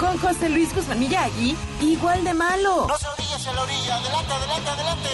[0.00, 2.86] con José Luis Guzmán Miyagi, igual de malo.
[2.88, 3.96] No se orillas a la orilla.
[3.96, 5.08] Adelante, adelante, adelante.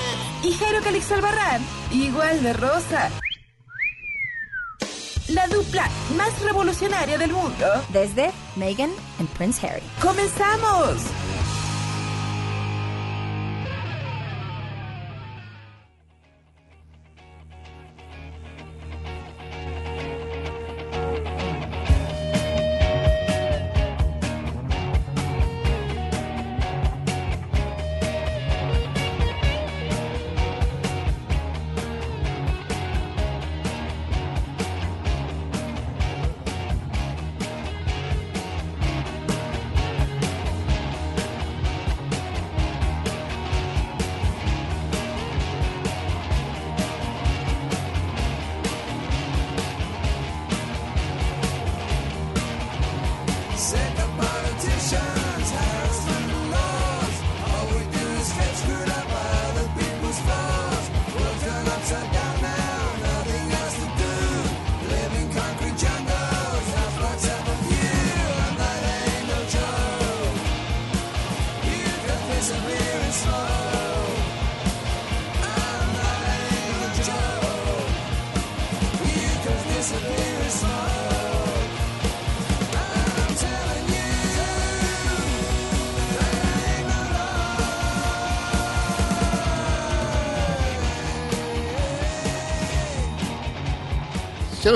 [0.45, 3.11] Y Jairo Calixto Albarrán, igual de rosa.
[5.29, 7.67] La dupla más revolucionaria del mundo.
[7.89, 9.83] Desde Meghan and Prince Harry.
[10.01, 10.99] ¡Comenzamos!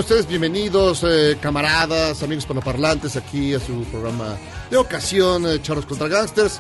[0.01, 4.35] Ustedes bienvenidos, eh, camaradas, amigos panoparlantes, aquí a su programa
[4.71, 6.59] de ocasión, eh, Charros contra Gangsters.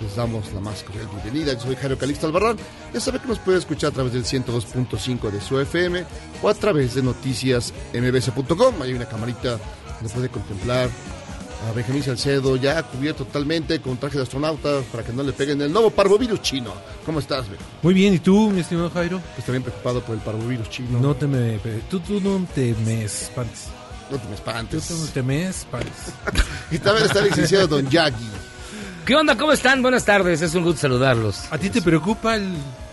[0.00, 1.54] Les damos la más cordial bienvenida.
[1.54, 2.56] Yo soy Jairo Calixto Albarrán.
[2.94, 6.04] Ya sabe que nos puede escuchar a través del 102.5 de su FM
[6.42, 8.82] o a través de noticias mbs.com.
[8.82, 9.58] Hay una camarita
[10.00, 10.88] donde puede contemplar
[11.66, 15.60] a Benjamín Salcedo ya cubierto totalmente con traje de astronauta para que no le peguen
[15.62, 16.72] el nuevo parvovirus chino.
[17.04, 17.58] ¿Cómo estás, Ben?
[17.82, 19.20] Muy bien, ¿y tú, mi estimado Jairo?
[19.34, 21.00] Pues también preocupado por el parvovirus chino.
[21.00, 21.58] No te me...
[21.90, 23.64] Tú, tú no te me espantes.
[24.10, 24.90] No te me Tú espantes.
[24.90, 25.92] no te me espantes.
[26.70, 28.28] Y también está el licenciado Don Yagi.
[29.04, 29.36] ¿Qué onda?
[29.36, 29.82] ¿Cómo están?
[29.82, 31.44] Buenas tardes, es un gusto saludarlos.
[31.50, 32.52] ¿A ti te preocupa el,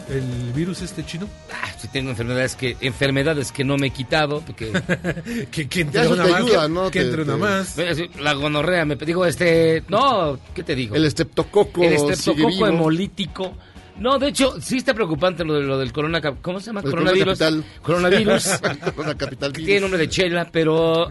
[0.09, 1.27] el virus este chino?
[1.51, 4.71] Ah, si tengo enfermedades que enfermedades que no me he quitado, porque
[5.51, 6.33] que, que entre una más.
[6.41, 6.91] ayuda, ¿no?
[6.91, 7.75] Que Te- entre una te- más.
[8.19, 10.95] La gonorrea me digo este, no, ¿qué te digo?
[10.95, 13.53] El estreptococo El estreptococo hemolítico.
[13.99, 16.81] No, de hecho, sí está preocupante lo, de, lo del corona, ¿cómo se llama?
[16.83, 17.37] El Coronavirus.
[17.37, 18.47] Corona Coronavirus.
[18.95, 19.65] Corona capital virus.
[19.65, 21.09] tiene nombre de chela, pero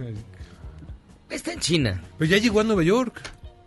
[1.30, 2.02] está en China.
[2.18, 3.20] Pero ya llegó a Nueva York.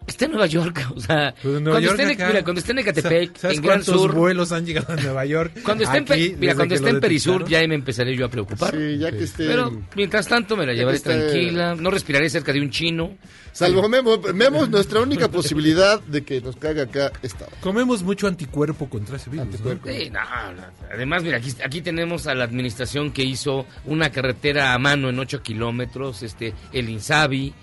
[0.08, 2.28] Está en Nueva York, o sea, Pues en Nueva cuando, York esté en, acá.
[2.28, 5.26] mira, cuando esté en Ecatepec, ¿Sabes en Gran cuántos Sur, vuelos han llegado a Nueva
[5.26, 5.52] York?
[5.64, 8.30] cuando esté en, Aquí, mira, cuando esté en Perisur ya ahí me empezaré yo a
[8.30, 8.76] preocupar.
[8.76, 9.48] Sí, ya que esté...
[9.48, 13.18] Pero mientras tanto me la llevaré esté- tranquila, no respiraré cerca de un chino.
[13.52, 14.18] Salvo Memo.
[14.34, 17.46] Memo es nuestra única posibilidad de que nos caiga acá esta.
[17.62, 19.52] Comemos mucho anticuerpo contra ese virus, ¿no?
[19.72, 19.88] Anticuerpo.
[19.90, 20.20] Sí, no,
[20.54, 20.64] no.
[20.94, 25.18] Además, mira, aquí, aquí tenemos a la administración que hizo una carretera a mano en
[25.20, 27.54] 8 kilómetros, este, el Insabi,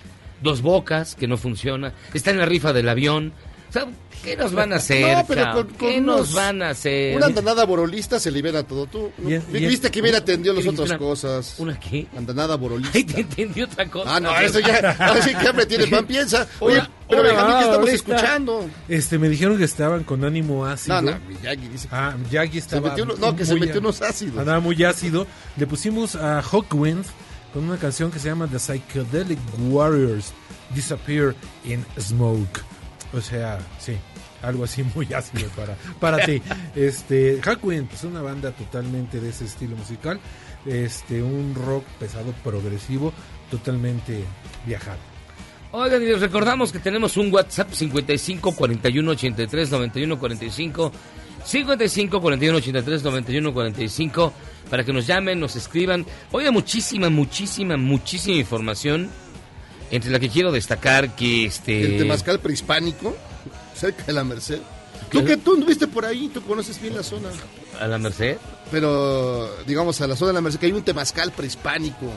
[0.42, 3.32] Dos Bocas, que no funciona, está en la rifa del avión.
[3.69, 3.86] O sea,
[4.22, 5.16] ¿qué nos van a hacer?
[5.16, 7.16] No, pero con- con ¿Qué unos- nos van a hacer?
[7.16, 8.84] Una andanada borolista se libera todo.
[8.86, 9.10] Tú
[9.50, 11.03] viste que bien atendió las ¿Qué otras dijiste?
[11.03, 11.54] cosas.
[11.59, 12.06] ¿Una qué?
[12.15, 12.92] Andanada borolista.
[12.98, 14.16] Ay, te entendí otra cosa.
[14.16, 14.94] Ah, no, eso ya.
[14.98, 16.47] Ahora sí que hambre tiene pan, piensa.
[16.60, 18.12] Oye, Hola, pero hola, Benjamín, ¿qué estamos borolista.
[18.15, 18.71] escuchando?
[18.91, 21.00] Este, me dijeron que estaban con ánimo ácido.
[21.00, 21.88] No, no, Miyagi dice.
[21.91, 22.91] Ah, Yagi Se estaba.
[22.91, 24.38] metió uno- no, que se metió a- unos ácidos.
[24.38, 25.27] Andaba muy ácido.
[25.56, 27.06] Le pusimos a Hawkwind
[27.53, 29.39] con una canción que se llama The Psychedelic
[29.69, 30.33] Warriors
[30.75, 31.34] Disappear
[31.65, 32.60] in Smoke.
[33.13, 33.97] O sea, sí,
[34.43, 36.43] algo así muy ácido para, para ti.
[36.75, 40.19] Este, Hawkwind, pues una banda totalmente de ese estilo musical.
[40.65, 43.13] Este, un rock pesado progresivo,
[43.51, 44.25] totalmente
[44.66, 44.98] viajado.
[45.72, 50.93] Oigan, y les recordamos que tenemos un WhatsApp 55 41 83 91 45
[51.45, 54.33] 55 41 83 91 45
[54.72, 56.07] para que nos llamen, nos escriban.
[56.30, 59.10] Hoy hay muchísima, muchísima, muchísima información,
[59.91, 61.83] entre la que quiero destacar que este...
[61.83, 63.15] El temazcal prehispánico,
[63.74, 64.60] cerca de la Merced.
[65.10, 67.28] Tú que tú anduviste por ahí, tú conoces bien la zona.
[67.78, 68.39] A la Merced.
[68.71, 72.10] Pero, digamos, a la zona de la Merced, que hay un temazcal prehispánico.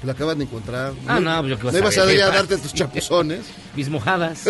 [0.00, 0.94] Que lo acaban de encontrar.
[1.06, 2.72] Ah, no, pues yo qué vas No a ibas a ver, ir a darte tus
[2.72, 3.40] chapuzones.
[3.76, 4.44] Mis mojadas.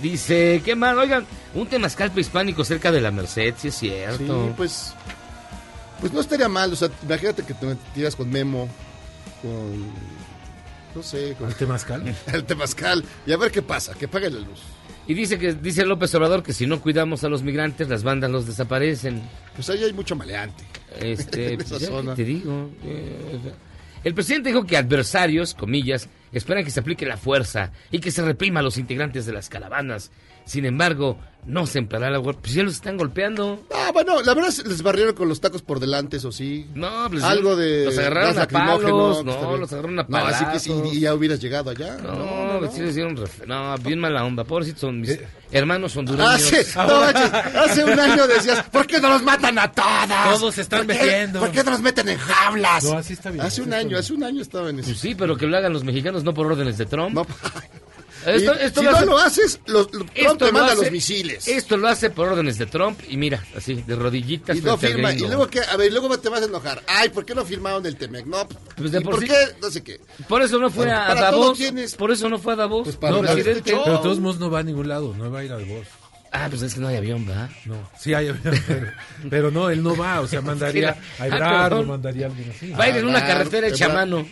[0.00, 4.54] Dice, qué mal, oigan, un temazcal prehispánico cerca de la Merced, sí es Sí, cierto.
[4.56, 4.94] pues.
[6.00, 6.72] Pues no estaría mal.
[6.72, 8.68] O sea, imagínate que te tiras con Memo,
[9.42, 9.86] con.
[10.94, 12.14] No sé, con ¿Al temazcal?
[12.32, 13.04] el temazcal.
[13.26, 14.60] Y a ver qué pasa, que pague la luz.
[15.06, 18.30] Y dice que dice López Obrador que si no cuidamos a los migrantes, las bandas
[18.30, 19.22] los desaparecen.
[19.54, 20.64] Pues ahí hay mucho maleante.
[21.00, 22.14] Este, En esa pues, ya zona.
[22.14, 22.70] te digo.
[22.84, 23.52] eh,
[24.02, 28.22] el presidente dijo que adversarios, comillas, esperan que se aplique la fuerza y que se
[28.22, 30.10] reprima a los integrantes de las caravanas.
[30.50, 31.16] Sin embargo,
[31.46, 32.40] no se empleará la fuerza.
[32.42, 33.64] Pues ya los están golpeando.
[33.72, 36.66] Ah, bueno, la verdad es- les barrieron con los tacos por delante, eso sí.
[36.74, 37.84] No, pues Algo de.
[37.84, 38.80] Los agarraron a palos.
[38.82, 40.32] pues, No, los agarraron a No, palos.
[40.34, 41.96] así que sí, y ya hubieras llegado allá.
[41.98, 44.42] No, pues sí les dieron ref- No, bien mala onda.
[44.42, 45.18] Pobrecitos son mis
[45.52, 46.34] hermanos hondureños.
[46.34, 50.36] Hace, no manches, hace un año decías, ¿por qué no los matan a todas?
[50.36, 51.38] Todos se están ¿Por qué- metiendo.
[51.40, 52.82] ¿Por qué no los meten en jaulas?
[52.84, 53.44] No, así está bien.
[53.46, 54.00] Hace un año, bien.
[54.00, 54.88] hace un año estaba en eso.
[54.88, 57.14] Pues sí, pero que lo hagan los mexicanos, no por órdenes de Trump.
[57.14, 57.24] No,
[58.26, 60.90] Esto- si lo no hace- lo haces, los, Trump Esto te lo manda hace- los
[60.92, 61.48] misiles.
[61.48, 64.56] Esto lo hace por órdenes de Trump y mira, así, de rodillitas.
[64.56, 65.12] y no firma.
[65.12, 65.60] Y luego, ¿qué?
[65.60, 66.82] A ver, y luego te vas a enojar.
[66.86, 68.26] Ay, ¿por qué no firmaron el Temec?
[68.26, 68.46] No,
[68.76, 69.36] Pues de ¿y por por sí- qué?
[69.62, 70.00] No sé qué.
[70.28, 71.58] Por eso no fue a Davos.
[71.96, 72.84] Por eso no fue a Davos.
[72.84, 73.62] Pues para no, de presidente.
[73.72, 75.86] Pero de todos modos no va a ningún lado, no va a ir a voz.
[76.32, 77.50] Ah, pues es que no hay avión, ¿verdad?
[77.64, 78.86] No, sí hay avión, pero,
[79.28, 81.88] pero no, él no va, o sea, mandaría a Ah, Ebrard o perdón.
[81.88, 82.70] mandaría a alguien así.
[82.70, 84.26] Va a ir en una carretera hecha a mano.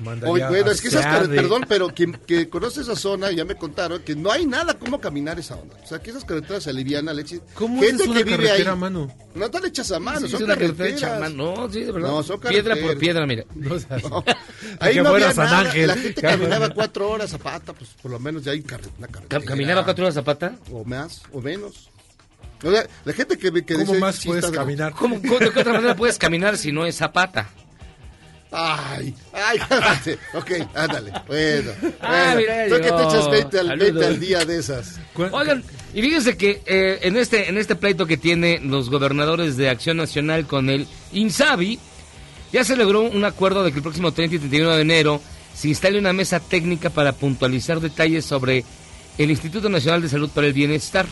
[0.00, 3.30] Mandaría Oye, bueno, a es que esas carreteras, perdón, pero quien que conoce esa zona,
[3.30, 5.76] ya me contaron que no hay nada como caminar esa onda.
[5.84, 7.40] O sea, que esas carreteras se alivian, Alexis.
[7.54, 8.76] ¿Cómo Gente es una que vive carretera ahí.
[8.76, 9.14] a mano?
[9.36, 11.02] No están hechas a mano, Sí, son es una carretera carreteras.
[11.12, 11.54] hecha a mano.
[11.56, 12.08] No, sí, de verdad.
[12.08, 12.96] No, son piedra por carreteras.
[12.98, 13.44] piedra, mira.
[13.54, 14.24] No, o sea, No.
[14.80, 15.60] Ahí que no había San nada.
[15.60, 15.86] Ángel.
[15.86, 19.06] La gente caminaba cuatro horas a pata, pues por lo menos ya hay carre- una
[19.06, 19.40] carretera.
[19.42, 20.56] Cam- ¿Caminaba cuatro horas Zapata?
[20.72, 21.88] O más, o menos.
[22.64, 24.92] O sea, la gente que, que ¿Cómo dice, más puedes de- caminar?
[24.98, 27.48] ¿Cómo, cómo- ¿De qué otra manera puedes caminar si no es Zapata?
[28.56, 30.16] Ay, ay, cálmate.
[30.32, 31.10] Ok, ándale.
[31.26, 32.36] Bueno, Ah, bueno.
[32.36, 33.78] mira, Tú que te echas 20 al, Saludos.
[33.94, 35.00] 20 al día de esas.
[35.32, 39.68] Oigan, y fíjense que eh, en este en este pleito que tienen los gobernadores de
[39.70, 41.80] Acción Nacional con el INSABI,
[42.52, 45.20] ya se logró un acuerdo de que el próximo 30 y 31 de enero
[45.52, 48.64] se instale una mesa técnica para puntualizar detalles sobre
[49.18, 51.06] el Instituto Nacional de Salud para el Bienestar.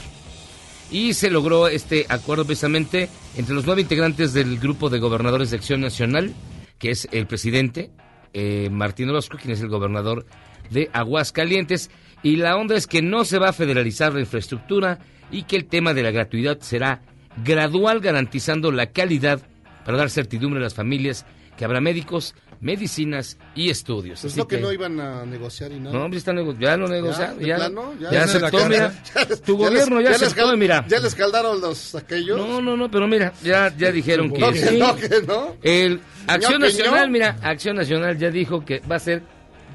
[0.93, 5.57] Y se logró este acuerdo precisamente entre los nueve integrantes del grupo de gobernadores de
[5.57, 6.35] Acción Nacional,
[6.79, 7.91] que es el presidente
[8.35, 10.27] eh, Martín Orozco, quien es el gobernador
[10.71, 11.91] de Aguascalientes.
[12.23, 14.99] Y la onda es que no se va a federalizar la infraestructura
[15.31, 17.01] y que el tema de la gratuidad será
[17.43, 19.41] gradual, garantizando la calidad
[19.87, 21.25] para dar certidumbre a las familias
[21.57, 24.21] que habrá médicos, medicinas y estudios.
[24.23, 25.95] Pues Así no que no iban a negociar y nada.
[25.99, 28.95] no, hombre, está nego- ya lo negociaron, ya, plano, ya, la aceptó, mira,
[29.45, 30.85] tu Ya gobierno les- ya, les aceptó, cal- mira.
[30.89, 32.39] Ya les caldaron los aquellos.
[32.39, 34.79] No, no, no, pero mira, ya, ya dijeron que No, que sí.
[34.79, 35.57] no, que no.
[35.63, 39.23] El Acción que Nacional, mira, Acción Nacional ya dijo que va a ser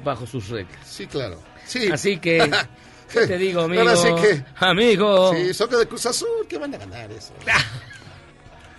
[0.04, 0.78] bajo sus reglas.
[0.84, 1.40] Sí, claro.
[1.66, 1.88] Sí.
[1.92, 2.50] Así que,
[3.12, 3.82] ¿qué te digo, amigo?
[3.82, 5.34] Ahora sí que- Amigo.
[5.34, 7.34] Sí, son de Cruz Azul, ¿qué van a ganar eso?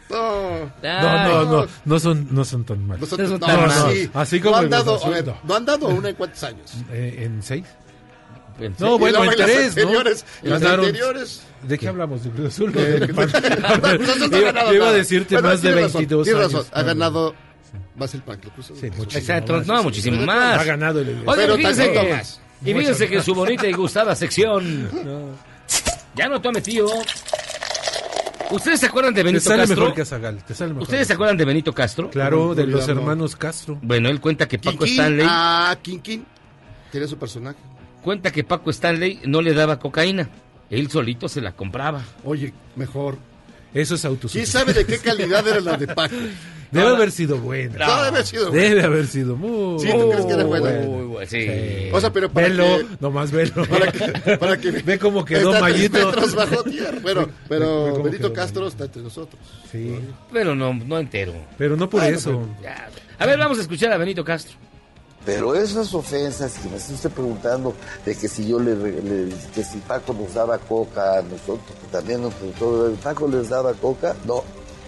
[0.09, 0.71] No.
[0.81, 3.09] No, no, no, no son, no son tan No, malos.
[3.09, 3.91] son- no, tan mal.
[3.93, 4.09] sí.
[4.13, 5.37] Así como no han dado, Azul, a ver, no.
[5.43, 6.73] no han dado una en cuántos años.
[6.91, 7.65] Eh, ¿En seis?
[8.77, 9.81] No, bueno, en tres, ¿no?
[9.83, 11.41] anteriores, en las Ganaron- anteriores.
[11.63, 12.23] ¿De qué hablamos?
[12.25, 12.73] ¿De Cruz Azul?
[12.75, 13.07] Eh,
[14.73, 16.53] Iba- a decirte Bueno, más de tienes razón, 22 tienes años.
[16.53, 17.35] razón, ha ganado
[17.95, 18.77] más el PAN que Cruz Azul.
[18.81, 19.83] Sí, muchísimo Exacto, más, no, sí.
[19.83, 20.59] muchísimo más.
[20.59, 21.23] Ha ganado el...
[21.35, 22.41] Pero que, más.
[22.65, 24.89] y fíjense que en su bonita y gustada sección,
[26.15, 26.87] ya no tome tío.
[28.51, 29.77] ¿Ustedes se acuerdan de Te Benito sale Castro?
[29.81, 30.83] mejor que Zagal, te sale mejor.
[30.83, 32.09] ¿Ustedes se acuerdan de Benito Castro?
[32.09, 33.77] Claro, de los hermanos Castro.
[33.81, 35.99] Bueno, él cuenta que Paco Stanley, Ah, King.
[36.91, 37.57] Tiene su personaje.
[38.03, 40.29] cuenta que Paco Stanley no le daba cocaína.
[40.69, 42.03] Él solito se la compraba.
[42.23, 43.17] Oye, mejor.
[43.73, 44.59] Eso es ¿Quién autosuficiencia.
[44.61, 46.15] sabe de qué calidad era la de Paco?
[46.71, 47.77] Debe haber sido buena.
[47.87, 48.49] No, debe haber sido.
[48.51, 48.61] bueno.
[48.61, 50.69] Debe haber sido muy Sí, ¿tú crees que era buena?
[50.87, 51.41] Muy bueno, sí.
[51.47, 51.89] Sí.
[51.91, 52.85] O sea, pero para Velo, que...
[52.99, 53.65] nomás velo.
[53.67, 56.05] Para que, para que Ve cómo quedó está Mayito.
[56.05, 56.99] metros bajo tierra.
[57.01, 59.41] Bueno, Ve pero Benito quedó Castro está entre nosotros.
[59.71, 59.99] Sí,
[60.31, 61.33] Pero no, no entero.
[61.57, 62.47] pero no por eso.
[62.61, 62.89] Ya.
[63.17, 64.55] A ver, vamos a escuchar a Benito Castro.
[65.25, 69.63] Pero esas ofensas que me está usted preguntando de que si yo le, le- que
[69.63, 74.15] si Paco nos daba coca a nosotros, que también nos preguntó, ¿Paco les daba coca?
[74.25, 74.43] No.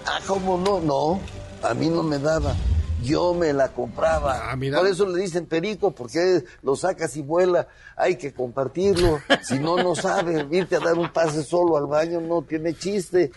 [0.05, 0.79] Ah, ¿cómo no?
[0.79, 1.19] No,
[1.63, 2.55] a mí no me daba.
[3.03, 4.51] Yo me la compraba.
[4.51, 4.55] Ah.
[4.55, 7.67] Por eso le dicen perico, porque lo sacas y vuela.
[7.95, 9.19] Hay que compartirlo.
[9.43, 10.45] Si no, no sabe.
[10.51, 13.31] Irte a dar un pase solo al baño no tiene chiste.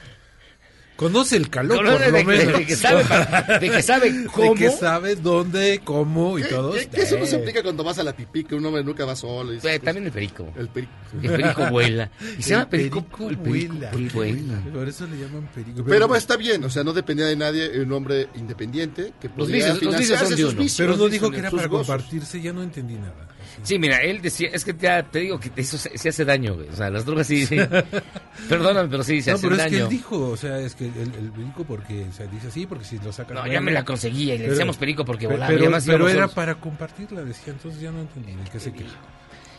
[0.97, 2.59] Conoce el calor, Conoce por lo de, que- menos.
[2.61, 4.55] de que sabe, para- de que sabe cómo.
[4.55, 6.73] De que sabe dónde, cómo y ¿Qué- todo.
[6.73, 9.17] qué- eso no se implica cuando vas a la pipí, que un hombre nunca va
[9.17, 9.53] solo?
[9.53, 9.81] y Eh, cosas?
[9.81, 10.53] También el perico.
[10.57, 10.93] El perico.
[11.21, 12.11] El perico vuela.
[12.39, 13.03] Y se llama perico.
[13.03, 14.61] perico el perico vuela.
[14.61, 14.61] vuela.
[14.73, 15.85] Por eso le llaman perico.
[15.85, 19.37] Pero pues, está bien, o sea, no dependía de nadie, un hombre independiente que Los
[19.49, 20.63] podía vicios- los vicios son de sus uno.
[20.63, 21.87] vicios, Pero no dijo que era para gozos.
[21.89, 23.29] compartirse, ya no entendí nada.
[23.63, 26.55] Sí, mira, él decía, es que ya te digo que eso se, se hace daño,
[26.55, 26.69] güey.
[26.69, 27.57] O sea, las drogas sí, sí.
[28.49, 29.85] Perdóname, pero sí, se No, hacen pero es que daño.
[29.87, 32.99] él dijo, o sea, es que el, el perico porque se dice así, porque si
[32.99, 33.37] lo sacan.
[33.37, 35.47] No, ya me la conseguía y le Pero- decíamos perico porque volaba.
[35.47, 36.33] pero, pero era solos.
[36.35, 38.97] para compartirla, decía, entonces ya no entendí el que se queja.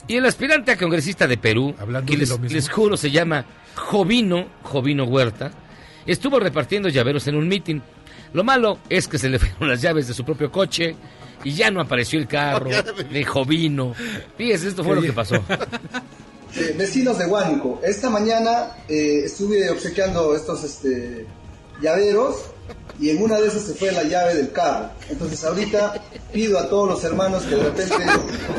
[0.07, 4.47] Y el aspirante a congresista de Perú, Hablando que de les juro se llama Jovino,
[4.61, 5.51] Jovino Huerta,
[6.05, 7.81] estuvo repartiendo llaveros en un mitin.
[8.33, 10.95] Lo malo es que se le fueron las llaves de su propio coche
[11.43, 12.69] y ya no apareció el carro
[13.11, 13.93] de Jovino.
[14.37, 15.35] Fíjese, esto fue lo que pasó.
[16.57, 21.25] Eh, vecinos de Huánuco, esta mañana eh, estuve obsequiando estos este,
[21.81, 22.45] llaveros
[22.97, 24.89] y en una de esas se fue la llave del carro.
[25.09, 26.01] Entonces ahorita
[26.31, 27.95] pido a todos los hermanos que de repente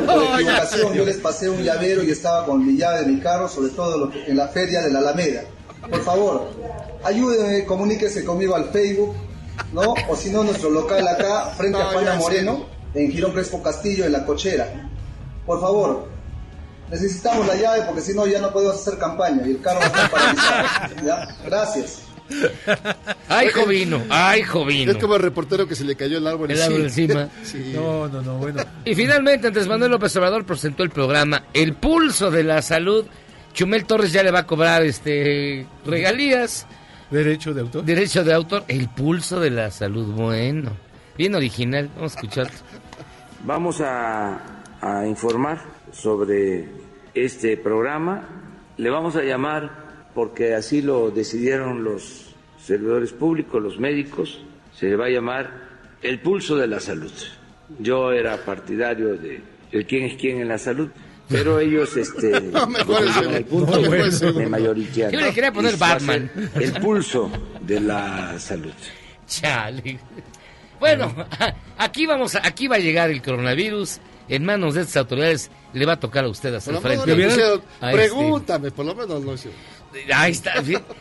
[0.05, 3.49] por equivocación yo les pasé un llavero y estaba con mi llave de mi carro,
[3.49, 5.45] sobre todo lo que- en la feria de la Alameda.
[5.89, 6.51] Por favor,
[7.03, 9.15] ayúdenme, comuníquese conmigo al Facebook,
[9.73, 9.95] ¿no?
[10.09, 14.13] O si no, nuestro local acá, frente a Juana Moreno, en Girón Crespo Castillo, en
[14.13, 14.91] la cochera.
[15.45, 16.09] Por favor,
[16.91, 19.85] necesitamos la llave porque si no ya no podemos hacer campaña y el carro va
[19.85, 21.07] a estar paralizado.
[21.07, 21.29] ¿ya?
[21.45, 22.03] Gracias.
[23.29, 24.93] Ay, Jovino, ay, Jovino.
[24.93, 27.29] Es como el reportero que se le cayó el árbol El árbol encima.
[27.45, 27.73] Sí.
[27.75, 28.65] No, no, no, bueno.
[28.85, 33.07] Y finalmente Andrés Manuel López Obrador presentó el programa El Pulso de la Salud.
[33.53, 36.67] Chumel Torres ya le va a cobrar este regalías,
[37.11, 37.85] Derecho de autor.
[37.85, 38.65] derecho de autor.
[38.69, 40.73] El Pulso de la Salud, bueno.
[41.17, 42.51] Bien original, vamos a escuchar.
[43.45, 44.41] Vamos a,
[44.81, 45.61] a informar
[45.93, 46.69] sobre
[47.15, 48.29] este programa.
[48.77, 54.43] Le vamos a llamar, porque así lo decidieron los servidores públicos, los médicos,
[54.75, 55.51] se le va a llamar
[56.03, 57.13] el pulso de la salud.
[57.79, 59.41] Yo era partidario de
[59.73, 60.91] el quién es quién en la salud,
[61.29, 63.03] pero ellos este, No, mejor
[63.35, 65.11] el punto No, el de.
[65.11, 66.31] Yo le quería poner Batman.
[66.55, 67.31] El pulso
[67.61, 68.73] de la salud.
[69.27, 69.99] Chale.
[70.79, 71.15] Bueno,
[71.79, 73.99] aquí vamos, a- aquí va a llegar el coronavirus.
[74.29, 77.05] En manos de estas autoridades le va a tocar a usted hacer lo frente.
[77.81, 79.59] a este- pregúntame, por lo menos no hicieron.
[80.15, 80.55] Ahí está.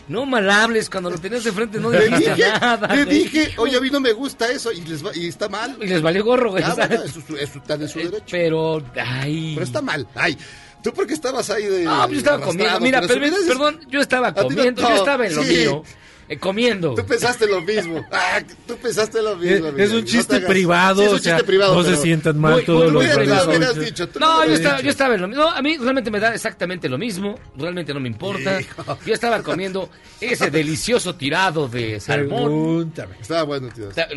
[0.07, 2.95] No mal hables cuando lo tenías de frente, no dijiste dije, nada.
[2.95, 5.77] le dije, oye, a mí no me gusta eso y, les va- y está mal.
[5.81, 6.63] Y les valió gorro, güey.
[6.63, 8.25] Ah, eso, es- eso está en su eh, derecho.
[8.31, 9.53] Pero, ay.
[9.55, 10.07] Pero está mal.
[10.15, 10.37] Ay,
[10.83, 11.83] tú porque estabas ahí de.
[11.83, 12.79] No, pues yo estaba comiendo.
[12.79, 14.81] Mira, por pero- perdón, yo estaba comiendo.
[14.81, 15.49] yo estaba en lo sí.
[15.57, 15.83] mío.
[16.29, 16.93] Eh, comiendo.
[16.95, 18.03] Tú pensaste lo mismo.
[18.11, 19.67] Ah, tú pensaste lo Es, mismo.
[19.67, 19.89] es Miguel.
[19.91, 21.75] un No chiste te hagas- privado, Sí, es un o sea, chiste privado.
[21.75, 23.15] no se pero- sientan mal Muy- todos muy- los
[23.47, 25.43] Hubieras- dicho, tú No, lo yo hubieras estaba, yo estaba en lo mismo.
[25.43, 27.35] No, a mí realmente me da exactamente lo mismo.
[27.57, 28.59] Realmente no me importa.
[29.05, 29.89] Yo estaba comiendo
[30.21, 32.43] ese delicioso tirado de salmón.
[32.45, 33.15] Pregúntame.
[33.21, 33.89] Estaba bueno, tío.
[33.89, 34.07] Está-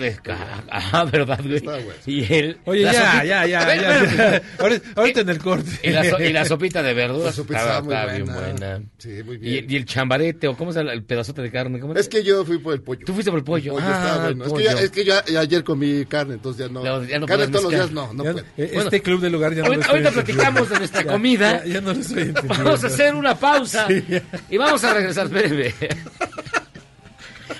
[0.70, 1.56] Ah, ah, verdad, güey.
[1.56, 1.92] Está bueno.
[2.06, 2.58] Y el.
[2.64, 3.80] Oye, ya, sopita- ya, ya, ver,
[4.16, 4.42] ya.
[4.58, 5.70] Ahorita, ahorita en el corte.
[5.82, 7.24] Y la, so- y la sopita de verduras.
[7.26, 8.68] La sopita estaba, estaba muy estaba bien buena.
[8.78, 8.90] buena.
[8.98, 9.66] Sí, muy Y, bien.
[9.68, 11.80] y el chambarete, o cómo se llama el pedazote de carne.
[11.80, 13.04] ¿cómo Es que yo fui por el pollo.
[13.04, 13.72] Tú fuiste por el pollo.
[13.74, 14.44] pollo ah, estaba bueno.
[14.44, 16.82] el Es que, ya, es que ya, ya ayer comí carne, entonces ya no.
[16.84, 18.46] No, ya no carne todos los días no, no Ya- puedo.
[18.56, 21.64] eh, Bueno, este club de lugar ya no ahorita- ahorita platicamos de nuestra comida.
[21.64, 22.54] Ya, ya no lo estoy entendiendo.
[22.64, 24.04] Vamos a hacer una pausa Sí,
[24.50, 25.26] y vamos a regresar.
[25.26, 25.74] Espérenme.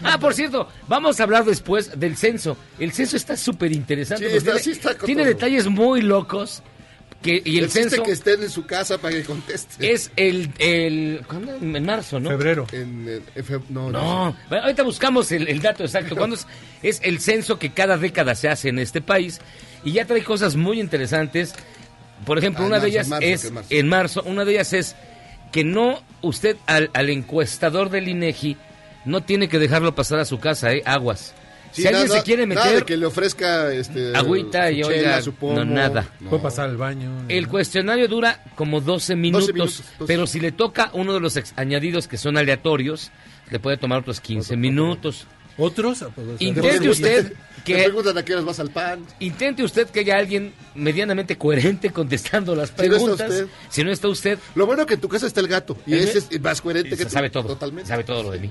[0.03, 2.57] Ah, por cierto, vamos a hablar después del censo.
[2.79, 4.31] El censo está súper interesante.
[4.31, 5.29] Sí, está- sí está tiene todo.
[5.35, 6.63] detalles muy locos.
[7.23, 9.93] Que, y el censo que estén en su casa para que conteste.
[9.93, 11.23] es el, el.
[11.27, 11.57] ¿Cuándo?
[11.57, 12.31] En marzo, ¿no?
[12.31, 12.67] Febrero.
[12.71, 16.15] En, en- fe- no, No, bueno, ahorita buscamos el, el dato exacto.
[16.15, 16.47] ¿Cuándo es?
[16.83, 19.41] Es el censo que cada década se hace en este país
[19.83, 21.55] y ya trae cosas muy interesantes.
[22.25, 23.69] Por ejemplo, Ah, una de ellas en marzo, es en marzo.
[23.75, 24.97] en marzo, una de ellas es
[25.51, 28.57] que no usted al, al encuestador del INEGI
[29.07, 30.83] no tiene que dejarlo pasar a su casa, ¿eh?
[30.85, 31.35] Aguas.
[31.73, 34.83] Sí, si alguien nada- se quiere nada de meter que le ofrezca este, agüita y
[34.83, 36.07] oiga, no, nada.
[36.29, 37.11] Puede pasar al baño.
[37.29, 40.13] El cuestionario dura como 12 minutos, minutos, 12.
[40.13, 43.11] pero si le toca uno de los ex- añadidos que son aleatorios,
[43.51, 45.27] le puede tomar otros 15 minutos.
[45.59, 46.05] ¿Otros?
[46.15, 49.05] Pues, o sea, Intente usted Te que preguntan a qué horas vas al pan.
[49.19, 53.31] intente usted que haya alguien medianamente coherente contestando las Si no está preguntas.
[53.31, 53.47] usted.
[53.69, 55.77] Si no está usted, Lo bueno que en tu casa está el gato.
[55.85, 57.11] Y ese es más coherente que tú.
[57.11, 57.49] sabe todo.
[57.49, 57.89] Totalmente.
[57.89, 58.51] Sabe todo lo de mí.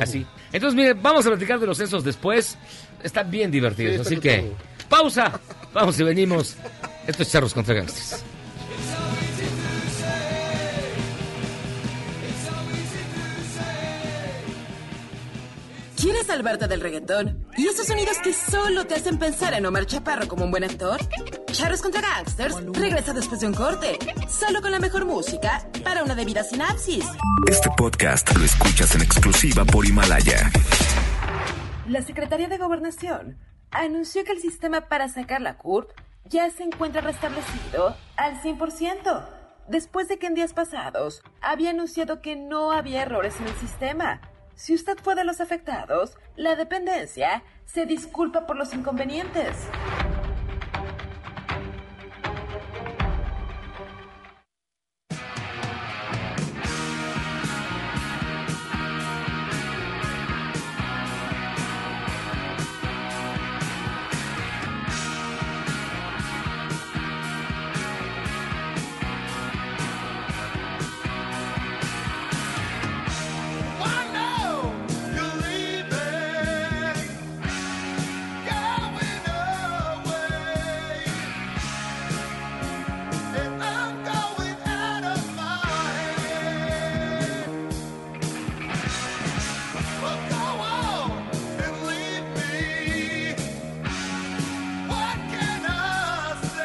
[0.00, 0.24] Así.
[0.52, 2.56] Entonces, mire, vamos a platicar de los censos después.
[3.02, 3.88] Está bien divertido.
[3.88, 4.54] Sí, está así que, todo.
[4.88, 5.40] pausa.
[5.72, 6.54] Vamos y venimos.
[7.06, 8.22] Esto es Charros contra Gangsters.
[16.02, 17.46] ¿Quieres salvarte del reggaetón?
[17.56, 20.98] ¿Y esos sonidos que solo te hacen pensar en Omar Chaparro como un buen actor?
[21.52, 26.16] Charros contra Gangsters regresa después de un corte, solo con la mejor música para una
[26.16, 27.06] debida sinapsis.
[27.48, 30.50] Este podcast lo escuchas en exclusiva por Himalaya.
[31.86, 33.38] La Secretaría de Gobernación
[33.70, 35.92] anunció que el sistema para sacar la CURP
[36.24, 39.24] ya se encuentra restablecido al 100%,
[39.68, 44.20] después de que en días pasados había anunciado que no había errores en el sistema.
[44.62, 49.56] Si usted fue de los afectados, la dependencia se disculpa por los inconvenientes.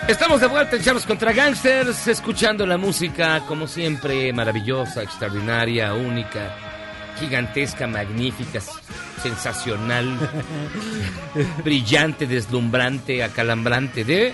[0.08, 6.56] Estamos de vuelta en Charlos contra Gangsters, escuchando la música, como siempre, maravillosa, extraordinaria, única,
[7.20, 8.62] gigantesca, magnífica,
[9.22, 10.18] sensacional,
[11.64, 14.34] brillante, deslumbrante, acalambrante de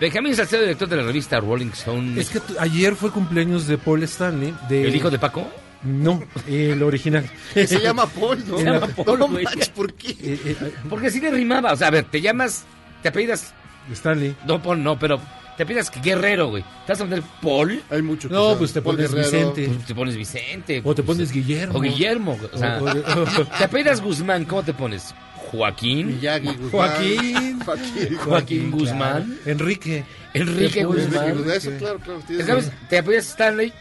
[0.00, 2.20] Benjamín Salcedo, director de la revista Rolling Stone.
[2.20, 4.52] Es que ayer fue cumpleaños de Paul Stanley.
[4.68, 4.88] De...
[4.88, 5.48] ¿El hijo de Paco?
[5.84, 7.30] No, el original.
[7.54, 8.58] Se llama Paul, ¿no?
[8.58, 10.10] Se llama Paul, no manches, ¿por qué?
[10.10, 11.72] Eh, eh, Porque así le rimaba.
[11.72, 12.64] O sea, a ver, te llamas,
[13.02, 13.54] te apellidas,
[13.90, 14.36] Stanley.
[14.46, 15.20] no Paul, no, pero
[15.56, 16.62] te apellidas Guerrero, güey.
[16.86, 17.82] ¿Te vas a poner Paul?
[17.90, 18.56] Hay mucho que No, sabe.
[18.58, 19.30] pues te Paul pones Guerrero.
[19.52, 19.68] Vicente.
[19.74, 20.80] Pues te pones Vicente.
[20.84, 21.78] O te pues, pones Guillermo.
[21.78, 22.38] O Guillermo.
[22.52, 25.14] O sea, O- o- te apellidas Guzmán, ¿cómo te pones?
[25.50, 26.06] Joaquín.
[26.16, 26.70] Miyagi, Guzmán.
[26.70, 27.60] Joaquín.
[27.60, 28.16] Joaquín.
[28.24, 29.24] Joaquín Guzmán.
[29.24, 29.40] claro.
[29.46, 30.04] Enrique.
[30.32, 31.28] Enrique Guzmán.
[31.28, 32.20] Enrique, Eso, claro, claro.
[32.26, 32.72] tienes ¿Sabes?
[32.88, 33.72] Te apellidas Stanley.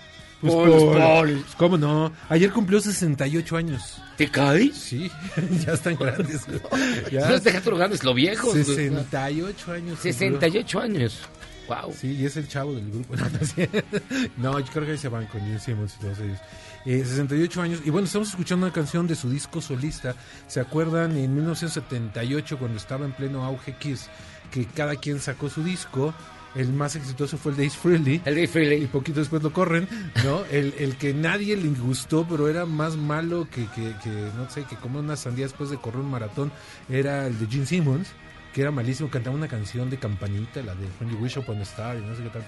[0.41, 0.98] Pues Paul, Paul.
[0.98, 1.31] Paul.
[1.43, 2.12] Pues, ¿Cómo no?
[2.29, 4.01] Ayer cumplió 68 años.
[4.17, 4.75] ¿Te caes?
[4.75, 5.10] Sí,
[5.65, 6.48] ya están grandes.
[6.48, 8.51] No Ya, es dejar grandes, lo viejos.
[8.51, 8.63] güey.
[8.63, 10.00] 68 años.
[10.00, 10.13] cumplió.
[10.13, 11.19] 68 años.
[11.67, 11.93] Wow.
[11.98, 13.15] Sí, y es el chavo del grupo.
[13.15, 13.23] No,
[14.38, 14.51] no.
[14.51, 16.39] No, yo creo que ahí se van con Gene Simmons y todos ellos.
[16.86, 17.80] Eh, 68 años.
[17.86, 20.15] Y bueno, estamos escuchando una canción de su disco solista.
[20.47, 24.10] ¿Se acuerdan en 1978 cuando estaba en pleno auge Kiss?
[24.51, 26.13] Que cada quien sacó su disco.
[26.55, 28.21] El más exitoso fue el de Ace Frehley.
[28.25, 28.85] El Y Frehley.
[28.87, 29.87] poquito después lo corren,
[30.25, 30.43] ¿no?
[30.51, 34.63] El, el que nadie le gustó, pero era más malo que, que, que, no sé,
[34.65, 36.51] que como una sandía después de correr un maratón,
[36.89, 38.09] era el de Gene Simmons,
[38.53, 41.61] que era malísimo, cantaba una canción de campanita, la de When You Wish Upon a
[41.61, 42.45] Star, y no sé qué tal.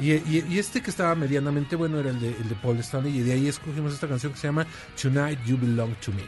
[0.00, 3.18] Y, y- y este que estaba medianamente bueno era el de, el de Paul Stanley,
[3.18, 4.64] y de ahí escogimos esta canción que se llama
[5.02, 6.22] Tonight You Belong to Me.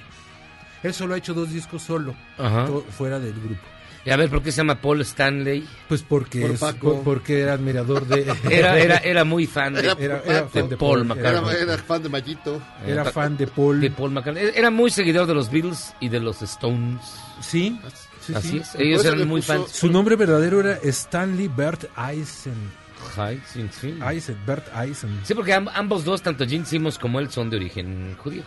[0.82, 2.66] Él solo ha hecho dos discos solo, Ajá.
[2.90, 3.62] fuera del grupo.
[4.04, 5.64] Y a ver, ¿por qué se llama Paul Stanley?
[5.88, 6.94] Pues porque, Por es- Paco.
[6.96, 8.22] por- porque era admirador de...
[8.50, 11.50] Era, era, era muy fan de, Era era, era fan de Paul Paul, McCartney.
[11.54, 12.62] Era, era fan de Mayito.
[12.84, 13.80] era fan de Paul.
[13.80, 14.50] de Paul McCartney.
[14.56, 17.00] Era muy seguidor de los Beatles y de los Stones.
[17.40, 17.78] Sí,
[18.20, 18.56] sí, Así sí.
[18.58, 18.74] es.
[18.74, 19.70] Ellos eran muy puso- fans.
[19.70, 22.54] Su nombre verdadero era Stanley Bert Eisen.
[23.52, 23.98] Sí, sí.
[24.08, 27.56] Eisen, Bert Eisen, Sí, porque amb- ambos dos, tanto Gene Simmons como él, son de
[27.56, 28.42] origen judío,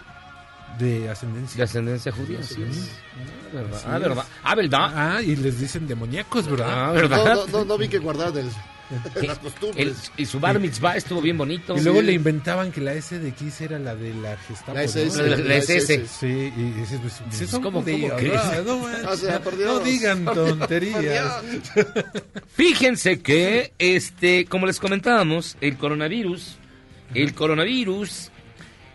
[0.79, 1.63] de de ascendencia.
[1.63, 2.39] ascendencia judía.
[2.39, 2.55] Es.
[2.57, 3.81] Ah, verdad.
[3.87, 4.25] Ah, verdad.
[4.43, 4.91] Ah, verdad.
[5.17, 6.93] Ah, y les dicen demoníacos, Ah, ¿verdad?
[6.93, 7.17] verdad.
[7.25, 10.11] No, no, no, no vi que guardar del, de las El- costumbres.
[10.17, 11.75] y su bar mitzvah estuvo bien bonito.
[11.77, 12.05] y luego sí.
[12.07, 14.73] le inventaban que la S de Kiss era la de la Gestapo.
[14.73, 14.85] La ¿no?
[14.85, 15.23] SS.
[15.23, 16.07] La- la SS.
[16.07, 18.65] Sí, y dices, pues, sí, son ¿Cómo- judíos, cómo crees?
[18.65, 18.75] ¿no?
[19.03, 19.41] No, O sea,
[19.83, 21.41] digan tonterías.
[22.53, 26.55] Fíjense que, este, como les comentábamos, el coronavirus,
[27.13, 28.31] el coronavirus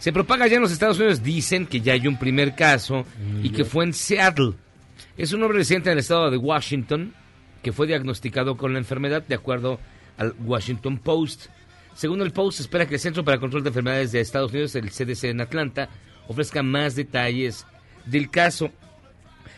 [0.01, 1.23] se propaga ya en los Estados Unidos.
[1.23, 3.05] Dicen que ya hay un primer caso
[3.43, 4.55] y que fue en Seattle.
[5.17, 7.15] Es un hombre residente en el estado de Washington
[7.63, 9.79] que fue diagnosticado con la enfermedad de acuerdo
[10.17, 11.49] al Washington Post.
[11.95, 14.91] Según el Post, espera que el Centro para Control de Enfermedades de Estados Unidos, el
[14.91, 15.91] CDC en Atlanta,
[16.29, 17.67] ofrezca más detalles
[18.07, 18.71] del caso.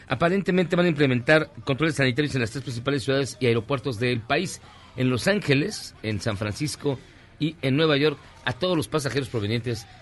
[0.09, 4.61] Aparentemente van a implementar controles sanitarios en las tres principales ciudades y aeropuertos del país,
[4.97, 6.99] en Los Ángeles, en San Francisco
[7.39, 10.02] y en Nueva York, a todos los pasajeros provenientes de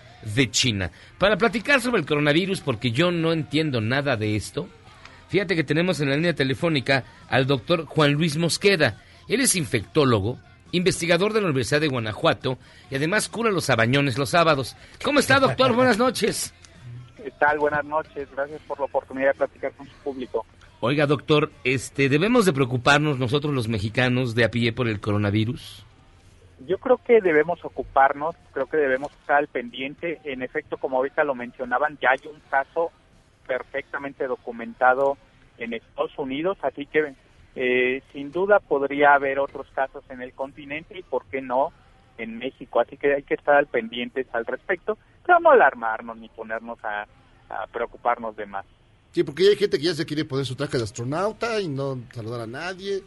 [0.51, 0.91] China.
[1.17, 4.67] Para platicar sobre el coronavirus, porque yo no entiendo nada de esto,
[5.29, 9.01] fíjate que tenemos en la línea telefónica al doctor Juan Luis Mosqueda.
[9.27, 10.39] Él es infectólogo,
[10.71, 12.57] investigador de la Universidad de Guanajuato
[12.89, 14.75] y además cura los abañones los sábados.
[15.03, 15.73] ¿Cómo está, doctor?
[15.73, 16.53] Buenas noches.
[17.17, 17.59] ¿Qué tal?
[17.59, 18.27] Buenas noches.
[18.35, 20.45] Gracias por la oportunidad de platicar con su público.
[20.79, 25.85] Oiga, doctor, este, ¿debemos de preocuparnos nosotros los mexicanos de a pie por el coronavirus?
[26.67, 30.19] Yo creo que debemos ocuparnos, creo que debemos estar al pendiente.
[30.23, 32.91] En efecto, como ahorita lo mencionaban, ya hay un caso
[33.47, 35.17] perfectamente documentado
[35.57, 37.13] en Estados Unidos, así que
[37.55, 41.71] eh, sin duda podría haber otros casos en el continente y, ¿por qué no?,
[42.17, 42.79] en México.
[42.79, 47.07] Así que hay que estar al pendientes al respecto, pero no alarmarnos ni ponernos a,
[47.49, 48.65] a preocuparnos de más.
[49.11, 51.99] Sí, porque hay gente que ya se quiere poner su traje de astronauta y no
[52.13, 53.01] saludar a nadie.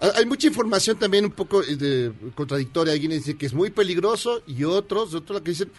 [0.00, 2.92] Ha- Hay mucha información también un poco eh, de, contradictoria.
[2.92, 5.70] Alguien dice que es muy peligroso y otros, otros que dicen,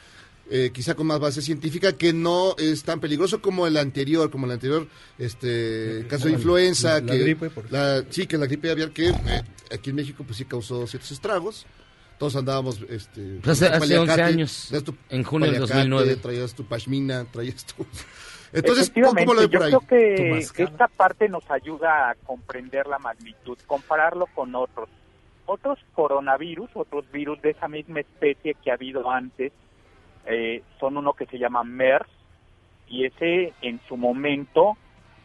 [0.49, 4.45] eh, quizá con más base científica, que no es tan peligroso como el anterior, como
[4.47, 6.99] el anterior este caso de la- influenza.
[6.99, 9.15] la que gripe, por la, sí, que la gripe aviar que eh,
[9.71, 11.65] aquí en México pues sí causó ciertos estragos.
[12.19, 13.39] Todos andábamos, este...
[13.41, 14.69] Pues hace- hace 11 paliacate, años,
[15.09, 16.15] en junio del paliacate, 2009.
[16.17, 17.83] Traías tu pashmina, traías tu...
[18.53, 23.57] Entonces, ¿cómo, lo por yo creo que esta parte nos ayuda a comprender la magnitud,
[23.65, 24.89] compararlo con otros.
[25.45, 29.51] Otros coronavirus, otros virus de esa misma especie que ha habido antes,
[30.25, 32.07] eh, son uno que se llama MERS,
[32.87, 34.77] y ese en su momento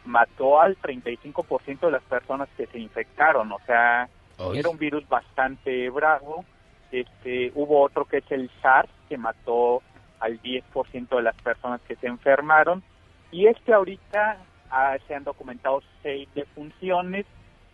[0.05, 4.09] mató al 35% de las personas que se infectaron, o sea,
[4.53, 6.45] era un virus bastante bravo.
[6.91, 9.81] Este, hubo otro que es el SARS, que mató
[10.19, 12.83] al 10% de las personas que se enfermaron.
[13.31, 14.37] Y este ahorita
[14.71, 17.25] ah, se han documentado seis defunciones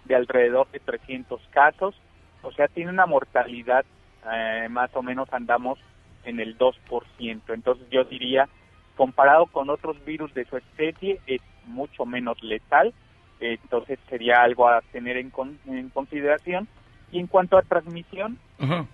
[0.06, 1.96] de alrededor de 300 casos.
[2.42, 3.86] O sea, tiene una mortalidad,
[4.32, 5.80] eh, más o menos andamos
[6.26, 7.54] en el 2%.
[7.54, 8.50] Entonces yo diría,
[8.98, 12.94] comparado con otros virus de su especie, es mucho menos letal.
[13.40, 16.68] Entonces sería algo a tener en, con- en consideración.
[17.12, 18.40] Y en cuanto a transmisión,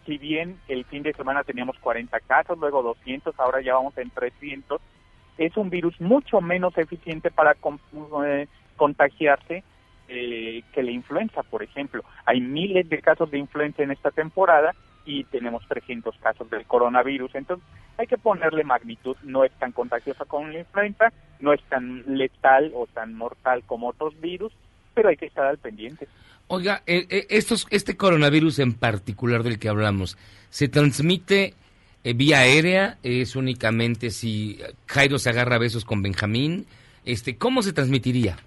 [0.06, 4.10] si bien el fin de semana teníamos 40 casos, luego 200, ahora ya vamos en
[4.10, 4.82] 300,
[5.40, 7.80] es un virus mucho menos eficiente para con-
[8.26, 9.64] eh, contagiarse
[10.08, 12.04] eh, que la influenza, por ejemplo.
[12.26, 14.74] Hay miles de casos de influenza en esta temporada
[15.06, 17.36] y tenemos 300 casos del coronavirus.
[17.36, 17.66] Entonces
[17.98, 19.16] hay que ponerle magnitud.
[19.24, 23.90] No es tan contagiosa como la influenza, no es tan letal o tan mortal como
[23.90, 24.52] otros virus,
[24.94, 26.08] pero hay que estar al pendiente.
[26.48, 30.18] Oiga, eh, eh, estos, este coronavirus en particular del que hablamos,
[30.50, 31.54] ¿se transmite
[32.04, 32.98] eh, vía aérea?
[33.04, 36.66] ¿Es únicamente si Jairo se agarra a besos con Benjamín?
[37.06, 38.38] Este, ¿Cómo se transmitiría?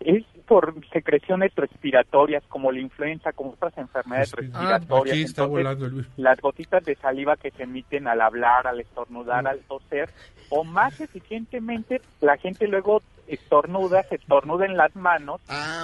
[0.00, 5.12] Es por secreciones respiratorias como la influenza, como otras enfermedades Ah, respiratorias.
[5.14, 6.06] aquí está Entonces, volando el virus.
[6.16, 10.10] las gotitas de saliva que se emiten al hablar, al estornudar, al toser,
[10.48, 15.40] o más eficientemente la gente luego estornuda, se estornuda en las manos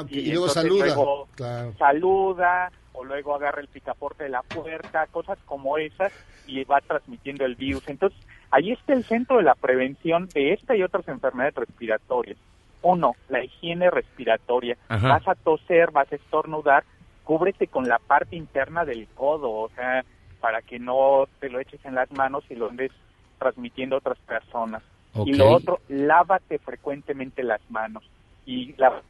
[0.09, 0.87] y luego saluda.
[0.87, 1.73] luego Claro.
[1.79, 6.13] saluda o luego agarra el picaporte de la puerta, cosas como esas
[6.47, 7.89] y va transmitiendo el virus.
[7.89, 8.19] Entonces,
[8.51, 12.39] ahí está el centro de la prevención de esta y otras enfermedades respiratorias.
[12.83, 14.77] Uno, la higiene respiratoria.
[14.89, 15.09] Ajá.
[15.09, 16.85] Vas a toser, vas a estornudar,
[17.25, 20.05] cúbrete con la parte interna del codo, o sea,
[20.41, 22.93] para que no te lo eches en las manos y lo andes
[23.39, 24.83] transmitiendo a otras personas.
[25.25, 28.05] Y lo otro, lávate frecuentemente las manos.
[28.45, 29.03] Y la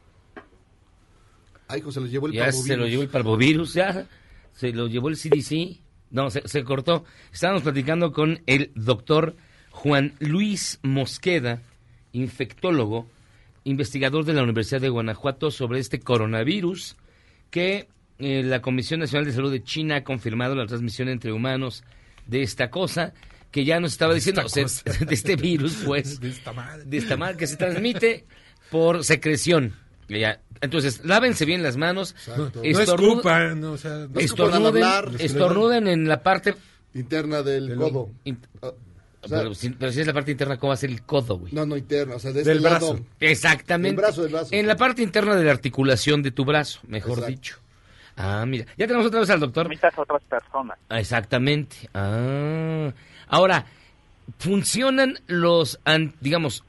[1.67, 4.07] Ay, hijo, se lo llevó el Ya se lo llevó el parvovirus, ya
[4.53, 5.79] se lo llevó el CDC.
[6.09, 7.03] No, se, se cortó.
[7.33, 9.35] Estábamos platicando con el doctor
[9.71, 11.61] Juan Luis Mosqueda,
[12.13, 13.07] infectólogo,
[13.65, 16.95] investigador de la Universidad de Guanajuato sobre este coronavirus
[17.49, 17.87] que
[18.19, 21.83] eh, la Comisión Nacional de Salud de China ha confirmado la transmisión entre humanos
[22.25, 23.13] de esta cosa
[23.51, 24.65] que ya nos estaba diciendo, sea,
[25.05, 26.83] de este virus, pues, De esta madre.
[26.85, 28.25] de esta madre que se transmite
[28.71, 29.73] por secreción.
[30.09, 30.39] Ya.
[30.61, 32.15] Entonces, lávense bien las manos.
[32.35, 35.11] No, escupan, no, o sea, no estornuden, hablar.
[35.19, 36.55] estornuden en la parte...
[36.93, 38.09] Interna del Del- codo.
[38.23, 38.71] in- Ah,
[39.21, 41.01] o sea, pero, si, pero si es la parte interna, ¿cómo va a ser el
[41.03, 41.53] codo, güey?
[41.53, 42.93] no, no interna, o sea, de Del este lado.
[42.93, 43.05] brazo.
[43.19, 43.95] Exactamente.
[43.95, 44.49] Del brazo, del brazo.
[44.51, 47.27] En la parte interna de la articulación de tu brazo, mejor Exacto.
[47.31, 47.57] dicho.
[48.15, 48.65] Ah, mira.
[48.77, 49.65] Ya tenemos otra vez al doctor.
[49.67, 50.79] transmitas a otras personas.
[50.89, 51.75] Ah, Exactamente.
[51.93, 52.91] Ah.
[53.27, 53.65] Ahora,
[54.39, 55.79] ¿funcionan los,
[56.21, 56.63] digamos,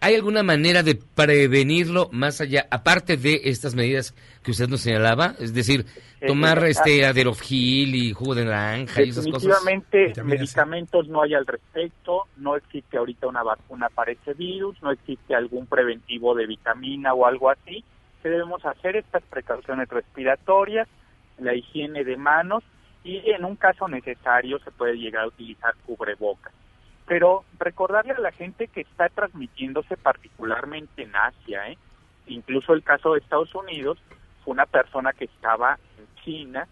[0.00, 5.34] hay alguna manera de prevenirlo más allá, aparte de estas medidas que usted nos señalaba?
[5.38, 5.84] Es decir,
[6.20, 9.42] Eh, tomar eh, este aderofgil y jugo de naranja y esas cosas.
[9.42, 14.90] Definitivamente medicamentos no hay al respecto, no existe ahorita una vacuna para ese virus, no
[14.90, 17.84] existe algún preventivo de vitamina o algo así.
[18.22, 18.96] ¿Qué debemos hacer?
[18.96, 20.88] Estas precauciones respiratorias,
[21.38, 22.62] la higiene de manos
[23.02, 26.52] y en un caso necesario se puede llegar a utilizar cubrebocas.
[27.10, 31.76] Pero recordarle a la gente que está transmitiéndose particularmente en Asia, ¿eh?
[32.28, 33.98] incluso el caso de Estados Unidos,
[34.44, 36.68] fue una persona que estaba en China,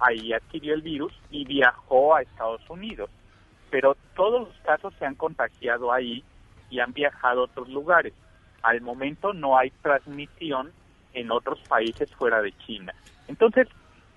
[0.00, 3.10] ahí adquirió el virus y viajó a Estados Unidos.
[3.68, 6.24] Pero todos los casos se han contagiado ahí
[6.70, 8.14] y han viajado a otros lugares.
[8.62, 10.72] Al momento no hay transmisión
[11.12, 12.94] en otros países fuera de China.
[13.28, 13.68] Entonces,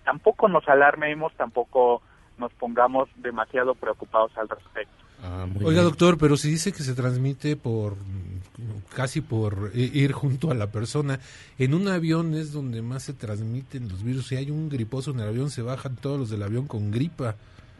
[0.06, 2.02] tampoco nos alarmemos, tampoco
[2.38, 5.05] nos pongamos demasiado preocupados al respecto.
[5.23, 5.84] Ah, Oiga, bien.
[5.84, 7.95] doctor, pero si dice que se transmite por
[8.95, 11.19] casi por ir junto a la persona.
[11.58, 14.28] En un avión es donde más se transmiten los virus.
[14.28, 17.36] Si hay un griposo en el avión, se bajan todos los del avión con gripa.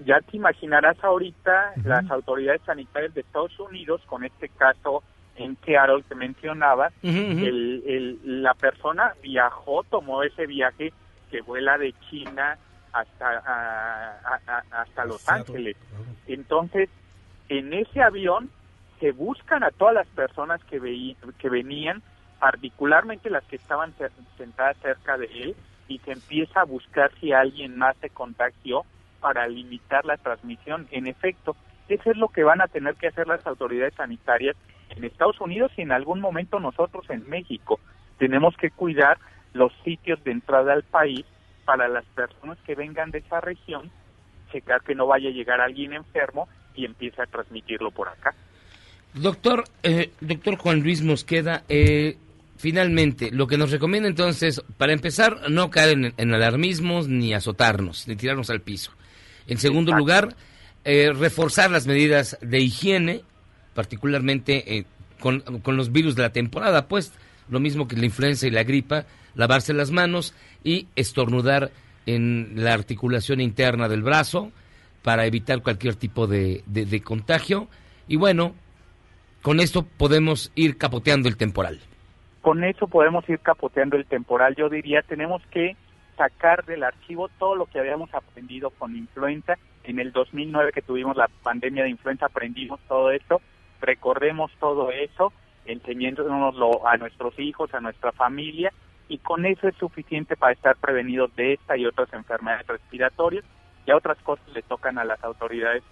[0.06, 5.04] Ya te imaginarás ahorita las autoridades sanitarias de Estados Unidos con este caso
[5.38, 7.46] en Seattle que mencionaba, Ujú, ujú.
[7.46, 10.92] el, el- la persona viajó, tomó ese viaje
[11.32, 12.58] que vuela de China
[12.92, 15.78] hasta, a- a- a- hasta Los Ángeles.
[16.28, 16.90] Entonces,
[17.50, 18.50] en ese avión
[19.00, 22.02] se buscan a todas las personas que, veí- que venían,
[22.40, 23.94] particularmente las que estaban
[24.38, 25.56] sentadas cerca de él,
[25.88, 28.84] y se empieza a buscar si alguien más se contagió
[29.20, 30.88] para limitar la transmisión.
[30.92, 31.56] En efecto,
[31.88, 34.56] eso es lo que van a tener que hacer las autoridades sanitarias
[34.90, 37.80] en Estados Unidos y en algún momento nosotros en México.
[38.18, 39.20] Tenemos que cuidar
[39.54, 41.26] los sitios de entrada al país
[41.66, 43.92] para las personas que vengan de esa región,
[44.52, 48.34] checar que no vaya a llegar alguien enfermo y empiece a transmitirlo por acá.
[49.14, 52.18] Doctor, eh, doctor Juan Luis Mosqueda, eh,
[52.58, 58.08] finalmente, lo que nos recomienda entonces, para empezar, no caer en, en alarmismos ni azotarnos,
[58.08, 58.92] ni tirarnos al piso.
[59.48, 60.36] En segundo lugar,
[60.84, 63.24] eh, reforzar las medidas de higiene,
[63.74, 64.86] particularmente eh,
[65.20, 67.14] con, con los virus de la temporada, pues
[67.50, 70.34] lo mismo que la influenza y la gripa, lavarse las manos
[70.64, 71.72] y estornudar
[72.06, 74.52] en la articulación interna del brazo
[75.06, 77.68] para evitar cualquier tipo de, de- contagio.
[78.08, 78.56] Y bueno,
[79.44, 81.80] con esto podemos ir capoteando el temporal.
[82.42, 84.56] Con eso podemos ir capoteando el temporal.
[84.56, 85.78] Yo diría, tenemos que
[86.18, 89.54] sacar del archivo todo lo que habíamos aprendido con influenza.
[89.84, 93.42] En el 2009 que tuvimos la pandemia de influenza aprendimos todo eso,
[93.82, 95.32] recordemos todo eso,
[95.66, 98.74] enseñándonoslo a nuestros hijos, a nuestra familia,
[99.08, 103.46] y con eso es suficiente para estar prevenidos de esta y otras enfermedades respiratorias.
[103.86, 105.84] Y a otras cosas le tocan a las autoridades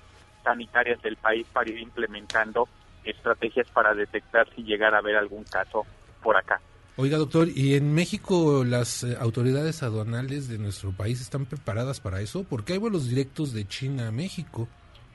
[0.43, 2.67] sanitarias del país para ir implementando
[3.03, 5.85] estrategias para detectar si llegara a haber algún caso
[6.21, 6.59] por acá.
[6.95, 12.21] Oiga, doctor, ¿y en México las eh, autoridades aduanales de nuestro país están preparadas para
[12.21, 12.45] eso?
[12.47, 14.67] Porque hay vuelos directos de China a México.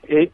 [0.02, 0.30] Eh,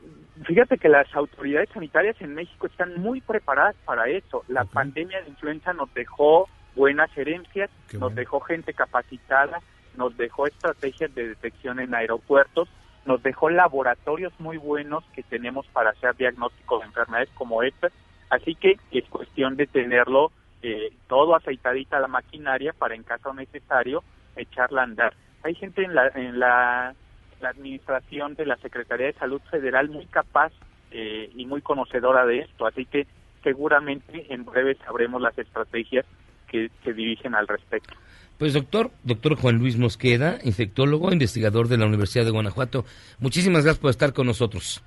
[0.47, 4.43] fíjate que las autoridades sanitarias en México están muy preparadas para eso.
[4.49, 9.61] La pandemia de influenza nos dejó buenas herencias, nos dejó gente capacitada,
[9.97, 12.69] nos dejó estrategias de detección en aeropuertos,
[13.07, 17.93] nos dejó laboratorios muy buenos que tenemos para hacer diagnósticos de enfermedades como estas.
[18.31, 24.03] Así que es cuestión de tenerlo eh, todo aceitadita la maquinaria para en caso necesario
[24.37, 25.15] echarla a andar.
[25.43, 26.95] Hay gente en la, en la
[27.43, 30.53] administración de la Secretaría de Salud Federal muy capaz
[30.91, 33.07] eh, y muy conocedora de esto, así que
[33.43, 36.07] seguramente en breve sabremos las estrategias
[36.47, 37.95] que se dirigen al respecto.
[38.39, 42.85] Pues doctor, doctor Juan Luis Mosqueda, infectólogo, investigador de la Universidad de Guanajuato,
[43.19, 44.83] muchísimas gracias por estar con nosotros.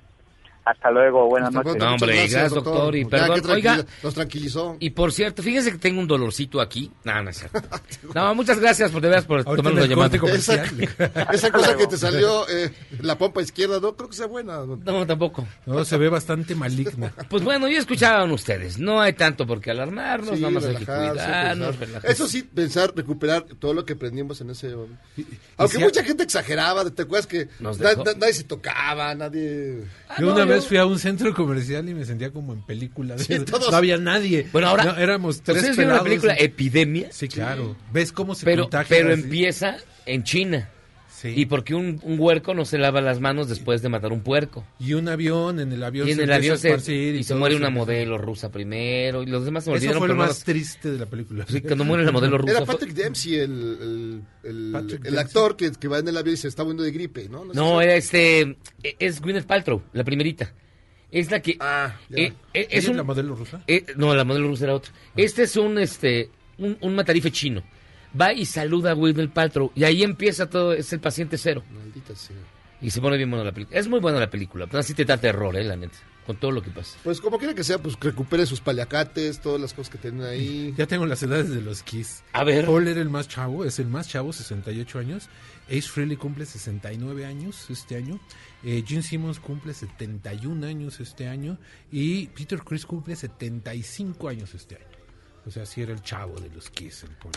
[0.70, 1.82] Hasta luego, buenas Hasta noches.
[1.82, 3.40] No, hombre, gracias, doctor, y perdón.
[3.40, 4.76] qué Oiga, tranquila- nos tranquilizó.
[4.80, 6.90] y por cierto, fíjese que tengo un dolorcito aquí.
[7.04, 7.62] No, no es cierto.
[8.14, 10.16] No, muchas gracias por, de veras, por en la el llamada.
[10.34, 10.62] Esa,
[11.32, 14.58] esa cosa que te salió eh, la pompa izquierda, no creo que sea buena.
[14.66, 15.46] No, tampoco.
[15.64, 17.12] No, se ve bastante maligna.
[17.30, 18.78] Pues bueno, ya escuchaban ustedes.
[18.78, 22.12] No hay tanto por qué alarmarnos, Sí, nada más hay que cuidarnos, relajarse.
[22.12, 24.74] Eso sí, pensar, recuperar todo lo que aprendimos en ese...
[25.56, 29.84] Aunque si- mucha gente exageraba, ¿te acuerdas que nadie se tocaba, nadie...
[30.18, 33.16] Yo una vez fui a un centro comercial y me sentía como en película.
[33.18, 34.46] Sí, todos- No había nadie.
[34.52, 36.02] Bueno, ahora, No, éramos tres ¿ustedes pelados.
[36.02, 37.08] película Epidemia?
[37.12, 37.76] Sí, claro.
[37.92, 38.96] ¿Ves cómo se Pero, contagia?
[38.96, 39.22] pero así?
[39.22, 40.68] empieza en China.
[41.20, 41.32] Sí.
[41.34, 44.64] Y porque un, un huerco no se lava las manos después de matar un puerco.
[44.78, 47.24] Y un avión, en el avión Y en se el avión a se, esparcir y
[47.24, 50.20] se muere una modelo rusa primero y los demás se me Eso fue lo no
[50.20, 51.44] más los- triste de la película.
[51.48, 52.52] Sí, cuando muere la modelo rusa.
[52.52, 55.18] Era fue- Patrick Dempsey, el, el, el- Patrick el Dempsey.
[55.18, 57.44] actor que, que va en el avión y se está muriendo de gripe, ¿no?
[57.46, 58.56] No, si- era este.
[59.00, 60.54] Es Gwyneth Paltrow, la primerita.
[61.10, 61.56] Es la que.
[61.58, 63.60] Ah, eh, eh, ¿Ella es es un, la modelo rusa?
[63.66, 64.92] eh, no, la modelo rusa era otra.
[65.16, 67.64] Este es un este un, un matarife chino.
[68.18, 71.62] Va y saluda a Gwyneth Paltrow y ahí empieza todo, es el paciente cero.
[71.70, 72.36] Maldita sea.
[72.80, 73.78] Y se pone bien buena la película.
[73.78, 76.52] Es muy buena la película, pero así te da terror, eh, la neta, con todo
[76.52, 76.96] lo que pasa.
[77.02, 80.72] Pues como quiera que sea, pues recupere sus paliacates, todas las cosas que tienen ahí.
[80.76, 82.22] Ya tengo las edades de los Kiss.
[82.32, 82.66] A ver.
[82.66, 85.28] Paul era el más chavo, es el más chavo, 68 años.
[85.66, 88.20] Ace Frehley cumple 69 años este año.
[88.62, 91.58] Eh, Gene Simmons cumple 71 años este año.
[91.90, 94.86] Y Peter Chris cumple 75 años este año.
[95.46, 97.32] O sea, sí era el chavo de los Kiss, el Paul.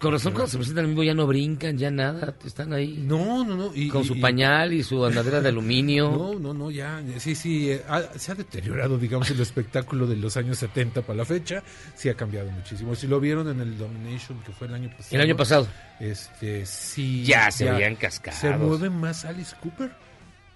[0.00, 3.02] Con razón, cuando se presentan en vivo ya no brincan, ya nada, están ahí.
[3.06, 3.70] No, no, no.
[3.74, 6.10] y- con y- su y- pañal y su andadera de aluminio.
[6.16, 10.16] No, no, no, ya, sí, sí, eh, ha- se ha deteriorado, digamos, el espectáculo de
[10.16, 11.62] los años 70 para la fecha,
[11.94, 12.94] sí ha cambiado muchísimo.
[12.94, 15.08] Si lo vieron en el Domination, que fue el año pasado.
[15.12, 15.66] El año pasado.
[15.98, 17.24] Este, sí.
[17.24, 18.40] Ya se veían cascados.
[18.40, 19.90] Se mueve más Alice Cooper,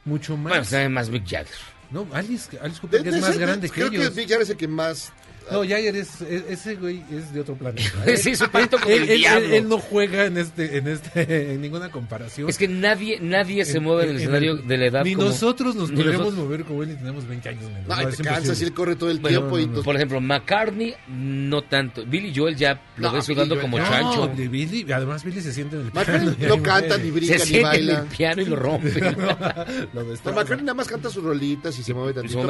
[0.05, 0.51] mucho más.
[0.51, 1.57] Bueno, se ve más Mick Jagger.
[1.91, 4.11] No, Alice, Alice Cooper De- es de más grande que creo ellos.
[4.11, 5.13] que Mick Jagger es el que más
[5.51, 7.83] No, Jagger es, es- ese güey es de otro planeta.
[8.07, 8.17] ¿eh?
[8.17, 9.47] Sí, es un pacto con Él- el él- diablo.
[9.47, 12.49] él- él no juega en este, en este, en ninguna comparación.
[12.49, 15.75] Es que nadie, nadie se mueve en el escenario de la edad Ni como- nosotros
[15.75, 17.87] nos ni podríamos mover como él y tenemos 20 años menos.
[17.89, 19.59] No, te cansas él corre todo el Bueno, tiempo.
[19.59, 22.05] no, no, Por ejemplo, McCartney, no tanto.
[22.07, 24.27] Billy Joel ya lo No, ves sudando Billy como Joel- chancho.
[24.29, 26.35] No, de Billy, además Billy se siente en el piano.
[26.41, 28.01] y no canta ni brinca Se ni siente en baila.
[28.01, 28.91] el piano y lo rompe.
[29.93, 30.05] Lo.
[30.33, 32.41] McCartney nada más canta sus rolitas y se mueve tantito.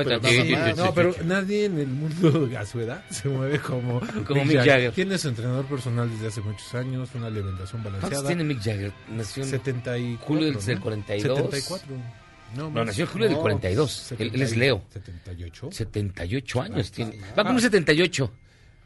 [0.77, 4.93] No, pero nadie en el mundo a su edad se mueve como, Como Mick Jagger.
[4.93, 7.09] ¿Quién es su entrenador personal desde hace muchos años?
[7.15, 8.27] Una alimentación ¿Cuántos balanceada.
[8.29, 8.93] tiene Mick Jagger?
[9.09, 10.27] Nació en 74.
[10.27, 10.83] julio del ¿no?
[10.83, 11.37] 42.
[11.39, 11.97] 74.
[12.57, 14.13] No, No, nació en julio del No, 42.
[14.19, 14.83] Él, él es Leo.
[14.93, 15.69] 78.
[15.73, 17.21] 78 años Ah, tiene.
[17.23, 18.33] ah, Va con un 78.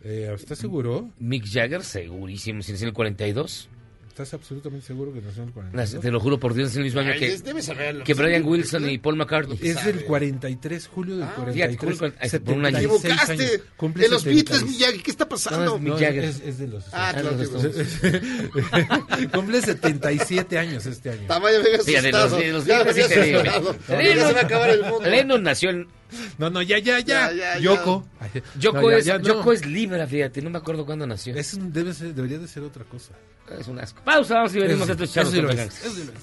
[0.06, 1.08] Eh, ¿Estás seguro?
[1.18, 2.62] Mick Jagger, segurísimo.
[2.62, 3.68] Si nació en el 42.
[4.14, 5.74] ¿Estás absolutamente seguro que nació en el 42?
[5.94, 8.04] Nace- Te lo juro por Dios, es el mismo año Ay, que, debes saberlo.
[8.04, 9.58] que Brian Wilson y Paul McCartney.
[9.60, 11.78] Es del 43, julio del Ah, fíjate, 43.
[11.80, 12.78] julio del- por un año.
[12.78, 13.32] 76 equivocaste.
[13.32, 13.60] años.
[13.76, 14.60] Cumple De los 76.
[14.62, 15.80] Beatles, Miyagi, ¿qué está pasando?
[15.80, 16.22] No, es No.
[16.22, 16.84] Es, es de los.
[16.92, 19.28] Ah, Ah, claro los que.
[19.34, 21.26] Cumple 77 años este año.
[21.26, 22.36] Tamaño me había Sí, de los, asustado.
[22.40, 23.76] de los Beatles sí asustado.
[23.88, 25.10] Se va a acabar el mundo.
[25.10, 25.88] Lennon nació en...
[26.38, 27.30] No, no, ya, ya, ya.
[27.30, 27.58] Ya, ya, ya.
[27.60, 28.06] Yoko.
[28.58, 29.06] Yoko, No, es.
[29.06, 31.34] Yoko es Libra, fíjate, no me acuerdo cuándo nació.
[31.36, 33.12] Es un- debe ser, debería de ser otra cosa.
[33.58, 34.00] Es un asco.
[34.04, 36.08] Pausa, vamos y venimos a estos charros eso sí.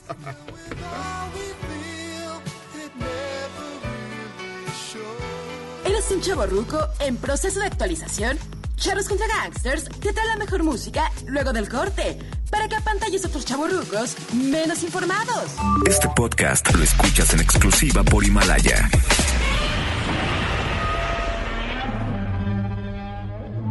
[5.86, 8.38] ¿Eres un chavo ruco en proceso de actualización?
[8.82, 12.18] Charros contra Gangsters te trae la mejor música luego del corte
[12.50, 15.52] para que apantalles a otros chavos rucos menos informados.
[15.88, 18.90] Este podcast lo escuchas en exclusiva por Himalaya.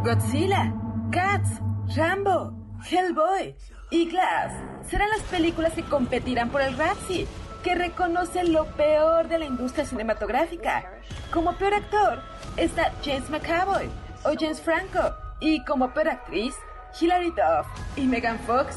[0.05, 0.73] Godzilla,
[1.11, 1.59] Cats,
[1.96, 2.55] Rambo,
[2.88, 3.57] Hellboy
[3.90, 4.53] y Glass
[4.88, 7.27] serán las películas que competirán por el Razzie,
[7.64, 10.88] que reconoce lo peor de la industria cinematográfica.
[11.33, 12.23] Como peor actor
[12.57, 13.90] está James McAvoy
[14.24, 16.54] o James Franco, y como peor actriz,
[17.00, 18.76] Hilary Duff y Megan Fox.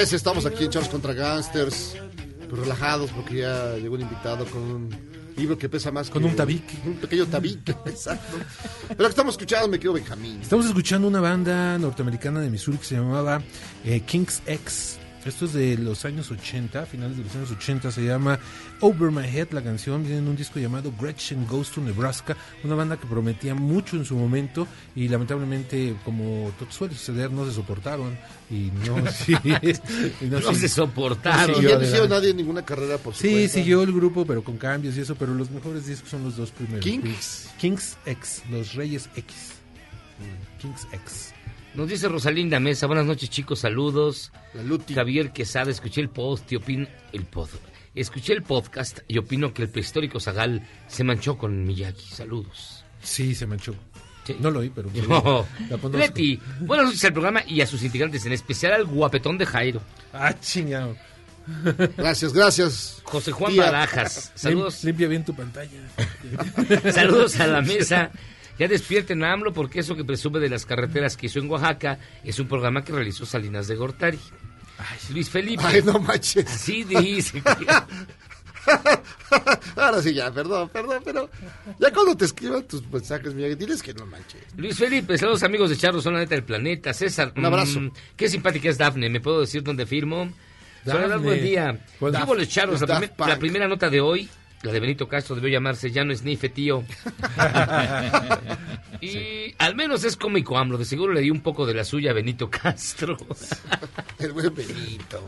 [0.00, 1.96] Es, estamos aquí en Charles contra Gangsters,
[2.48, 4.90] pues relajados porque ya llegó un invitado con un
[5.36, 6.76] libro que pesa más Con que un tabique.
[6.86, 8.36] Un pequeño tabique, exacto.
[8.86, 10.40] Pero que estamos escuchando, me quedo Benjamín.
[10.40, 13.42] Estamos escuchando una banda norteamericana de Missouri que se llamaba
[13.84, 14.98] eh, King's X.
[15.28, 17.92] Esto es de los años 80, finales de los años 80.
[17.92, 18.38] Se llama
[18.80, 19.48] Over My Head.
[19.52, 22.36] La canción viene en un disco llamado Gretchen Goes to Nebraska.
[22.64, 27.44] Una banda que prometía mucho en su momento y lamentablemente, como todo suele suceder, no
[27.46, 28.18] se soportaron.
[28.50, 29.34] Y no, sí,
[30.20, 31.62] y No sí- se soportaron.
[31.62, 33.52] no ya no hicieron nadie ninguna carrera por su Sí, cuenta.
[33.54, 35.14] siguió el grupo, pero con cambios y eso.
[35.14, 36.80] Pero los mejores discos son los dos primeros.
[36.84, 37.48] Kings.
[37.58, 39.34] Kings X, los Reyes X.
[40.60, 41.34] Kings X.
[41.78, 44.32] Nos dice Rosalinda Mesa, buenas noches chicos, saludos.
[44.52, 44.94] La Luti.
[44.94, 47.48] Javier Quesada, escuché el post y opino, el pod,
[47.94, 52.04] escuché el podcast y opino que el prehistórico Zagal se manchó con Miyagi.
[52.08, 52.84] Saludos.
[53.00, 53.76] Sí, se manchó.
[54.24, 54.36] Sí.
[54.40, 54.90] No lo oí, pero...
[55.08, 55.46] No.
[55.70, 55.98] la.
[56.00, 59.80] Leti, buenas noches al programa y a sus integrantes, en especial al guapetón de Jairo.
[60.12, 60.96] Ah, chingado.
[61.96, 63.00] Gracias, gracias.
[63.04, 63.62] José Juan Tía.
[63.70, 64.32] Barajas.
[64.34, 64.82] Saludos.
[64.82, 65.80] Lim- Limpia bien tu pantalla.
[66.92, 68.10] Saludos a la mesa.
[68.58, 71.98] Ya despierten a AMLO porque eso que presume de las carreteras que hizo en Oaxaca
[72.24, 74.18] es un programa que realizó Salinas de Gortari.
[75.12, 75.62] Luis Felipe.
[75.66, 76.46] Ay, no manches.
[76.46, 77.42] Así dice.
[79.76, 81.30] Ahora sí, ya, perdón, perdón, pero
[81.78, 84.42] ya cuando te escriban tus mensajes, Miyagi, diles que no manches.
[84.56, 86.92] Luis Felipe, saludos amigos de Charlos, son la neta del planeta.
[86.92, 87.80] César, Un abrazo.
[87.80, 90.30] mm, qué simpática es Dafne, ¿me puedo decir dónde firmo?
[90.84, 91.78] Soledad, buen día.
[91.98, 92.80] Pues ¿Qué Daf- Charlos?
[92.82, 94.28] La, primer- la primera nota de hoy,
[94.62, 96.84] la de Benito Castro, debió llamarse Ya no es Nife, tío.
[99.00, 102.10] y al menos es cómico AMLO, de seguro le di un poco de la suya
[102.10, 103.16] a Benito Castro.
[104.18, 105.22] El buen Benito.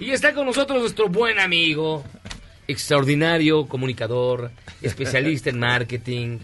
[0.00, 2.04] Y está con nosotros nuestro buen amigo,
[2.66, 4.50] extraordinario comunicador,
[4.80, 6.38] especialista en marketing.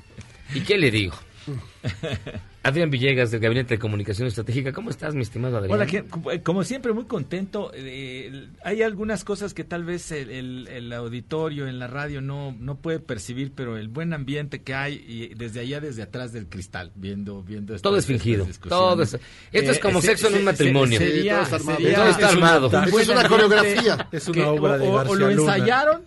[0.55, 1.15] ¿Y qué le digo?
[2.63, 4.71] Adrián Villegas del Gabinete de Comunicación Estratégica.
[4.73, 5.73] ¿Cómo estás, mi estimado Adrián?
[5.73, 7.71] Hola, que- eh, como siempre, muy contento.
[7.75, 12.55] Eh, hay algunas cosas que tal vez el, el- el auditorio en la radio no,
[12.61, 16.49] no puede percibir, pero el buen ambiente que hay y desde allá, desde atrás del
[16.49, 18.47] cristal, viendo, viendo estas- Todo es fingido.
[18.69, 19.17] Todo es-
[19.53, 20.99] esto es como sexo en un matrimonio.
[20.99, 21.79] sería- Sí, todo está armado.
[21.79, 22.69] sería- Todo está es un- armado.
[22.69, 24.09] un Es buen una ambiente coreografía.
[24.13, 25.55] Es una que obra de o- o, o García lo Luna.
[25.57, 26.03] ensayaron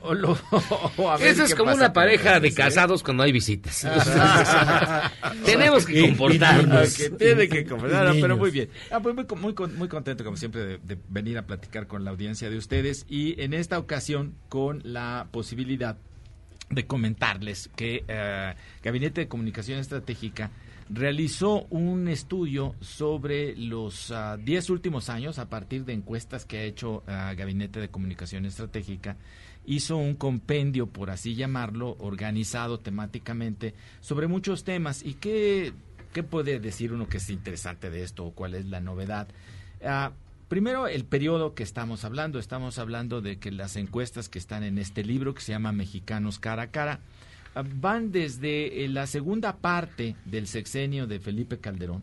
[0.00, 0.38] o lo
[0.96, 2.56] o a ver Eso es qué como pasa una pareja de ¿sí?
[2.56, 3.86] casados cuando hay visitas.
[5.44, 6.74] Tenemos que Comportarnos.
[6.74, 6.96] niños.
[6.96, 8.68] Que tiene que comportarnos, Y pero muy bien.
[8.90, 12.10] Ah, pues muy, muy, muy contento, como siempre, de, de venir a platicar con la
[12.10, 15.98] audiencia de ustedes y en esta ocasión con la posibilidad
[16.70, 20.50] de comentarles que eh, Gabinete de Comunicación Estratégica
[20.88, 26.62] realizó un estudio sobre los ah, 10 últimos años a partir de encuestas que ha
[26.62, 29.16] hecho ah, Gabinete de Comunicación Estratégica.
[29.66, 35.04] Hizo un compendio, por así llamarlo, organizado temáticamente sobre muchos temas.
[35.04, 35.72] ¿Y qué,
[36.12, 39.28] qué puede decir uno que es interesante de esto o cuál es la novedad?
[39.84, 40.12] Ah,
[40.50, 42.40] Primero, el periodo que estamos hablando.
[42.40, 46.40] Estamos hablando de que las encuestas que están en este libro, que se llama Mexicanos
[46.40, 46.98] Cara a Cara,
[47.54, 52.02] ah, van desde eh, la segunda parte del sexenio de Felipe Calderón,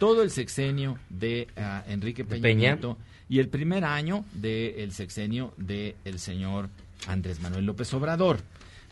[0.00, 2.72] todo el sexenio de ah, Enrique Peña, Peña.
[2.72, 2.98] Nieto
[3.30, 6.68] y el primer año del sexenio del señor
[7.06, 8.40] Andrés Manuel López Obrador.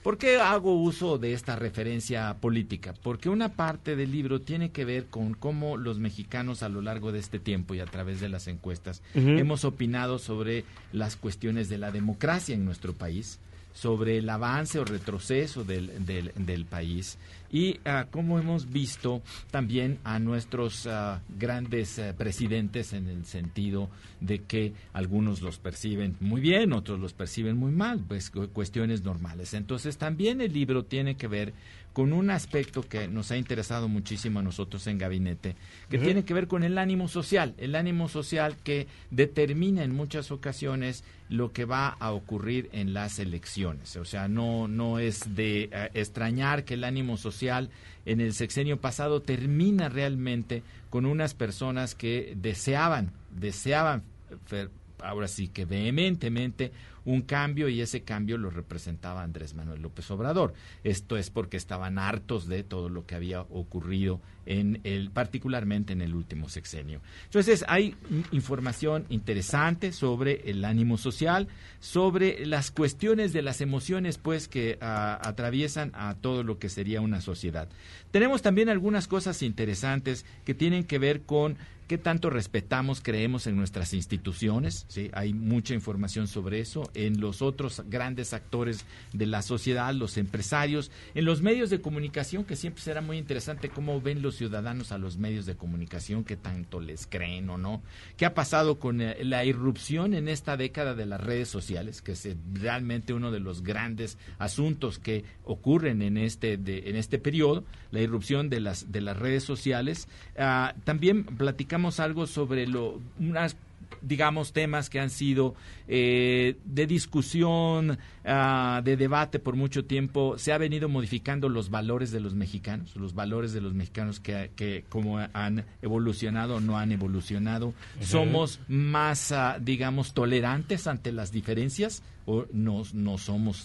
[0.05, 2.95] ¿Por qué hago uso de esta referencia política?
[3.03, 7.11] Porque una parte del libro tiene que ver con cómo los mexicanos a lo largo
[7.11, 11.79] de este tiempo y a través de las encuestas hemos opinado sobre las cuestiones de
[11.79, 13.41] la democracia en nuestro país,
[13.81, 17.17] sobre el avance o retroceso del, del, del país
[17.51, 19.23] y ah, cómo hemos visto
[19.53, 23.89] también a nuestros ah, grandes eh, presidentes en el sentido
[24.21, 29.03] de que algunos los perciben muy bien, otros los perciben muy mal, pues cu- cuestiones
[29.05, 29.55] normales.
[29.55, 31.55] Entonces también el libro tiene que ver
[31.99, 35.57] con un aspecto que nos ha interesado muchísimo a nosotros en Gabinete,
[35.91, 40.31] que tiene que ver con el ánimo social, el ánimo social que determina en muchas
[40.31, 43.97] ocasiones lo que va a ocurrir en las elecciones.
[43.97, 47.69] O sea, no, no es de eh, extrañar que el ánimo social
[48.07, 54.05] en el sexenio pasado termina realmente con unas personas que deseaban, deseaban,
[54.49, 54.71] fer-
[55.03, 56.71] ahora sí que vehementemente,
[57.09, 60.53] un cambio y ese cambio lo representaba Andrés Manuel López Obrador.
[60.85, 66.03] Esto es porque estaban hartos de todo lo que había ocurrido en el particularmente en
[66.03, 67.01] el último sexenio.
[67.25, 67.97] Entonces, hay
[68.31, 71.49] información interesante sobre el ánimo social,
[71.81, 77.23] sobre las cuestiones de las emociones pues que atraviesan a todo lo que sería una
[77.23, 77.69] sociedad.
[78.11, 81.57] Tenemos también algunas cosas interesantes que tienen que ver con
[81.89, 85.11] qué tanto respetamos, creemos en nuestras instituciones, ¿sí?
[85.15, 88.85] Hay mucha información sobre eso, en los otros grandes actores
[89.15, 93.71] de la sociedad, los empresarios, en los medios de comunicación, que siempre será muy interesante
[93.71, 97.83] cómo ven los ciudadanos a los medios de comunicación, qué tanto les creen o no.
[98.19, 102.13] ¿Qué ha pasado con eh, la irrupción en esta década de las redes sociales, que
[102.13, 107.65] es eh, realmente uno de los grandes asuntos que ocurren en este, en este periodo,
[107.93, 110.07] la irrupción de las, de las redes sociales?
[110.37, 113.57] Ah, también platicamos algo sobre lo, unas
[114.03, 115.55] digamos, temas que han sido
[115.87, 117.99] eh, de discusión,
[118.29, 122.95] ah, de debate por mucho tiempo, se ha venido modificando los valores de los mexicanos,
[122.97, 127.73] los valores de los mexicanos que, que como han evolucionado o no han evolucionado.
[128.01, 133.65] Somos más, ah, digamos, tolerantes ante las diferencias o no, no somos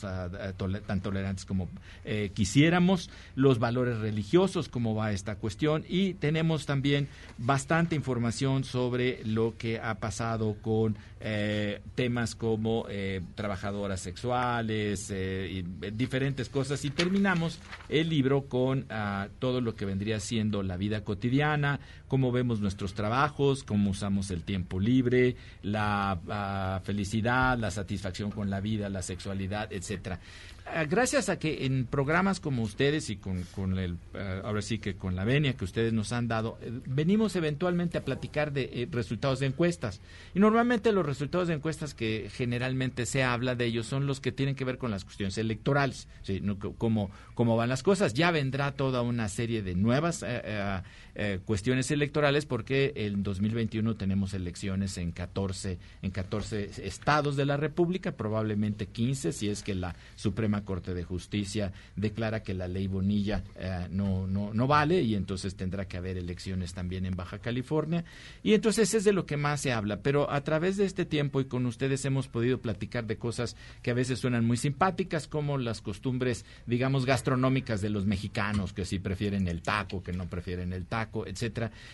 [0.58, 1.68] tole- tan tolerantes como
[2.06, 9.22] eh, quisiéramos, los valores religiosos, cómo va esta cuestión y tenemos también bastante información sobre
[9.26, 16.50] lo que ha pasado con eh, temas como eh, trabajadoras sexuales eh, y eh, diferentes
[16.50, 21.80] cosas y terminamos el libro con ah, todo lo que vendría siendo la vida cotidiana,
[22.08, 28.50] cómo vemos nuestros trabajos, cómo usamos el tiempo libre, la ah, felicidad, la satisfacción con
[28.50, 30.20] la vida, la sexualidad, etcétera.
[30.66, 34.80] Ah, Gracias a que en programas como ustedes y con, con el, ah, ahora sí
[34.80, 38.70] que con la venia que ustedes nos han dado, eh, venimos eventualmente a platicar de
[38.74, 40.00] eh, resultados de encuestas.
[40.34, 44.32] Y normalmente los resultados de encuestas que generalmente se habla de ellos son los que
[44.32, 46.42] tienen que ver con las cuestiones electorales, ¿sí?
[46.78, 48.14] cómo, cómo van las cosas.
[48.14, 50.82] Ya vendrá toda una serie de nuevas eh,
[51.16, 57.58] eh, cuestiones electorales porque en 2021 tenemos elecciones en 14, en 14 estados de la
[57.58, 62.88] República, probablemente 15 si es que la Suprema Corte de Justicia declara que la ley
[62.88, 67.40] Bonilla eh, no, no, no vale y entonces tendrá que haber elecciones también en Baja
[67.40, 68.04] California.
[68.42, 70.02] Y entonces es de lo que más se habla.
[70.02, 73.92] Pero a través de este tiempo y con ustedes hemos podido platicar de cosas que
[73.92, 79.00] a veces suenan muy simpáticas, como las costumbres, digamos, gastronómicas de los mexicanos, que si
[79.00, 81.03] prefieren el taco, que no prefieren el taco,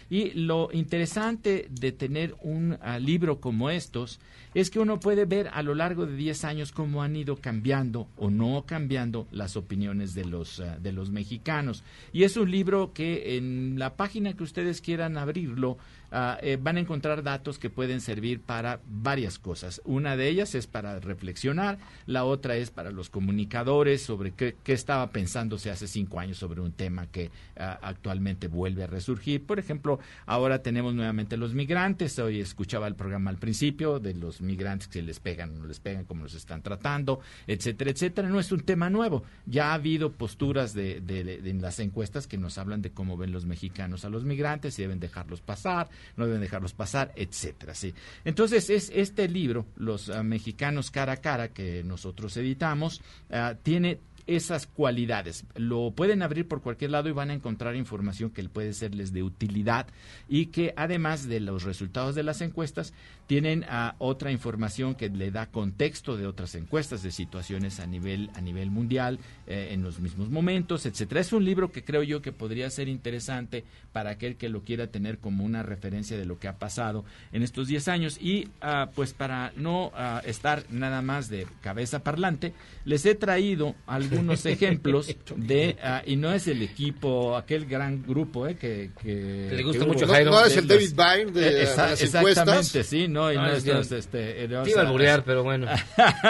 [0.10, 4.20] Y lo interesante de tener un ah, libro como estos
[4.54, 8.08] es que uno puede ver a lo largo de 10 años cómo han ido cambiando
[8.18, 11.84] o no cambiando las opiniones de los, ah, de los mexicanos.
[12.12, 15.78] Y es un libro que en la página que ustedes quieran abrirlo,
[16.12, 19.82] Eh, van a encontrar datos que pueden servir para varias cosas.
[19.86, 25.10] Una de ellas es para reflexionar, la otra es para los comunicadores sobre qué, estaba
[25.12, 29.44] pensándose hace cinco años sobre un tema que ah, actualmente vuelve a resurgir.
[29.46, 32.18] Por ejemplo, ahora tenemos nuevamente los migrantes.
[32.20, 35.80] Hoy escuchaba el programa al principio de los migrantes que les pegan o no les
[35.80, 38.30] pegan, cómo los están tratando, etcétera, etcétera.
[38.30, 39.24] No es un tema nuevo.
[39.46, 43.46] Ya ha habido posturas de, en las encuestas que nos hablan de cómo ven los
[43.46, 47.76] mexicanos a los migrantes, si deben dejarlos pasar, no deben dejarlos pasar, etcétera.
[47.76, 47.94] Sí.
[48.26, 54.00] Entonces, es este libro, Los ah, Mexicanos Cara a Cara, que nosotros editamos, ah, tiene
[54.36, 55.46] esas cualidades.
[55.56, 59.24] Lo pueden abrir por cualquier lado y van a encontrar información que puede serles de
[59.24, 59.88] utilidad
[60.28, 62.94] y que además de los resultados de las encuestas
[63.28, 68.32] tienen ah, otra información que le da contexto de otras encuestas de situaciones a nivel
[68.34, 71.22] a nivel mundial eh, en los mismos momentos, etcétera.
[71.22, 74.88] Es un libro que creo yo que podría ser interesante para aquel que lo quiera
[74.88, 78.90] tener como una referencia de lo que ha pasado en estos 10 años y ah,
[78.96, 82.54] pues para no ah, estar nada más de cabeza parlante,
[82.86, 88.04] les he traído algún unos ejemplos de, uh, y no es el equipo, aquel gran
[88.06, 90.32] grupo eh, que, que, le gusta mucho no, Jairo.
[90.32, 93.66] No, es el David Byrne de, esa, las Exactamente, sí, no, y no, no es,
[93.66, 95.68] es este, no, iba a alburear, pero bueno.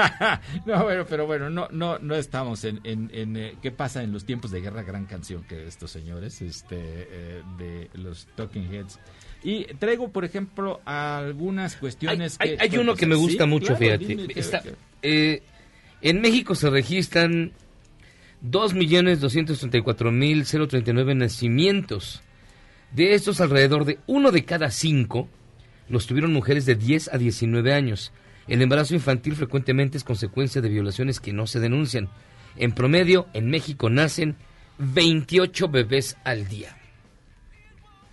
[0.66, 4.12] no, bueno, pero bueno, no, no, no estamos en, en, en eh, qué pasa en
[4.12, 9.00] los tiempos de guerra, gran canción que estos señores, este, eh, de los Talking Heads.
[9.44, 12.62] Y traigo, por ejemplo, algunas cuestiones hay, que...
[12.62, 14.40] Hay, hay uno que me gusta sí, mucho, claro, fíjate.
[14.40, 14.64] Está,
[15.02, 15.44] eh,
[16.02, 17.54] en México se registran
[18.44, 22.22] 2.234.039 nacimientos.
[22.92, 25.30] De estos, alrededor de uno de cada cinco
[25.90, 28.14] los tuvieron mujeres de 10 a 19 años.
[28.48, 32.10] El embarazo infantil frecuentemente es consecuencia de violaciones que no se denuncian.
[32.56, 34.36] En promedio, en México nacen
[34.78, 36.78] 28 bebés al día.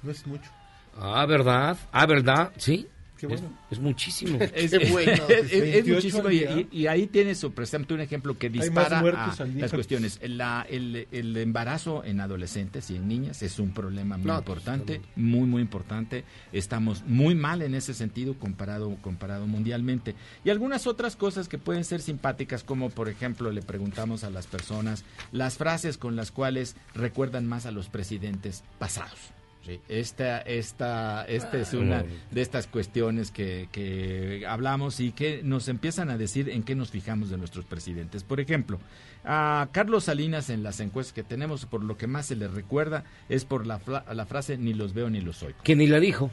[0.03, 0.51] No es mucho.
[0.99, 1.77] Ah, ¿verdad?
[1.93, 2.53] Ah, ¿verdad?
[2.57, 2.89] Sí.
[3.17, 3.49] Qué bueno.
[3.71, 4.39] Es, es muchísimo.
[4.55, 5.13] Es, Qué bueno.
[5.29, 9.73] es, es 28 muchísimo y, ahí tienes, por ejemplo, un ejemplo que dispara a las
[9.73, 10.21] cuestiones.
[10.23, 15.01] La- el, el embarazo en adolescentes y en niñas es un problema muy No, importante,
[15.17, 16.25] muy, muy importante.
[16.53, 20.15] Estamos muy mal en ese sentido comparado, comparado mundialmente.
[20.45, 24.47] Y algunas otras cosas que pueden ser simpáticas, como por ejemplo le preguntamos a las
[24.47, 29.36] personas las frases con las cuales recuerdan más a los presidentes pasados.
[29.67, 35.67] Sí, esta, esta, esta es una de estas cuestiones que, que hablamos y que nos
[35.69, 38.23] empiezan a decir en qué nos fijamos de nuestros presidentes.
[38.23, 38.79] Por ejemplo,
[39.25, 43.03] a Carlos Salinas en las encuestas que tenemos, por lo que más se le recuerda
[43.29, 45.59] es por la, fra- la frase ni los veo ni los oigo.
[45.65, 46.31] Que ni la dijo.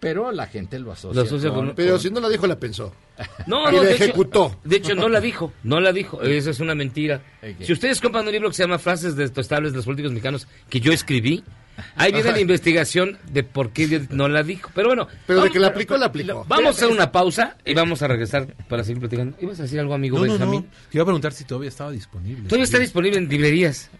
[0.00, 1.16] Pero la gente lo asocia.
[1.20, 2.94] Lo asocia con- Pero si no la dijo, la pensó.
[3.46, 4.58] No, Y no, la de hecho- ejecutó.
[4.64, 6.20] de hecho, no la dijo, no la dijo.
[6.22, 7.22] Eso es una mentira.
[7.60, 10.80] Si ustedes compran un libro que se llama Frases detestables de los políticos mexicanos, que
[10.80, 11.42] yo escribí,
[11.96, 14.70] ahí viene la investigación de por qué no la dijo.
[14.74, 15.08] Pero bueno.
[15.26, 16.44] Pero de que la aplicó, la aplicó.
[16.48, 19.36] Vamos a hacer una pausa y vamos a regresar para seguir platicando.
[19.40, 20.60] ¿Ibas a decir algo, amigo No, no, Benjamín?
[20.62, 20.90] no.
[20.90, 22.44] Te iba a preguntar si todavía estaba disponible.
[22.48, 23.90] Todavía está disponible en librerías.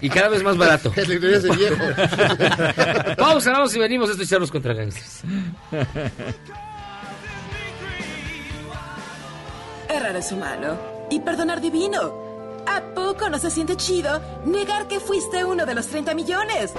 [0.00, 0.92] Y cada vez más barato.
[0.96, 1.76] Es librerías de viejo.
[3.16, 4.08] Pausa, vamos y venimos.
[4.10, 5.22] Esto es Charlos contra Gangsters.
[9.88, 10.78] Errar es humano
[11.10, 12.25] y perdonar divino.
[12.66, 16.72] ¿A poco no se siente chido negar que fuiste uno de los 30 millones?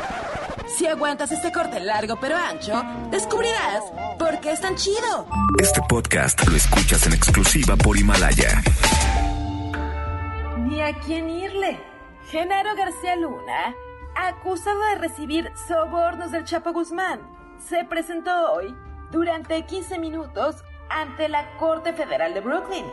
[0.67, 3.83] Si aguantas este corte largo pero ancho, descubrirás
[4.19, 5.27] por qué es tan chido.
[5.59, 8.61] Este podcast lo escuchas en exclusiva por Himalaya.
[10.59, 11.79] Ni a quién irle.
[12.29, 13.73] Genaro García Luna,
[14.15, 17.21] acusado de recibir sobornos del Chapo Guzmán,
[17.57, 18.75] se presentó hoy
[19.11, 20.57] durante 15 minutos
[20.89, 22.85] ante la Corte Federal de Brooklyn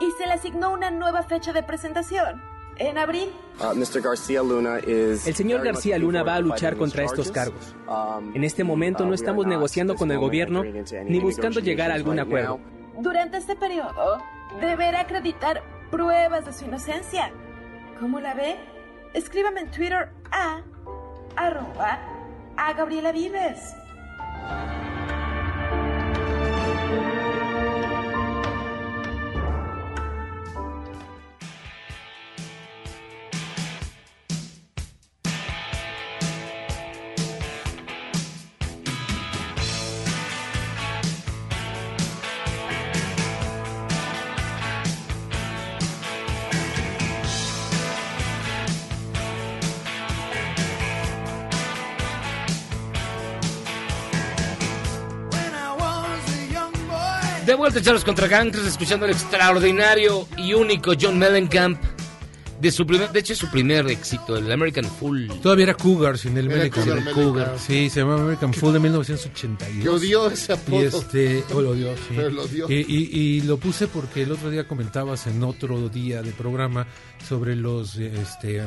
[0.00, 2.42] y se le asignó una nueva fecha de presentación,
[2.76, 3.30] en abril.
[3.72, 3.86] El
[5.34, 7.74] señor García Luna va a luchar contra estos cargos.
[8.34, 12.60] En este momento no estamos negociando con el gobierno ni buscando llegar a algún acuerdo.
[12.98, 14.18] Durante este periodo,
[14.60, 17.32] deberá acreditar pruebas de su inocencia.
[18.00, 18.56] ¿Cómo la ve?
[19.14, 20.62] Escríbame en Twitter a
[21.36, 22.00] arroba
[22.56, 23.74] a Gabriela Vives.
[57.52, 61.78] De vuelta, Charlos contra Gangsters, escuchando el extraordinario y único John Mellencamp.
[62.62, 65.28] De, su primer, de hecho, es su primer éxito, el American Fool.
[65.42, 66.86] Todavía era Cougar sin el Mellencamp.
[66.86, 67.58] Cougar Mellencamp.
[67.58, 69.82] Sí, se llama American Fool de 1982.
[69.82, 70.80] Que odió ese apodo.
[70.80, 72.02] Y este, oh, lo odió, sí.
[72.16, 72.70] Pero lo odió.
[72.70, 76.86] Y, y- y lo puse porque el otro día comentabas en otro día de programa
[77.28, 78.62] sobre los este,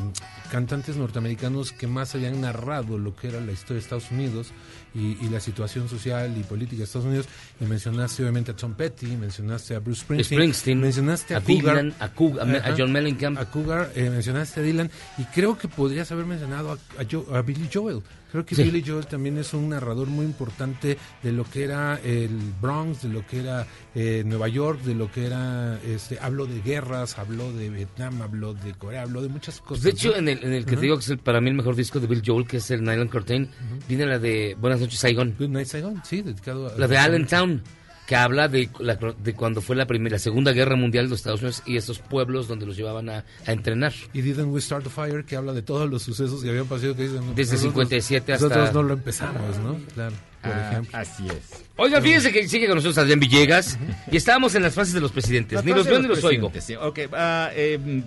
[0.52, 4.52] cantantes norteamericanos que más habían narrado lo que era la historia de Estados Unidos
[4.96, 7.26] y, y la situación social y política de Estados Unidos.
[7.60, 11.76] Y mencionaste obviamente a Tom Petty, mencionaste a Bruce Springsteen, Springsteen, mencionaste a, a Cougar,
[11.76, 12.74] Dylan, a Cougar.
[12.78, 13.38] John Mellencamp.
[13.38, 17.26] a Cougar, eh, mencionaste a Dylan y creo que podrías haber mencionado a, a Jo-
[17.34, 18.02] a Billy Joel.
[18.36, 18.64] Creo que Sí.
[18.64, 23.08] Billy Joel también es un narrador muy importante de lo que era el Bronx, de
[23.08, 27.50] lo que era eh, Nueva York, de lo que era, este, habló de guerras, habló
[27.52, 29.84] de Vietnam, habló de Corea, habló de muchas cosas.
[29.84, 30.16] De hecho, ¿no?
[30.16, 31.98] en el, en el que te digo que es el- para mí el mejor disco
[31.98, 33.48] de Bill Joel, que es el Nylon Curtain,
[33.88, 35.34] viene la de Buenas noches, Saigon.
[35.38, 36.78] Good Night Saigon, sí, dedicado a...
[36.78, 37.62] La de Allentown,
[38.06, 41.18] que habla de, la- de cuando fue la primera, la Segunda Guerra Mundial de los
[41.20, 43.92] Estados Unidos y estos pueblos donde los llevaban a, a entrenar.
[44.12, 46.94] Y Didn't We Start the Fire, que habla de todos los sucesos que habían pasado.
[46.94, 49.76] Que dicen, Desde nosotros- 57 hasta- Nosotros no lo empezamos, ¿no?
[49.94, 50.98] Claro, por Ah, ejemplo.
[50.98, 51.64] Así es.
[51.76, 53.78] Oiga, fíjense que sigue con nosotros Adrián Villegas
[54.10, 55.64] y estábamos en las fases de los presidentes.
[55.64, 56.52] Ni los veo ni los oigo.
[56.60, 56.74] sí.
[56.76, 58.02] Ok, ah, eh,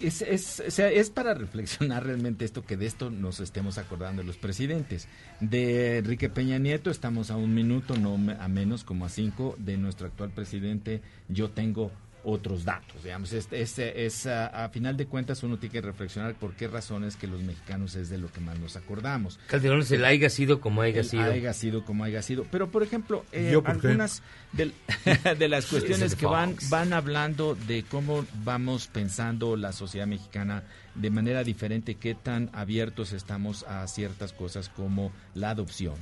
[0.00, 4.22] es, es, o sea, es para reflexionar realmente esto, que de esto nos estemos acordando
[4.22, 5.08] los presidentes.
[5.40, 9.54] De Enrique Peña Nieto estamos a un minuto, no a menos como a cinco.
[9.58, 11.90] De nuestro actual presidente yo tengo
[12.28, 13.32] otros datos, digamos.
[13.32, 17.14] Es, es, es, a, a final de cuentas uno tiene que reflexionar por qué razones
[17.14, 19.38] que los mexicanos es de lo que más nos acordamos.
[19.46, 21.22] Calderón es el haya sido como haya El sido.
[21.22, 22.44] haya sido como haya sido.
[22.50, 23.86] Pero, por ejemplo, eh, ¿Yo por qué?
[23.88, 24.22] algunas
[24.52, 30.64] de, las cuestiones que van, van hablando de cómo vamos pensando la sociedad mexicana
[30.96, 35.94] de manera diferente, qué tan abiertos estamos a ciertas cosas como la adopción.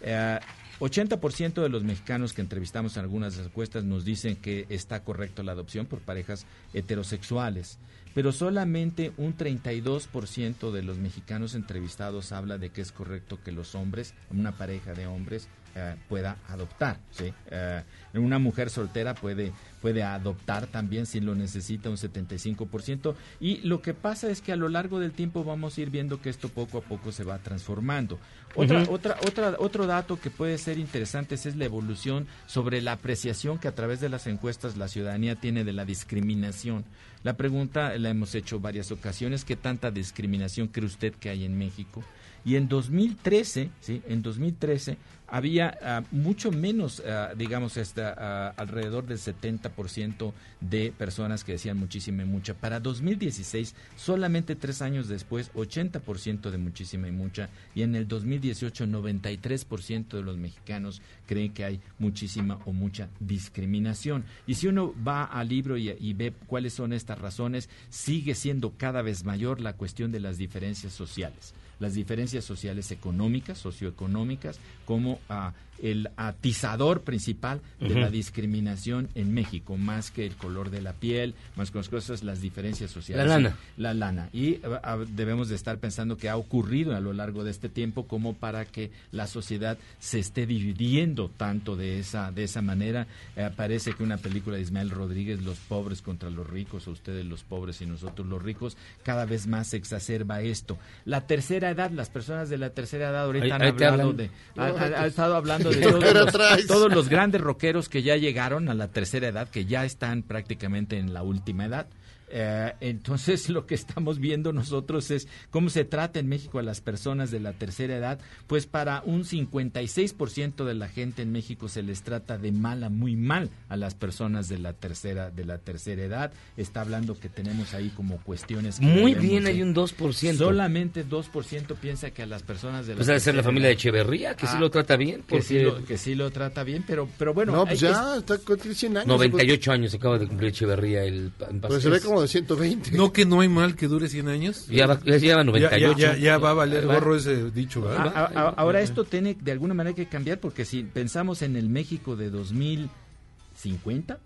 [0.00, 0.38] Eh,
[0.80, 5.52] 80% de los mexicanos que entrevistamos en algunas encuestas nos dicen que está correcto la
[5.52, 7.78] adopción por parejas heterosexuales,
[8.14, 13.74] pero solamente un 32% de los mexicanos entrevistados habla de que es correcto que los
[13.74, 16.98] hombres, una pareja de hombres, eh, pueda adoptar.
[17.10, 17.32] ¿sí?
[17.50, 17.82] Eh,
[18.14, 23.14] una mujer soltera puede, puede adoptar también si lo necesita un 75%.
[23.40, 26.20] Y lo que pasa es que a lo largo del tiempo vamos a ir viendo
[26.20, 28.18] que esto poco a poco se va transformando.
[28.54, 33.58] Otra, otra, otra, otro dato que puede ser interesante es la evolución sobre la apreciación
[33.58, 36.84] que a través de las encuestas la ciudadanía tiene de la discriminación.
[37.22, 41.56] La pregunta la hemos hecho varias ocasiones, ¿qué tanta discriminación cree usted que hay en
[41.58, 42.02] México?
[42.44, 44.02] Y en 2013, ¿sí?
[44.08, 44.96] En 2013
[45.30, 51.76] había ah, mucho menos, ah, digamos, esta, ah, alrededor del 70% de personas que decían
[51.76, 52.54] muchísima y mucha.
[52.54, 57.48] Para 2016, solamente tres años después, 80% de muchísima y mucha.
[57.74, 64.24] Y en el 2018, 93% de los mexicanos creen que hay muchísima o mucha discriminación.
[64.46, 69.02] Y si uno va al libro y ve cuáles son estas razones, sigue siendo cada
[69.02, 75.52] vez mayor la cuestión de las diferencias sociales las diferencias sociales económicas, socioeconómicas, como ah,
[75.82, 81.34] el atizador principal de la discriminación en México, más que el color de la piel,
[81.56, 83.26] más que las cosas, las diferencias sociales.
[83.26, 83.56] La lana.
[83.76, 84.28] La lana.
[84.32, 87.68] Y ah, ah, debemos de estar pensando que ha ocurrido a lo largo de este
[87.68, 93.06] tiempo como para que la sociedad se esté dividiendo tanto de esa, de esa manera.
[93.36, 97.24] Eh, parece que una película de Ismael Rodríguez, Los pobres contra los ricos, o ustedes
[97.24, 100.78] los pobres y nosotros los ricos, cada vez más se exacerba esto.
[101.04, 104.30] La tercera edad, las personas de la tercera edad ahorita Ahí- han ahí hablado de...
[104.56, 108.16] Ha, ha- ha estado hablando de ¿Qué todos los, todos los grandes rockeros que ya
[108.16, 111.86] llegaron a la tercera edad, que ya están prácticamente en la última edad.
[112.30, 116.80] Eh, entonces lo que estamos viendo nosotros es cómo se trata en México a las
[116.80, 121.82] personas de la tercera edad, pues para un 56% de la gente en México se
[121.82, 125.58] les trata de mal a muy mal a las personas de la tercera de la
[125.58, 126.32] tercera edad.
[126.56, 130.36] Está hablando que tenemos ahí como cuestiones Muy bien, hay un 2%.
[130.36, 133.68] Solamente 2% piensa que a las personas de la Pues de ser la tercera familia
[133.68, 135.22] de Echeverría, que sí Ah, lo trata bien.
[135.22, 137.52] que sí, lo, que sí lo trata bien, pero, pero bueno.
[137.52, 139.06] no, pues ya, está con 100 años.
[139.08, 142.92] 98 años acaba de cumplir Echeverría el paz Pues se ve como de 120.
[142.92, 144.66] No que no hay mal que dure 100 años.
[144.68, 145.98] Ya, va- ya lleva Ya, 98.
[145.98, 146.94] ya, ya, ya va a valer Va.
[146.94, 148.12] gorro ese dicho, A- ¿verdad?
[148.16, 151.68] a- a- ahora esto tiene de alguna manera que cambiar porque si pensamos en el
[151.68, 154.18] México de 2050,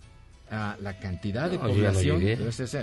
[0.50, 2.32] a la cantidad de No, yo ya no población, llegué.
[2.34, 2.76] entonces,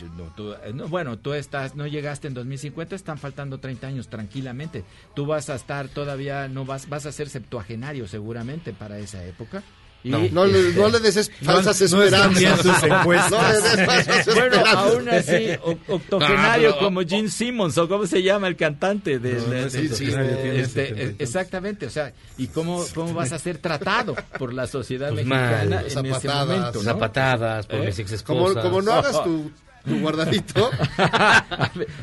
[0.00, 3.88] yo no, tú, eh, no, bueno, tú estás, no llegaste en 2050, están faltando 30
[3.88, 4.84] años tranquilamente.
[5.14, 9.62] Tú vas a estar todavía, no vas, vas a ser septuagenario seguramente para esa época.
[10.04, 12.38] No, no le, este, no le des es- falsas esperanzas.
[12.38, 13.30] bien sus encuestas.
[13.32, 15.48] No le des falsas Bueno, aún así,
[15.88, 19.80] octogenario No, como Gene Simmons, o cómo se llama el cantante de, de- es de-
[19.88, 21.20] octogenario, tiene este, 70 y tantos.
[21.28, 25.64] exactamente, o sea, y cómo, cómo vas a ser tratado por la sociedad Pues mexicana
[25.76, 25.80] mal.
[25.80, 26.46] en ese Zapatadas.
[26.46, 26.84] momento, ¿no?
[26.84, 27.86] Zapatadas por ¿Eh?
[27.86, 28.64] mis ex Como, esposas.
[28.64, 29.50] como no hagas tu,
[29.88, 30.70] tu guardadito.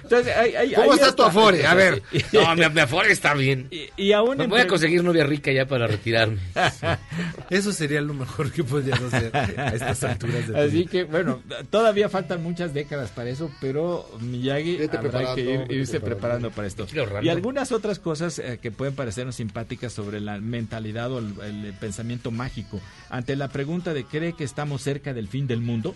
[0.04, 0.34] Entonces,
[0.76, 1.66] ¿Cómo ahí está tu afore?
[1.66, 2.02] A ver.
[2.34, 3.68] No, mi, mi afore está bien.
[3.72, 6.40] Y, y aún Me voy a conseguir novia rica ya para retirarme.
[7.50, 10.92] Eso sería lo mejor que podrías hacer a estas alturas de tu Así vida.
[10.92, 15.72] que, bueno, todavía faltan muchas décadas para eso, pero Miyagi Vete habrá preparando, que ir-
[15.72, 16.50] irse preparando.
[16.50, 16.88] preparando para esto.
[17.24, 21.74] Y algunas otras cosas eh, que pueden parecernos simpáticas sobre la mentalidad o el, el
[21.74, 22.82] pensamiento mágico.
[23.10, 25.96] Ante la pregunta de ¿cree que estamos cerca del fin del mundo?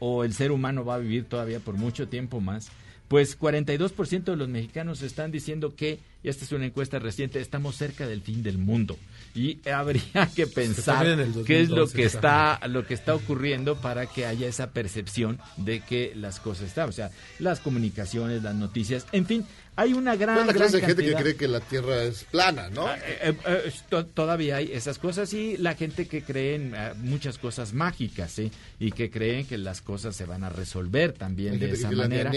[0.00, 2.70] ¿O el ser humano va a vivir todavía por mucho tiempo más?
[3.10, 7.74] Pues 42% de los mexicanos están diciendo que, y esta es una encuesta reciente, estamos
[7.74, 8.96] cerca del fin del mundo.
[9.34, 11.04] Y habría que pensar
[11.44, 15.40] qué es lo 2012 que está lo que está ocurriendo para que haya esa percepción
[15.56, 19.44] de que las cosas están, o sea, las comunicaciones, las noticias, en fin,
[19.80, 22.24] hay una gran, Es la gran clase de gente que cree que la Tierra es
[22.24, 22.86] plana, ¿no?
[22.86, 26.92] Ah, eh, eh, to- todavía hay esas cosas y la gente que cree en ah,
[26.96, 28.50] muchas cosas mágicas, ¿sí?
[28.78, 32.30] Y que creen que las cosas se van a resolver también de esa manera.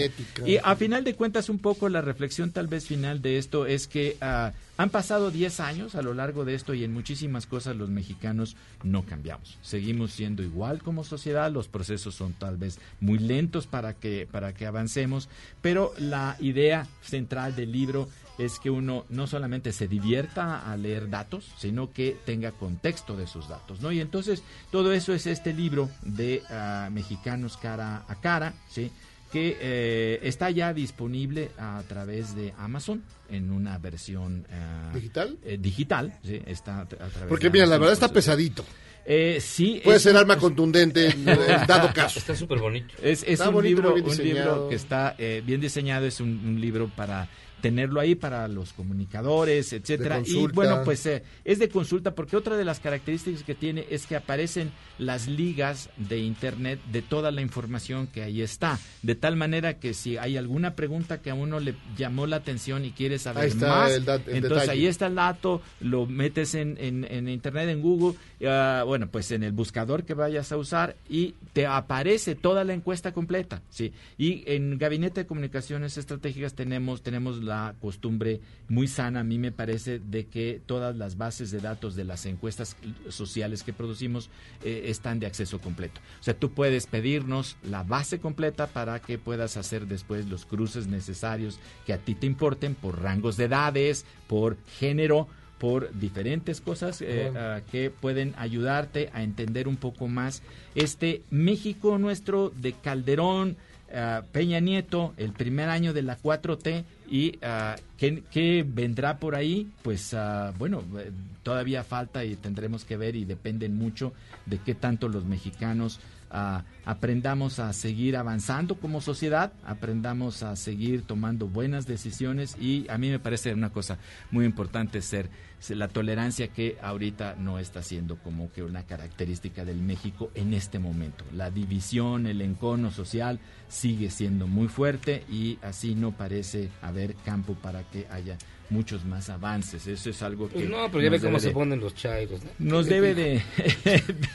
[0.46, 3.86] Y a final de cuentas, un poco la reflexión tal vez final de esto es
[3.86, 7.76] que ah, han pasado 10 años a lo largo de esto y en muchísimas cosas
[7.76, 9.58] los mexicanos no cambiamos.
[9.62, 14.52] Seguimos siendo igual como sociedad, los procesos son tal vez muy lentos para que, para
[14.52, 15.28] que avancemos,
[15.62, 18.08] pero la idea central del libro
[18.38, 23.24] es que uno no solamente se divierta a leer datos, sino que tenga contexto de
[23.24, 23.92] esos datos, ¿no?
[23.92, 28.90] Y entonces todo eso es este libro de ah, Mexicanos cara a cara, ¿sí?
[29.34, 35.36] Que eh, está ya disponible a través de Amazon en una versión ah, ¿Digital?
[35.44, 38.08] eh, digital, sí, está a tra- a través Porque de mira, la Amazon, verdad está
[38.14, 38.64] pesadito.
[39.06, 42.18] Eh, sí, Puede es ser un- arma contundente en en dado caso.
[42.20, 42.94] Está súper bonito.
[43.02, 44.68] es, es Está un, bonito, libro, un libro diseñado.
[44.70, 47.28] que está eh, bien diseñado, es un, un libro para
[47.64, 50.20] tenerlo ahí para los comunicadores, etcétera.
[50.22, 54.06] Y bueno, pues eh, es de consulta porque otra de las características que tiene es
[54.06, 59.36] que aparecen las ligas de internet de toda la información que ahí está, de tal
[59.36, 63.18] manera que si hay alguna pregunta que a uno le llamó la atención y quiere
[63.18, 64.70] saber Ahí está más, el dat- el entonces detalle.
[64.82, 69.30] ahí está el dato, lo metes en, en, en internet, en Google, ah, bueno, pues
[69.30, 73.92] en el buscador que vayas a usar y te aparece toda la encuesta completa, ¿sí?
[74.18, 79.52] Y en Gabinete de Comunicaciones Estratégicas tenemos, tenemos la costumbre muy sana, a mí me
[79.52, 82.76] parece, de que todas las bases de datos de las encuestas
[83.08, 84.30] sociales que producimos
[84.62, 86.00] eh, están de acceso completo.
[86.20, 90.86] O sea, tú puedes pedirnos la base completa para que puedas hacer después los cruces
[90.86, 95.28] necesarios que a ti te importen por rangos de edades, por género,
[95.58, 100.42] por diferentes cosas eh, que pueden ayudarte a entender un poco más
[100.74, 103.56] este México nuestro de Calderón,
[103.94, 109.70] ah, Peña Nieto, el primer año de la 4T y ah, ¿qué, vendrá por ahí?
[109.82, 111.10] Pues ah, bueno, eh,
[111.42, 114.12] todavía falta y tendremos que ver y dependen mucho
[114.46, 116.00] de qué tanto los mexicanos
[116.30, 122.98] ah, aprendamos a seguir avanzando como sociedad, aprendamos a seguir tomando buenas decisiones y a
[122.98, 123.98] mí me parece una cosa
[124.30, 125.28] muy importante ser
[125.70, 130.78] la tolerancia que ahorita no está siendo como que una característica del México en este
[130.78, 131.24] momento.
[131.34, 133.38] La división, el encono social
[133.68, 138.36] sigue siendo muy fuerte y así no parece haber campo para que haya
[138.70, 139.86] muchos más avances.
[139.86, 142.40] Eso es algo que Pues no, pero ya ve cómo se ponen los chairos.
[142.42, 142.50] ¿no?
[142.70, 143.42] nos debe de,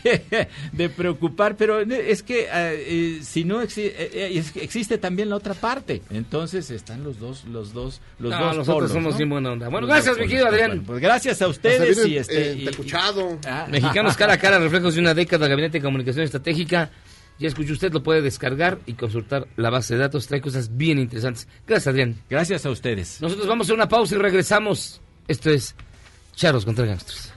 [0.04, 4.64] de, de preocupar, pero es que eh, eh, si no exi- eh, eh, es que
[4.64, 8.76] existe también la otra parte, entonces están los dos, los dos, los No, dos nosotros
[8.76, 9.18] polos, somos ¿no?
[9.18, 9.68] bien buena onda.
[9.70, 10.70] Bueno, Los gracias, mi querido Adrián.
[10.72, 12.92] Bueno, pues gracias a ustedes y este eh, y-.
[13.46, 13.68] Ah.
[13.70, 16.92] Mexicanos cara a cara, reflejos de una década, Gabinete de Comunicación Estratégica.
[17.40, 20.28] Ya escuchó usted, lo puede descargar y consultar la base de datos.
[20.28, 21.48] Trae cosas bien interesantes.
[21.66, 22.16] Gracias, Adrián.
[22.30, 23.22] Gracias a ustedes.
[23.22, 25.02] Nosotros vamos a una pausa y regresamos.
[25.28, 25.74] Esto es
[26.36, 27.29] Charlos contra Gangsters.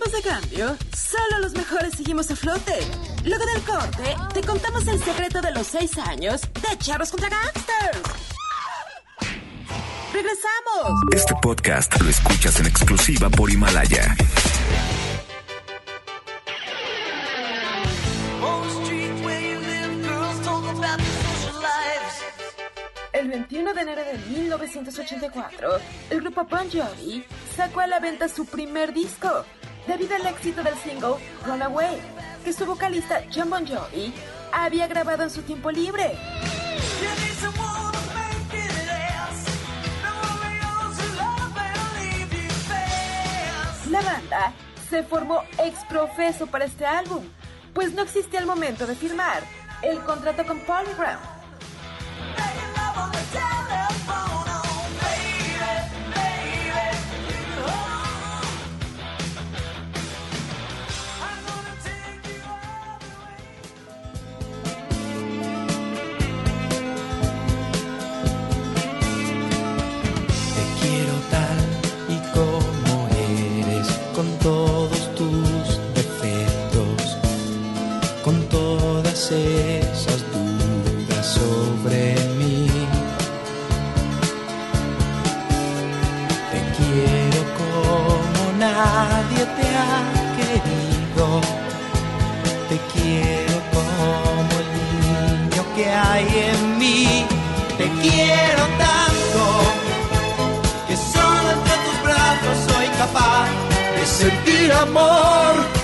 [0.00, 2.80] De cambio, solo los mejores seguimos a flote.
[3.24, 8.02] Luego del corte, te contamos el secreto de los seis años de Charros contra Gangsters.
[10.12, 11.02] ¡Regresamos!
[11.14, 14.16] Este podcast lo escuchas en exclusiva por Himalaya.
[23.12, 25.68] El 21 de enero de 1984,
[26.08, 27.22] el grupo Bon Jovi
[27.54, 29.44] sacó a la venta su primer disco,
[29.86, 32.00] debido al éxito del single Run Away,
[32.44, 34.12] que su vocalista John Bon Jovi
[34.52, 36.18] había grabado en su tiempo libre.
[43.90, 44.52] La banda
[44.88, 47.24] se formó ex profeso para este álbum,
[47.74, 49.42] pues no existía el momento de firmar
[49.82, 51.18] el contrato con Polygram.
[79.32, 82.66] Esas dudas sobre mí.
[86.50, 89.98] Te quiero como nadie te ha
[90.36, 91.40] querido.
[92.68, 94.68] Te quiero como el
[95.00, 97.26] niño que hay en mí.
[97.78, 99.42] Te quiero tanto
[100.88, 103.48] que solo entre tus brazos soy capaz
[103.96, 105.79] de sentir amor.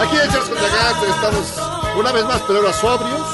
[0.00, 3.26] Aquí en Charles contra Gangsters estamos una vez más, pero ahora sobrios.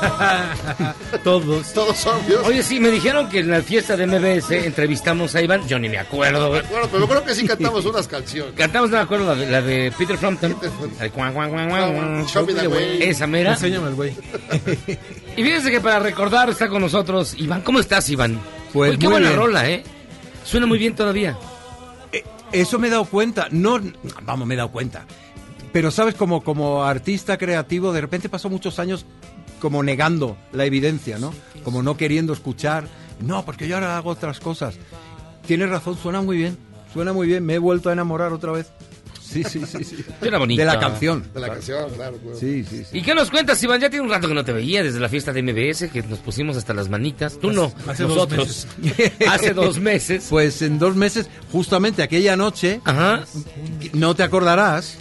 [1.24, 1.72] Todos.
[1.74, 2.46] Todos sobrios.
[2.46, 5.66] Oye, sí, me dijeron que en la fiesta de MBS entrevistamos a Iván.
[5.68, 6.48] Yo ni me acuerdo.
[6.48, 6.62] güey.
[6.70, 8.54] Bueno, pero creo que sí cantamos unas canciones.
[8.56, 10.56] Cantamos, no me acuerdo, la de, la de Peter Frampton.
[12.70, 13.04] Me.
[13.08, 13.52] Esa mera.
[13.52, 14.14] Enséñame el güey.
[15.36, 17.62] Y fíjense que para recordar está con nosotros Iván.
[17.62, 18.38] ¿Cómo estás, Iván?
[18.72, 19.40] Pues Uy, qué muy buena bien.
[19.40, 19.82] rola, ¿eh?
[20.44, 21.38] Suena muy bien todavía.
[22.52, 23.46] Eso me he dado cuenta.
[23.50, 23.80] No,
[24.22, 25.06] vamos, me he dado cuenta.
[25.72, 29.06] Pero sabes, como, como artista creativo, de repente pasó muchos años
[29.60, 31.32] como negando la evidencia, ¿no?
[31.62, 32.88] Como no queriendo escuchar.
[33.20, 34.76] No, porque yo ahora hago otras cosas.
[35.46, 36.58] Tienes razón, suena muy bien.
[36.92, 37.44] Suena muy bien.
[37.44, 38.72] Me he vuelto a enamorar otra vez.
[39.30, 39.84] Sí, sí, sí.
[39.84, 40.04] sí.
[40.20, 40.62] Suena bonita.
[40.62, 41.24] De la canción.
[41.32, 42.16] De la canción, claro.
[42.16, 42.36] claro.
[42.36, 42.98] Sí, sí, sí.
[42.98, 43.80] ¿Y qué nos cuentas, Iván?
[43.80, 46.18] Ya tiene un rato que no te veía desde la fiesta de MBS, que nos
[46.18, 47.38] pusimos hasta las manitas.
[47.38, 48.66] Tú no, hace dos nosotros.
[49.28, 50.26] hace dos meses.
[50.28, 52.80] Pues en dos meses, justamente aquella noche,
[53.92, 54.98] no te acordarás.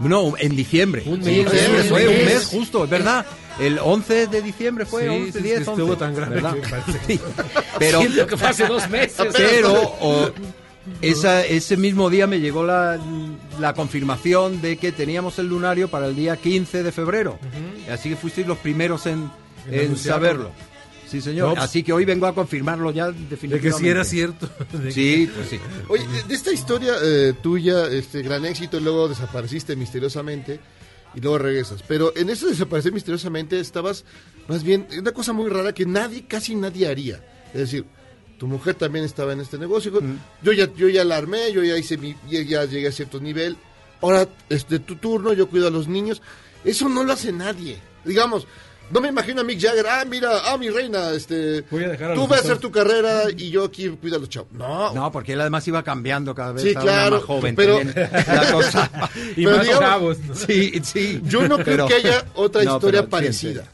[0.00, 1.02] No, en diciembre.
[1.06, 1.50] Un Sí, mes.
[1.52, 2.44] diciembre Un fue un mes.
[2.46, 3.24] justo, es verdad.
[3.58, 5.82] El 11 de diciembre fue, Sí, 11, sí, 10, sí, 11.
[5.82, 6.54] estuvo tan grave ¿verdad?
[7.06, 7.20] que Sí.
[7.78, 9.26] Pero, Siento que fue hace dos meses.
[9.34, 10.30] pero o,
[11.00, 12.98] esa, ese mismo día me llegó la,
[13.58, 17.38] la confirmación de que teníamos el lunario para el día 15 de febrero.
[17.90, 19.30] Así que fuisteis los primeros en,
[19.70, 20.50] En en saberlo.
[21.08, 21.54] Sí, señor.
[21.54, 23.60] Pues- Así que hoy vengo a confirmarlo ya De definitivamente.
[23.70, 24.48] que sí era cierto.
[24.72, 25.58] De que- Sí, pues sí.
[25.88, 30.58] Oye, de, de esta historia eh, tuya, este gran éxito, y luego desapareciste misteriosamente
[31.14, 31.82] y luego regresas.
[31.86, 34.04] Pero en eso de desaparecer misteriosamente estabas
[34.48, 37.24] más bien una cosa muy rara que nadie, casi nadie haría.
[37.54, 37.84] Es decir,
[38.38, 39.92] tu mujer también estaba en este negocio.
[40.42, 43.18] Yo ya, yo ya la armé, yo ya hice mi, ya, ya llegué a cierto
[43.20, 43.56] nivel.
[44.02, 46.20] Ahora es de tu turno, yo cuido a los niños.
[46.64, 47.78] Eso no lo hace nadie.
[48.04, 48.46] Digamos,
[48.90, 52.12] no me imagino a Mick Jagger, ah, mira, ah, mi reina, este, Voy a dejar
[52.12, 54.52] a tú vas a hacer tu carrera y yo aquí cuido a los chavos.
[54.52, 58.52] No, No, porque él además iba cambiando cada vez Sí, claro, más joven pero- la
[58.52, 58.90] cosa.
[59.36, 60.18] Y Pero más digamos- chavos.
[60.20, 60.34] ¿no?
[60.34, 61.20] Sí, sí.
[61.24, 63.62] Yo no creo Pero- que haya otra No, historia pero parecida.
[63.64, 63.68] sí.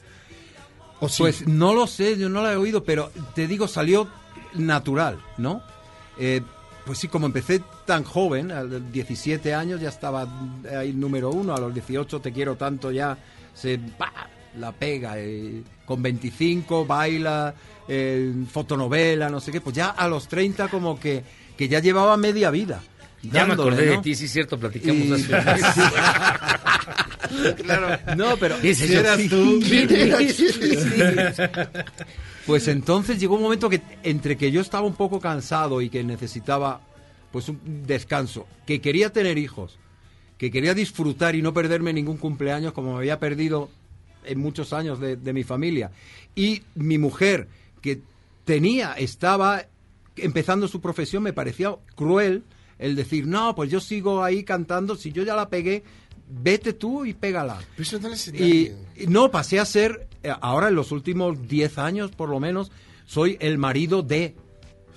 [1.01, 1.23] ¿O sí?
[1.23, 4.09] Pues no lo sé, yo no la he oído, pero te digo, salió
[4.55, 5.63] natural, ¿no?
[6.19, 6.43] Eh,
[6.87, 10.27] pues sí, como empecé tan joven, a los 17 años ya estaba
[10.77, 13.19] ahí número uno, a los 18 te quiero tanto ya
[13.55, 14.13] se ¡pa!
[14.59, 17.55] La pega, eh, con 25 baila,
[17.89, 21.23] eh, fotonovela, no sé qué, pues ya a los 30 como que,
[21.57, 22.83] que ya llevaba media vida.
[23.23, 25.83] Ya me acordé de ti, sí, es cierto, platicamos Y- hace.
[27.65, 27.99] Claro.
[28.17, 29.29] No, pero si eras sí.
[29.29, 29.61] tú.
[32.47, 36.03] Pues entonces llegó un momento que entre que yo estaba un poco cansado y que
[36.03, 36.81] necesitaba
[37.31, 39.79] pues un descanso, que quería tener hijos,
[40.37, 43.71] que quería disfrutar y no perderme ningún cumpleaños como me había perdido
[44.25, 45.91] en muchos años de, de mi familia.
[46.35, 47.49] Y mi mujer,
[47.81, 48.01] que
[48.45, 49.66] tenía, estaba
[50.16, 52.43] empezando su profesión, me parecía cruel
[52.79, 55.85] el decir, no, pues yo sigo ahí cantando, si yo ya la pegué,
[56.29, 57.61] vete tú y pégala.
[57.77, 61.79] Pero eso no Y, y no, pasé a ser, eh, ahora en los últimos 10
[61.79, 62.73] años por lo menos,
[63.07, 64.35] soy el marido de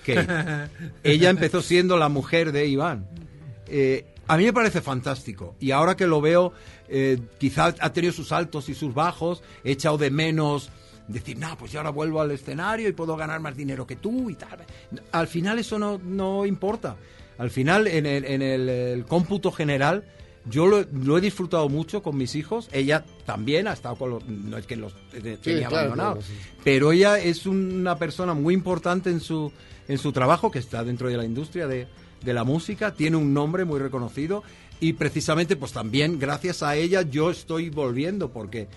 [0.06, 0.70] Kate.
[1.04, 3.08] Ella empezó siendo la mujer de Iván.
[3.68, 5.56] Eh, a mí me parece fantástico.
[5.60, 6.54] Y ahora que lo veo,
[6.88, 10.70] eh, quizás ha tenido sus altos y sus bajos, he echado de menos
[11.08, 14.30] decir, no, pues yo ahora vuelvo al escenario y puedo ganar más dinero que tú
[14.30, 14.66] y tal.
[15.12, 16.96] Al final eso no, no importa.
[17.38, 20.06] Al final, en el, en el, el cómputo general,
[20.50, 22.70] yo lo, lo he disfrutado mucho con mis hijos.
[22.72, 24.26] Ella también ha estado con los...
[24.26, 26.26] No es que los tenía claro, abandonados.
[26.26, 26.52] claro, sí.
[26.64, 29.52] Pero ella es una persona muy importante en su,
[29.88, 31.88] en su trabajo, que está dentro de la industria de,
[32.24, 34.44] de la música, tiene un nombre muy reconocido
[34.80, 38.68] y precisamente pues también gracias a ella yo estoy volviendo porque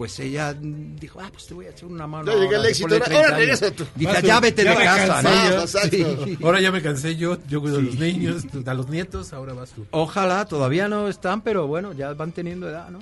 [0.00, 2.32] pues ella dijo, ah, pues te voy a echar una mano.
[2.32, 3.76] Ya ahora, éxito, ahora 30 regresa años".
[3.76, 3.86] tú.
[3.94, 6.24] Dije, ya vete ya de casa, cansé ¿no?
[6.24, 6.38] Sí.
[6.42, 9.72] Ahora ya me cansé yo, yo cuido a los niños, a los nietos, ahora vas
[9.72, 9.84] tú.
[9.90, 13.00] Ojalá, todavía no están, pero bueno, ya van teniendo edad, ¿no?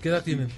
[0.00, 0.48] ¿Qué edad tienen?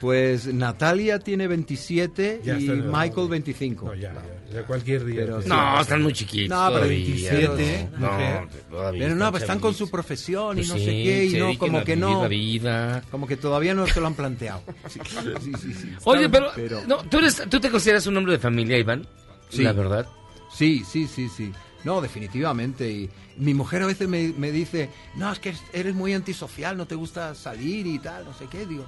[0.00, 3.86] Pues Natalia tiene 27 Ya y Michael 25.
[3.86, 4.12] No, ya,
[4.50, 5.20] ya, ya cualquier día.
[5.22, 5.48] Pero que sí.
[5.48, 5.56] sea.
[5.74, 6.56] No, están muy chiquitos.
[6.58, 7.30] No, pero todavía.
[7.30, 8.48] 27, No, mujer.
[8.70, 11.32] todavía Pero no, pues están con su profesión y Pues no sí, sé qué, y
[11.38, 12.28] no, como que no.
[12.28, 13.02] vida.
[13.10, 14.62] Como que todavía no se lo han planteado.
[14.88, 15.00] Sí,
[15.40, 15.92] sí, sí, sí.
[16.04, 19.06] Oye, pero, Pero- No, ¿tú, eres, ¿tú te consideras un hombre de familia, Iván?
[19.48, 19.62] Sí.
[19.62, 20.06] La verdad.
[20.52, 21.52] Sí, sí, sí, sí.
[21.84, 22.90] No, definitivamente.
[22.90, 26.86] Y mi mujer a veces me, me dice, no, es que eres muy antisocial, no
[26.86, 28.66] te gusta salir y tal, no sé qué.
[28.66, 28.84] Digo,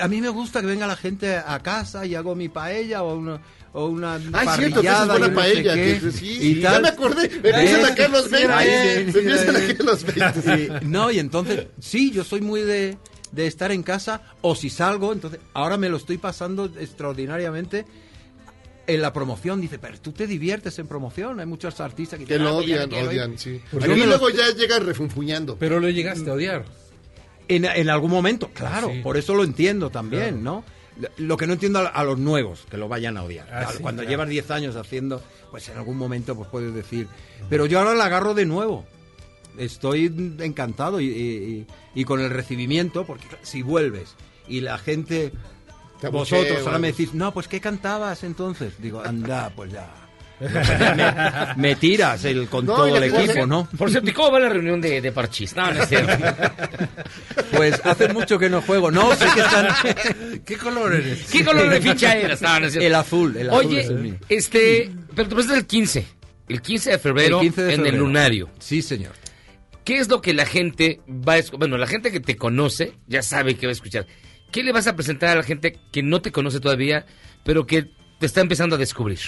[0.00, 3.16] a mí me gusta que venga la gente a casa y hago mi paella o
[3.16, 3.40] una,
[3.74, 5.74] o una Ah, es cierto, que haces parrillada buena y paella.
[5.74, 6.82] que- sí, y sí, ya tal.
[6.82, 7.28] me acordé.
[7.42, 8.52] Me empiezan a caer los 20.
[8.52, 10.42] Ay, Me sí, empiezan a caer los 20.
[10.56, 12.96] Sí, No, y entonces, sí, yo soy muy de,
[13.32, 17.84] de estar en casa, o si salgo, entonces, ahora me lo estoy pasando extraordinariamente
[18.86, 19.60] en la promoción.
[19.60, 22.56] Dice, pero tú te diviertes en promoción, hay muchos artistas que, Que lo "Ah, ya
[22.58, 23.08] odian, quiero ir".
[23.08, 23.60] odian, sí.
[23.70, 25.56] Pues lo- luego ya llegan refunfuñando.
[25.58, 26.64] Pero lo llegaste a odiar.
[27.48, 29.00] En, en algún momento, claro, sí.
[29.02, 30.42] por eso lo entiendo también, Claro.
[30.42, 30.64] ¿no?
[31.18, 33.48] Lo que no entiendo a, los nuevos, que lo vayan a odiar.
[33.52, 34.10] Ah, sí, Cuando claro.
[34.10, 37.08] llevas 10 años haciendo, pues en algún momento pues puedes decir,
[37.50, 38.84] pero yo ahora la agarro de nuevo.
[39.58, 40.06] Estoy
[40.40, 44.14] encantado y, y- con el recibimiento, porque si vuelves
[44.48, 45.32] y la gente,
[46.00, 48.74] Te vosotros ahora me decís, no, pues ¿qué cantabas entonces?
[48.80, 49.92] Digo, anda, pues ya.
[50.48, 53.68] Me, me tiras el, con No, todo el equipo, ¿no?
[53.76, 55.54] Por cierto, ¿y cómo va la reunión de, de Parchís?
[55.56, 56.12] No, no es cierto.
[57.52, 58.90] Pues hace mucho que no juego.
[58.90, 60.40] No, sé que están...
[60.44, 61.28] ¿Qué color eres?
[61.30, 62.14] ¿Qué color de ficha?
[62.40, 62.86] No, no es cierto.
[62.86, 64.14] El azul, el azul Oye, es el mío.
[64.28, 66.06] este, pero te presentas el 15.
[66.48, 68.04] El 15 de febrero El 15 de en el febrero.
[68.04, 68.50] Lunario.
[68.58, 69.12] Sí, señor.
[69.84, 71.58] ¿Qué es lo que la gente va a escuchar?
[71.58, 74.06] Bueno, la gente que te conoce ya sabe que va a escuchar.
[74.50, 77.06] ¿Qué le vas a presentar a la gente que no te conoce todavía,
[77.44, 77.90] pero que
[78.20, 79.18] te está empezando a descubrir?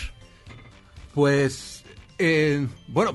[1.17, 1.83] Pues,
[2.19, 3.15] eh, bueno,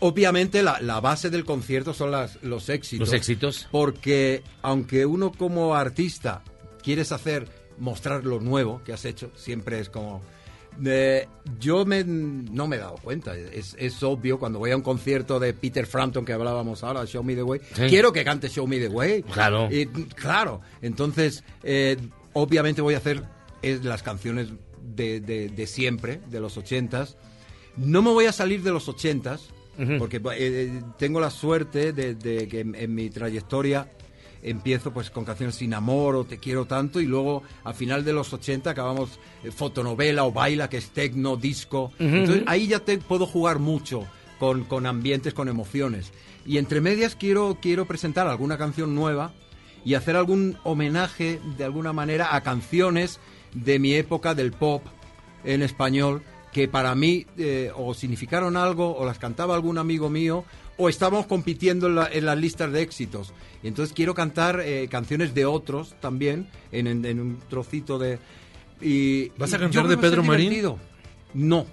[0.00, 3.06] obviamente la, la base del concierto son las, los éxitos.
[3.08, 3.68] Los éxitos.
[3.70, 6.42] Porque aunque uno como artista
[6.82, 7.46] quieres hacer,
[7.78, 10.22] mostrar lo nuevo que has hecho, siempre es como...
[10.84, 11.28] eh,
[11.60, 15.38] yo me, no me he dado cuenta, es, es obvio cuando voy a un concierto
[15.38, 17.82] de Peter Frampton que hablábamos ahora, Show Me the Way, Sí.
[17.88, 19.22] quiero que cante Show Me the Way.
[19.22, 19.68] Claro.
[19.70, 21.96] Y, claro, entonces eh,
[22.32, 23.22] obviamente voy a hacer
[23.62, 24.48] las canciones
[24.84, 27.16] de, de- de siempre, de los ochentas.
[27.76, 29.98] No me voy a salir de los ochentas, Ujú.
[29.98, 33.90] porque eh, tengo la suerte de, de que en, en mi trayectoria
[34.42, 38.12] empiezo pues con canciones sin amor o te quiero tanto y luego a final de
[38.12, 41.92] los 80 acabamos eh, fotonovela o baila que es tecno, disco.
[41.98, 44.06] Entonces ahí ya te puedo jugar mucho
[44.38, 46.12] con, con ambientes, con emociones.
[46.46, 49.32] Y entre medias quiero, quiero presentar alguna canción nueva
[49.82, 53.18] y hacer algún homenaje de alguna manera a canciones
[53.54, 54.82] de mi época del pop
[55.44, 60.44] en español que para mí eh, o significaron algo o las cantaba algún amigo mío
[60.76, 63.32] o estábamos compitiendo en, la- en las listas de éxitos.
[63.62, 68.18] Y entonces quiero cantar eh, canciones de otros también en, en- en un trocito de...
[68.80, 70.50] Y, ¿Vas a cantar de Pedro Marín?
[70.50, 70.78] divertido.
[71.32, 71.66] No.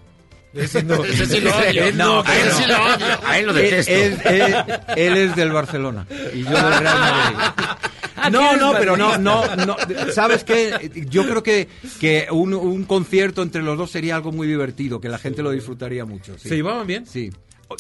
[0.54, 1.04] Ese no.
[1.06, 1.92] Ese sí lo odio.
[1.94, 3.06] No, a él sí lo odio.
[3.26, 3.92] A él lo detesto.
[3.92, 4.66] Él, él-
[4.98, 7.38] él es del Barcelona y yo del Real Madrid.
[8.30, 9.76] No, no, pero no, no, no.
[10.14, 10.92] ¿Sabes qué?
[11.10, 11.68] Yo creo que,
[12.00, 15.52] que un, un concierto entre los dos sería algo muy divertido, que la gente lo
[15.52, 16.38] disfrutaría mucho.
[16.38, 16.50] sí.
[16.50, 17.06] ¿Se llevaban bien?
[17.06, 17.32] Sí.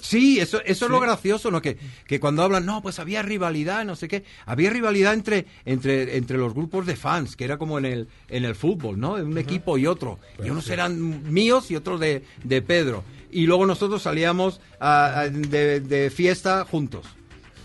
[0.01, 1.61] Sí, eso, eso es lo gracioso, ¿no?
[1.61, 1.77] Que,
[2.07, 4.23] que cuando hablan, no, pues había rivalidad, no sé qué.
[4.45, 8.45] Había rivalidad entre, entre, entre los grupos de fans, que era como en el, en
[8.45, 9.15] el fútbol, ¿no?
[9.15, 10.17] Un equipo y otro.
[10.41, 13.03] Y unos eran míos y otros de, de Pedro.
[13.31, 17.05] Y luego nosotros salíamos a- de, de fiesta juntos.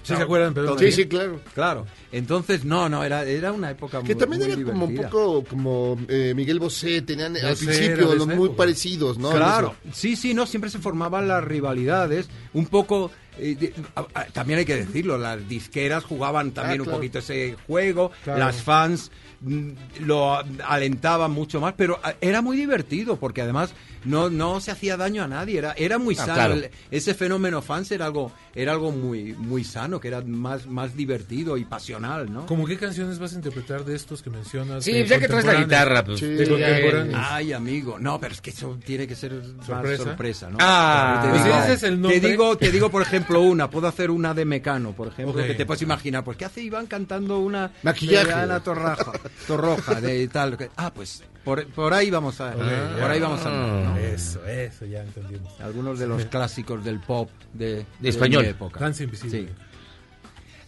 [0.06, 1.40] ¿Sí se acuerdan, Sí, sí, claro.
[1.54, 1.86] Claro.
[2.12, 5.44] Entonces, no, no, era, era una época Que muy también muy era como un poco
[5.44, 8.56] como eh, Miguel Bosé, tenían al Bosé principio los muy época.
[8.58, 9.30] parecidos, ¿no?
[9.32, 14.24] Claro, sí, sí, no, siempre se formaban las rivalidades, un poco, eh, de- a- a-
[14.26, 18.38] también hay que decirlo, las disqueras jugaban también Ah, un poquito ese juego, Claro.
[18.38, 19.70] las fans mm,
[20.06, 23.74] lo alentaban mucho más, pero a- era muy divertido porque además
[24.06, 26.54] no, no se hacía daño a nadie, era, era muy Ah, sano, claro.
[26.54, 30.96] El- ese fenómeno fans era algo, era algo muy, muy sano, que era más, más
[30.96, 32.46] divertido y pasional, ¿no?
[32.46, 34.84] ¿Cómo qué canciones vas a interpretar de estos que mencionas?
[34.84, 36.20] Sí, ya que traes la guitarra, pues.
[36.20, 36.26] Sí.
[36.26, 37.20] De contemporáneos.
[37.30, 39.32] Ay, amigo, no, pero es que eso tiene que ser
[39.66, 39.72] ¿Sorpresa?
[39.74, 40.56] más sorpresa, ¿no?
[40.60, 41.20] Ah.
[41.22, 42.20] te, Pues digo, ese es el nombre.
[42.20, 45.54] te digo, te digo, por ejemplo, una, puedo hacer una de Mecano, por ejemplo, que
[45.54, 46.24] te puedes imaginar.
[46.24, 48.26] Pues, ¿qué hace Iván cantando una Maquillaje.
[48.28, 49.12] de Ana Torraja,
[49.46, 50.56] Torroja, de tal?
[50.56, 53.95] que- Ah, pues por, por ahí vamos a, por ahí vamos a andar, ¿no?
[53.98, 55.52] Eso, eso, ya entendimos.
[55.60, 58.42] Algunos de los clásicos del pop de, de español.
[58.44, 58.80] mi época.
[58.80, 59.40] Danza Invisible.
[59.40, 59.48] Sí.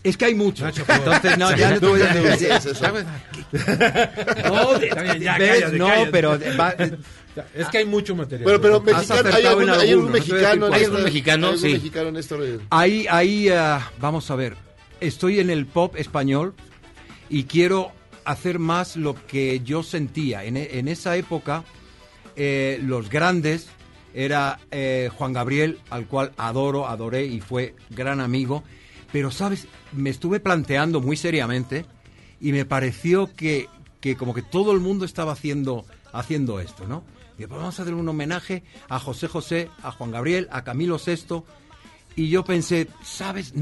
[0.04, 0.62] Es que hay muchos.
[0.64, 0.84] Nacho.
[0.88, 2.50] Entonces, no, ya no te voy a decir.
[2.52, 2.84] es eso.
[4.44, 5.60] No, bien, ya, ¿ves?
[5.60, 6.10] cállate, no, cállate.
[6.12, 6.74] pero va-
[7.54, 8.44] Es que hay mucho material.
[8.44, 10.66] Pero, pero mexicano, ¿hay algún, hay algún mexicano?
[10.66, 11.46] ¿Hay esta- algún mexicano?
[11.48, 11.72] ¿Hay algún Sí.
[11.74, 12.38] mexicano en esto?
[12.38, 14.56] de- Ahí, ahí, ah, vamos a ver.
[15.00, 16.54] Estoy en el pop español
[17.28, 17.92] y quiero
[18.24, 20.44] hacer más lo que yo sentía.
[20.44, 21.64] En, en esa época,
[22.38, 23.68] eh, los grandes
[24.14, 28.62] era eh, Juan Gabriel, al cual adoro, adoré y fue gran amigo.
[29.12, 29.66] Pero, ¿sabes?
[29.92, 31.84] Me estuve planteando muy seriamente
[32.40, 33.68] y me pareció que,
[34.00, 37.02] que como que todo el mundo estaba haciendo, haciendo esto, ¿no?
[37.36, 40.98] Digo, pues vamos a hacer un homenaje a José José, a Juan Gabriel, a Camilo
[41.04, 41.42] VI.
[42.16, 43.52] Y yo pensé, ¿sabes?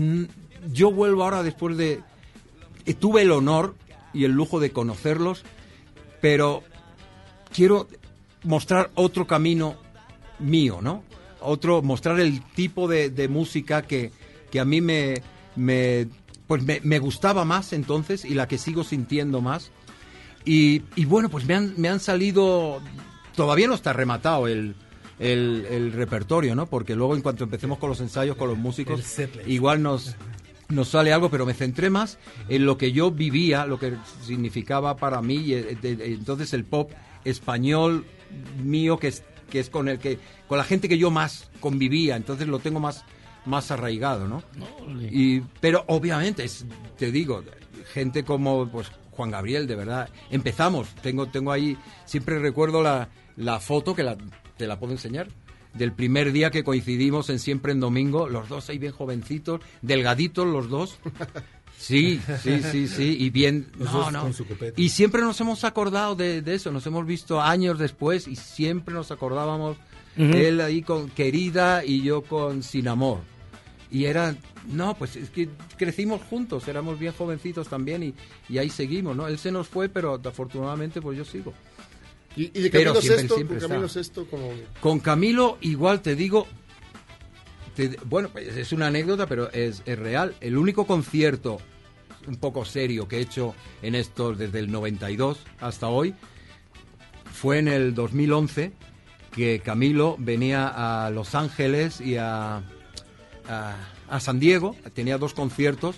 [0.72, 2.00] Yo vuelvo ahora después de...
[2.86, 3.74] eh, Tuve el honor
[4.14, 5.44] y el lujo de conocerlos,
[6.22, 6.62] pero
[7.54, 7.86] quiero
[8.46, 9.76] mostrar otro camino
[10.38, 11.02] mío, ¿no?
[11.40, 14.10] Otro, mostrar el tipo de, de música que,
[14.50, 15.22] que a mí me,
[15.54, 16.08] me,
[16.46, 19.70] pues me, me gustaba más entonces y la que sigo sintiendo más.
[20.44, 22.80] Y, y bueno, pues me han, me han salido,
[23.34, 24.76] todavía no está rematado el,
[25.18, 26.66] el, el repertorio, ¿no?
[26.66, 29.02] Porque luego en cuanto empecemos con los ensayos, con los músicos,
[29.46, 30.14] igual nos,
[30.68, 32.18] nos sale algo, pero me centré más
[32.48, 36.92] en lo que yo vivía, lo que significaba para mí, y eh, entonces el pop
[37.24, 38.04] español
[38.62, 40.18] mío, que es, que es con el que,
[40.48, 43.04] con la gente que yo más convivía, entonces lo tengo más,
[43.44, 44.42] más arraigado, ¿no?
[45.10, 46.66] Y, pero obviamente, es,
[46.96, 47.42] te digo,
[47.92, 50.08] gente como pues Juan Gabriel, de verdad.
[50.30, 54.16] Empezamos, tengo, tengo ahí, siempre recuerdo la, la foto que la,
[54.56, 55.28] te la puedo enseñar.
[55.74, 60.46] Del primer día que coincidimos en Siempre en Domingo, los dos ahí bien jovencitos, delgaditos
[60.46, 60.98] los dos.
[61.78, 63.66] Sí, sí, sí, sí, y bien.
[63.78, 64.30] No, no.
[64.76, 68.94] Y siempre nos hemos acordado de, de eso, nos hemos visto años después y siempre
[68.94, 69.76] nos acordábamos,
[70.16, 70.32] Ujú.
[70.32, 73.20] él ahí con Querida y yo con Sin Amor.
[73.90, 74.34] Y era,
[74.72, 78.14] no, pues es que crecimos juntos, éramos bien jovencitos también y,
[78.48, 79.28] y ahí seguimos, ¿no?
[79.28, 81.52] Él se nos fue, pero afortunadamente pues yo sigo.
[82.36, 83.34] ¿Y, y de Pero Camilo siempre, Sesto?
[83.36, 83.88] siempre ¿Con Camilo.
[83.88, 84.50] Sesto como...
[84.80, 86.46] Con Camilo, igual te digo,
[87.76, 90.34] te- bueno, pues es una anécdota, pero es, es real.
[90.40, 91.58] El único concierto
[92.26, 96.12] un poco serio que he hecho en estos desde el 92 hasta hoy
[97.32, 98.72] fue en el 2011
[99.30, 102.62] que Camilo venía a Los Ángeles y a,
[103.48, 103.76] a,
[104.08, 105.96] a San Diego, tenía dos conciertos,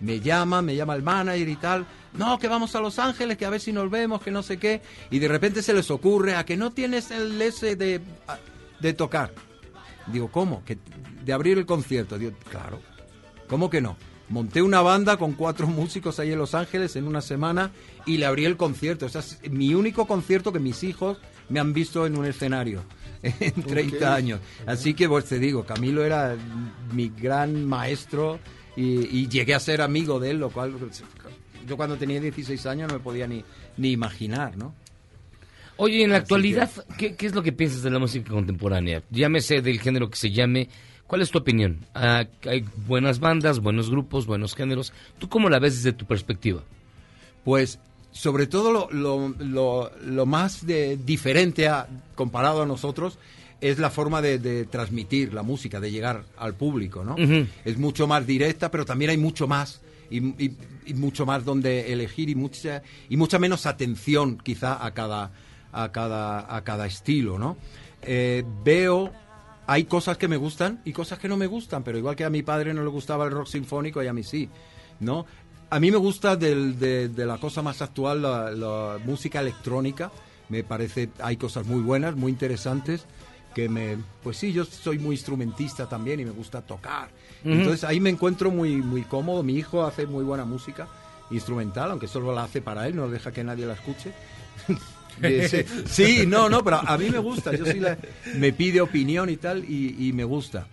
[0.00, 3.46] me llama, me llama el manager y tal, no, que vamos a Los Ángeles, que
[3.46, 6.34] a ver si nos vemos, que no sé qué, y de repente se les ocurre
[6.34, 8.00] a que no tienes el ese de,
[8.80, 9.32] de tocar.
[10.12, 10.64] Digo, ¿cómo?
[10.64, 10.78] Que,
[11.24, 12.18] de abrir el concierto.
[12.18, 12.80] Digo, claro,
[13.48, 13.96] ¿cómo que no?
[14.28, 17.72] Monté una banda con cuatro músicos ahí en Los Ángeles en una semana
[18.06, 19.06] y le abrí el concierto.
[19.06, 22.84] O sea, es mi único concierto que mis hijos me han visto en un escenario
[23.22, 24.02] en 30 Ok.
[24.04, 24.40] años.
[24.66, 26.36] Así que, pues te digo, Camilo era
[26.92, 28.38] mi gran maestro
[28.76, 30.76] y, y llegué a ser amigo de él, lo cual
[31.66, 33.44] yo cuando tenía 16 años no me podía ni,
[33.76, 34.74] ni imaginar, ¿no?
[35.82, 39.02] Oye, en la Así actualidad, ¿qué, qué es lo que piensas de la música contemporánea?
[39.10, 40.68] Llámese del género que se llame.
[41.06, 41.78] ¿Cuál es tu opinión?
[41.94, 44.92] Ah, hay buenas bandas, buenos grupos, buenos géneros.
[45.18, 46.62] ¿Tú cómo la ves desde tu perspectiva?
[47.44, 47.78] Pues
[48.12, 53.18] sobre todo lo, lo, lo- lo más de, diferente a, comparado a nosotros
[53.60, 57.16] es la forma de, de transmitir la música, de llegar al público, ¿no?
[57.64, 60.56] Es mucho más directa, pero también hay mucho más y, y-
[60.86, 65.30] y mucho más donde elegir y mucha y mucha menos atención quizá a cada
[65.72, 67.56] a cada a cada estilo, ¿no?
[68.02, 69.10] Eh, veo
[69.66, 72.30] hay cosas que me gustan y cosas que no me gustan, pero igual que a
[72.30, 74.48] mi padre no le gustaba el rock sinfónico y a mí sí,
[75.00, 75.26] ¿no?
[75.70, 80.10] A mí me gusta del- de, de la cosa más actual la, la música electrónica,
[80.48, 83.04] me parece hay cosas muy buenas, muy interesantes
[83.54, 87.08] que me pues sí, yo soy muy instrumentista también y me gusta tocar.
[87.44, 90.88] Entonces ahí me encuentro muy muy cómodo, mi hijo hace muy buena música
[91.30, 94.12] instrumental, aunque solo la hace para él, no deja que nadie la escuche.
[95.48, 97.54] Sí, sí, no, no, pero a mí me gusta.
[97.56, 97.98] Yo sí la-
[98.36, 100.66] me pide opinión y tal, y, y me gusta.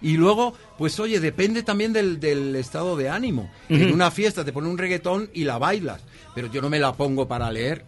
[0.00, 3.50] Y luego, pues oye, depende también del, del estado de ánimo.
[3.68, 6.02] En una fiesta te ponen un reggaetón y la bailas,
[6.34, 7.84] pero yo no me la pongo para leer.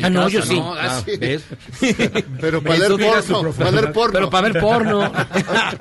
[0.00, 0.58] Ah, no, yo sí.
[0.60, 1.16] Ah, Ah, sí.
[1.18, 1.44] ¿ves?
[2.40, 3.92] Pero para tienes porno, para.
[4.12, 5.12] Pero para ver porno.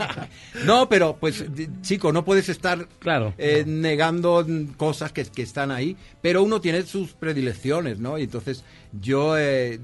[0.66, 1.46] no, pero pues,
[1.82, 3.34] chico, no puedes estar Claro.
[3.38, 4.46] eh, negando
[4.78, 8.18] cosas que, que están ahí, pero uno tiene sus predilecciones, ¿no?
[8.18, 9.80] Y entonces yo, eh,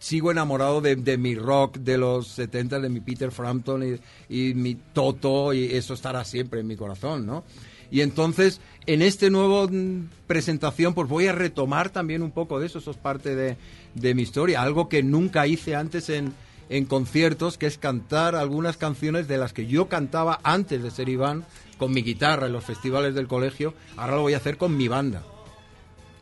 [0.00, 3.98] sigo enamorado de, de mi rock de los 70, de mi Peter Frampton
[4.28, 7.44] y, y mi Toto, y eso estará siempre en mi corazón, ¿no?
[7.90, 12.66] Y entonces, en este nuevo mm, presentación, pues voy a retomar también un poco de
[12.66, 13.56] eso, eso es parte de,
[13.94, 16.34] de mi historia, algo que nunca hice antes en,
[16.68, 21.08] en conciertos, que es cantar algunas canciones de las que yo cantaba antes de ser
[21.08, 21.44] Iván,
[21.78, 24.88] con mi guitarra en los festivales del colegio, ahora lo voy a hacer con mi
[24.88, 25.22] banda.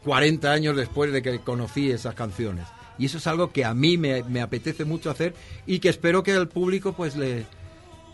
[0.04, 2.66] 40 años después de que conocí esas canciones.
[2.98, 5.34] Y eso es algo que a mí me, me apetece mucho hacer
[5.66, 7.46] y que espero que al público pues le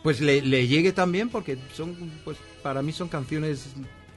[0.02, 3.68] pues le, le llegue también porque son pues para mí son canciones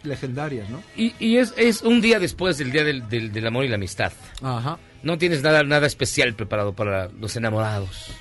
[0.03, 0.83] legendarias, ¿no?
[0.95, 3.75] Y, y es, es un día después del Día del, del, del Amor y la
[3.75, 4.13] Amistad.
[4.41, 4.77] Ajá.
[5.03, 8.11] No tienes nada, nada especial preparado para los enamorados.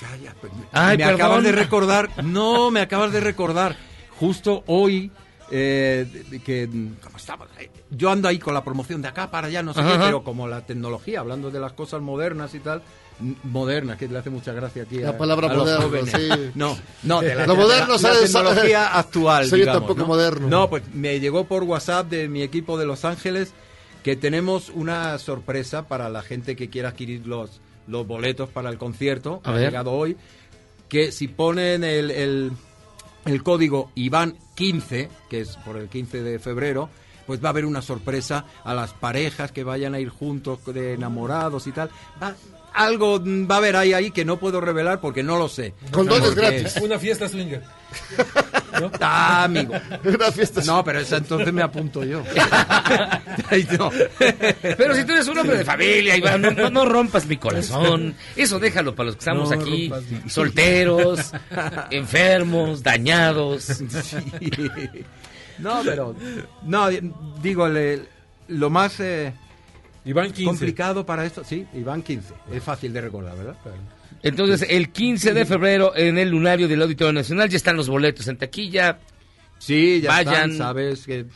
[0.00, 1.20] Calla, pues, Ay, me perdón.
[1.20, 3.76] acabas de recordar, no, me acabas de recordar,
[4.18, 5.10] justo hoy,
[5.50, 6.68] eh, que
[7.02, 7.46] ¿cómo estaba?
[7.58, 9.98] Eh, yo ando ahí con la promoción de acá para allá, no sé Ajá, qué,
[9.98, 12.82] pero como la tecnología, hablando de las cosas modernas y tal,
[13.44, 16.28] modernas, que le hace mucha gracia aquí La a, palabra a moderno, sí.
[16.54, 18.32] No, no, de la, Lo moderno, la- la ¿sabes?
[18.32, 20.06] tecnología actual, Soy digamos, tampoco ¿no?
[20.06, 20.48] moderno.
[20.48, 23.52] No, pues me llegó por WhatsApp de mi equipo de Los Ángeles
[24.02, 28.78] que tenemos una sorpresa para la gente que quiera adquirir los, los boletos para el
[28.78, 29.40] concierto.
[29.44, 29.64] A ha ver.
[29.66, 30.16] llegado hoy.
[30.88, 32.52] Que si ponen el, el,
[33.26, 36.88] el código IVAN15, que es por el 15 de febrero,
[37.26, 40.94] pues va a haber una sorpresa a las parejas que vayan a ir juntos de
[40.94, 41.90] enamorados y tal.
[42.20, 42.34] Va-
[42.74, 45.74] algo va a haber ahí, ahí que no puedo revelar porque no lo sé.
[45.90, 46.76] Condones Porque- gratis.
[46.82, 47.62] Una fiesta swinger.
[49.00, 49.74] Ah, amigo.
[50.04, 50.62] Una fiesta.
[50.64, 52.22] No, pero esa entonces me apunto yo.
[53.50, 53.90] Ay, no.
[54.62, 58.14] Pero si tú eres un hombre de familia, Iván, no, no- no rompas mi corazón.
[58.36, 59.92] Eso déjalo para los que estamos No aquí,
[60.28, 61.32] solteros,
[61.90, 63.82] enfermos, dañados.
[65.58, 66.14] No, pero.
[66.62, 68.02] No, di- digo, le-
[68.48, 69.32] lo más eh,
[70.04, 70.44] Iván 15.
[70.44, 71.44] complicado para esto.
[71.44, 72.34] Sí, Iván 15.
[72.52, 73.56] Es fácil de recordar, ¿verdad?
[74.22, 78.26] Entonces, el 15 de febrero en el lunario del Auditorio Nacional ya están los boletos
[78.28, 78.98] en taquilla.
[79.58, 80.52] Sí, ya Vayan.
[80.52, 81.26] están, sabes que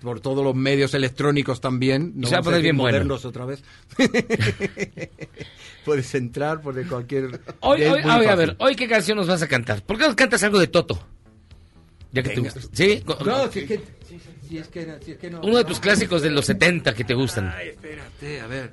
[0.00, 2.14] por todos los medios electrónicos también.
[2.20, 2.98] Y se va a poner bien bueno.
[2.98, 3.62] modernos otra vez.
[5.84, 7.40] Puedes entrar por cualquier.
[7.60, 9.82] Hoy, a ver, hoy qué canción nos vas a cantar.
[9.82, 11.06] ¿Por qué nos cantas algo de Toto?
[12.12, 12.52] Ya que te Venga.
[12.52, 12.70] gusta.
[12.76, 13.04] ¿Sí?
[13.24, 13.80] No, si es que,
[14.48, 15.40] si- es que, si es que no.
[15.42, 17.48] Uno de tus clásicos de los 70 que te gustan.
[17.54, 18.72] Ay, espérate, a ver.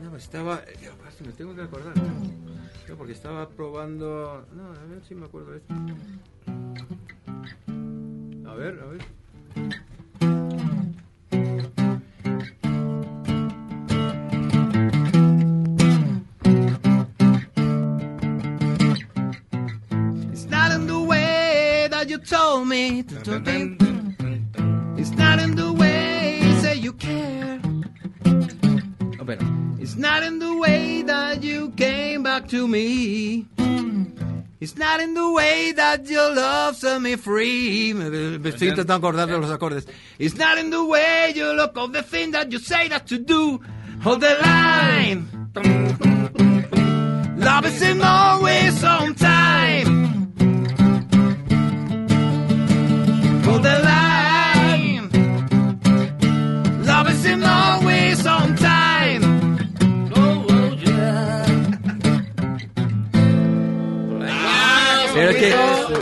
[0.00, 0.62] No, pues estaba.
[0.66, 0.90] eh,
[1.24, 1.94] Me tengo que acordar.
[2.88, 4.44] No, porque estaba probando.
[4.54, 5.74] No, a ver si me acuerdo de esto.
[8.50, 9.00] A ver, a ver.
[22.24, 23.04] Told me.
[24.96, 27.60] It's not in the way you say you care.
[29.18, 29.80] Oh, espera.
[29.80, 33.46] It's not in the way that you came back to me.
[34.60, 37.92] It's not in the way that your love set me free.
[37.94, 38.04] Me,
[38.48, 39.88] estoy intentando acordar de los acordes.
[40.20, 43.18] It's not in the way you look of the thing that you say that to
[43.18, 43.60] do.
[44.02, 45.26] Hold the line.
[47.38, 49.91] Love is in always on time.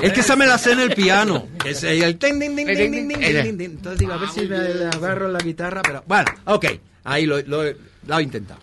[0.02, 1.46] Es que esa me la sé en el piano.
[1.64, 5.82] Es el ten, din, din, din, Entonces digo, a ver si me agarro la guitarra,
[5.82, 6.66] pero bueno, ok.
[7.04, 8.60] Ahí lo, lo, lo he intentado.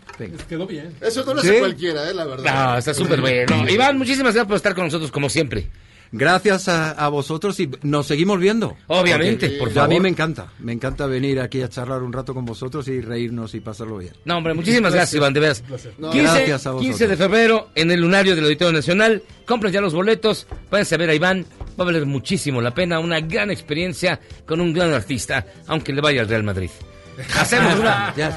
[0.49, 0.93] Quedó bien.
[1.01, 1.49] Eso no lo ¿Sí?
[1.49, 2.71] hace cualquiera, eh, la verdad.
[2.71, 3.47] No, está súper bien.
[3.69, 5.67] Iván, muchísimas gracias por estar con nosotros como siempre.
[6.11, 8.75] Gracias a, a vosotros y nos seguimos viendo.
[8.87, 9.89] Obviamente, por A favor.
[9.89, 13.53] mí me encanta, me encanta venir aquí a charlar un rato con vosotros y reírnos
[13.55, 14.13] y pasarlo bien.
[14.25, 15.63] No, hombre, muchísimas gracias, Iván, de veras.
[15.97, 16.97] No, 15, gracias a vosotros.
[16.97, 19.21] 15 de febrero en el lunario del Auditorio Nacional.
[19.45, 21.45] Compren ya los boletos, váyanse a ver a Iván.
[21.79, 22.99] Va a valer muchísimo la pena.
[22.99, 26.69] Una gran experiencia con un gran artista, aunque le vaya al Real Madrid.
[27.39, 28.13] Hacemos una.
[28.15, 28.35] Ya,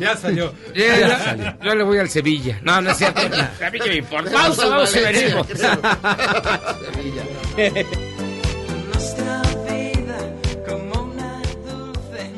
[0.00, 0.52] Ya salió.
[0.74, 2.60] Ya, ya, yo le voy al Sevilla.
[2.62, 3.20] No, no es cierto.
[3.64, 4.30] A mí que me importa.
[4.30, 5.46] Pausa, vamos y venimos.
[8.86, 10.18] Nuestra vida
[10.66, 12.32] como una dulce.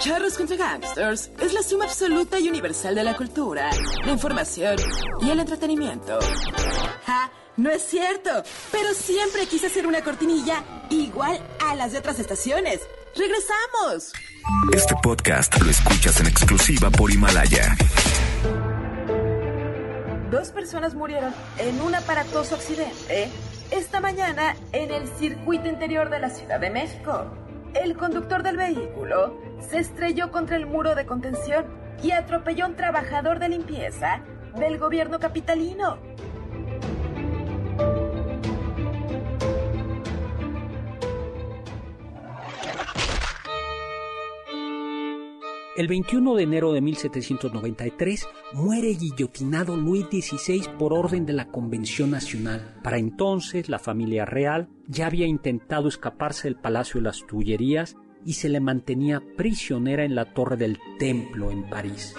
[0.00, 3.70] Charros contra Gangsters es la suma absoluta y universal de la cultura,
[4.04, 4.76] la información
[5.22, 6.18] y el entretenimiento.
[7.06, 7.30] ¡Ja!
[7.56, 8.30] No es cierto,
[8.70, 12.80] pero siempre quise hacer una cortinilla igual a las de otras estaciones.
[13.16, 14.12] ¡Regresamos!
[14.72, 17.76] Este podcast lo escuchas en exclusiva por Himalaya.
[20.30, 23.30] Dos personas murieron en un aparatoso accidente
[23.70, 27.26] esta mañana en el circuito interior de la Ciudad de México.
[27.74, 31.66] El conductor del vehículo se estrelló contra el muro de contención
[32.02, 34.22] y atropelló a un trabajador de limpieza
[34.58, 36.07] del gobierno capitalino.
[45.78, 52.10] El 21 de enero de 1793 muere guillotinado Luis XVI por orden de la Convención
[52.10, 52.80] Nacional.
[52.82, 57.94] Para entonces la familia real ya había intentado escaparse del Palacio de las Tullerías
[58.24, 62.12] y se le mantenía prisionera en la Torre del Templo en París.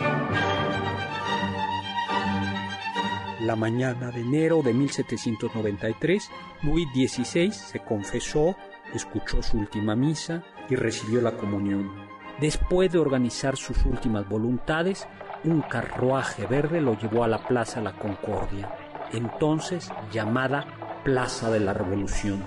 [3.42, 6.32] La mañana de enero de 1793,
[6.64, 8.56] Luis XVI se confesó,
[8.94, 12.09] escuchó su última misa y recibió la comunión.
[12.42, 15.08] Después de organizar sus últimas voluntades,
[15.44, 18.70] un carruaje verde lo llevó a la Plaza La Concordia,
[19.12, 20.66] entonces llamada
[21.04, 22.42] Plaza de la Revolución.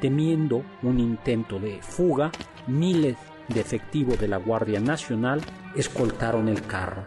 [0.00, 2.30] Temiendo un intento de fuga,
[2.66, 3.16] miles
[3.48, 5.40] de efectivos de la Guardia Nacional
[5.74, 7.04] escoltaron el carro.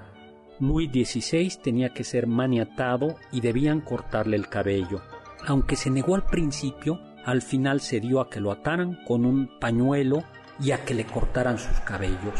[0.59, 5.01] Luis XVI tenía que ser maniatado y debían cortarle el cabello.
[5.47, 9.59] Aunque se negó al principio, al final se dio a que lo ataran con un
[9.59, 10.23] pañuelo
[10.61, 12.39] y a que le cortaran sus cabellos.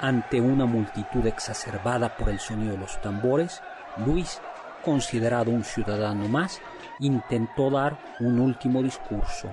[0.00, 3.60] Ante una multitud exacerbada por el sonido de los tambores,
[4.04, 4.40] Luis,
[4.84, 6.60] considerado un ciudadano más,
[7.00, 9.52] intentó dar un último discurso.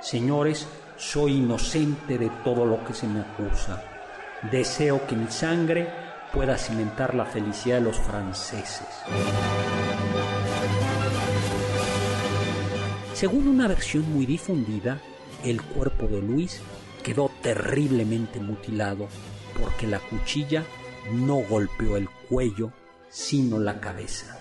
[0.00, 0.66] Señores,
[0.96, 3.82] soy inocente de todo lo que se me acusa.
[4.50, 5.88] Deseo que mi sangre
[6.32, 8.88] pueda cimentar la felicidad de los franceses.
[13.14, 14.98] Según una versión muy difundida,
[15.44, 16.60] el cuerpo de Luis
[17.02, 19.08] quedó terriblemente mutilado
[19.60, 20.64] porque la cuchilla
[21.12, 22.72] no golpeó el cuello,
[23.08, 24.38] sino la cabeza.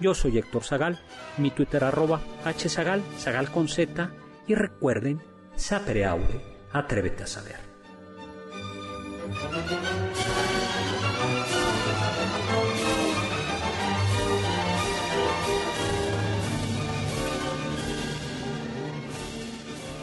[0.00, 1.00] Yo soy Héctor Zagal,
[1.38, 4.10] mi Twitter arroba hzagal, zagal con z,
[4.46, 5.22] y recuerden,
[5.56, 6.40] sapere aude,
[6.72, 7.60] atrévete a saber.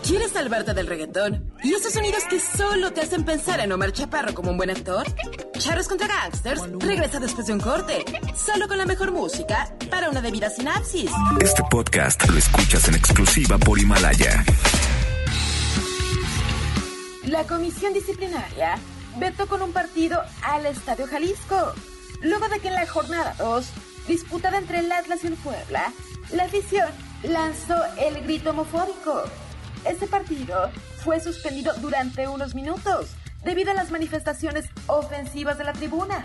[0.08, 1.52] ¿Quieres salvarte del reggaetón?
[1.62, 5.06] ¿Y esos sonidos que solo te hacen pensar en Omar Chaparro como un buen actor?
[5.60, 10.22] Charros contra Gangsters regresa después de un corte, solo con la mejor música para una
[10.22, 11.12] debida sinapsis.
[11.42, 14.46] Este podcast lo escuchas en exclusiva por Himalaya.
[17.26, 18.80] La comisión disciplinaria
[19.18, 21.74] vetó con un partido al Estadio Jalisco,
[22.22, 23.66] luego de que en la jornada 2,
[24.08, 25.92] disputada entre el Atlas y el Puebla,
[26.32, 26.88] la afición
[27.24, 29.24] lanzó el grito homofóbico.
[29.86, 33.12] Este partido fue suspendido durante unos minutos
[33.44, 36.24] debido a las manifestaciones ofensivas de la tribuna.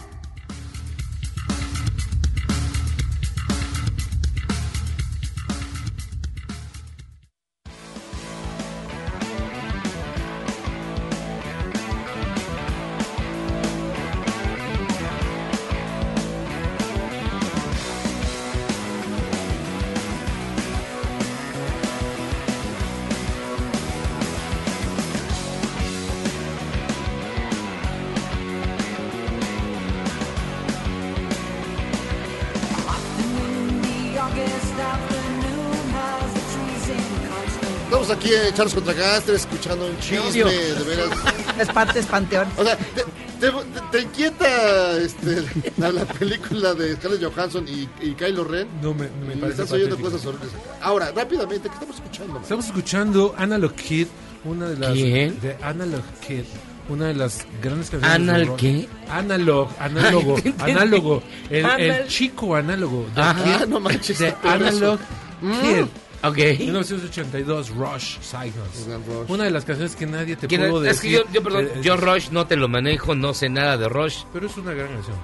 [38.22, 41.10] Aquí en Charles contra Gastres escuchando un chisme, de veras.
[41.58, 42.48] Es parte, es panteón.
[42.56, 43.02] O sea, te,
[43.40, 43.52] te-
[43.90, 45.42] te inquieta este,
[45.76, 48.66] la, la película de Scarlett Johansson y, y Kylo Ren?
[48.80, 50.50] No me, me parece Estás oyendo cosas horribles.
[50.80, 52.40] Ahora, rápidamente, ¿qué estamos escuchando?
[52.40, 54.06] Estamos escuchando Analog Kid,
[54.44, 55.40] una de las ¿Quién?
[55.40, 56.44] de Analog Kid,
[56.88, 58.16] una de las grandes canciones.
[58.16, 58.88] ¿Anal qué?
[59.10, 63.06] Analog, análogo, Ay, análogo, el, el chico análogo.
[63.14, 63.42] de Ajá.
[63.58, 64.34] Kid, No manches, de.
[64.42, 64.98] Analog
[65.42, 65.86] Mm.
[66.22, 66.28] Kid.
[66.28, 66.58] Ok.
[66.60, 68.88] 1982, Rush Cycles.
[69.28, 70.92] Una de las canciones que nadie te ¿Quién pudo es?
[70.96, 71.24] Es que decir.
[71.26, 74.24] yo, yo, perdón, yo Rush no te lo manejo, no sé nada de Rush.
[74.32, 75.16] Pero es una gran canción.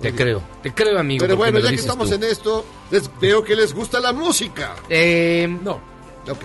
[0.00, 1.22] Te creo, te creo, amigo.
[1.22, 2.14] Pero bueno, ya que estamos tú.
[2.14, 4.74] en esto, les veo que les gusta la música.
[4.88, 5.72] Eh, no.
[6.28, 6.38] Ok.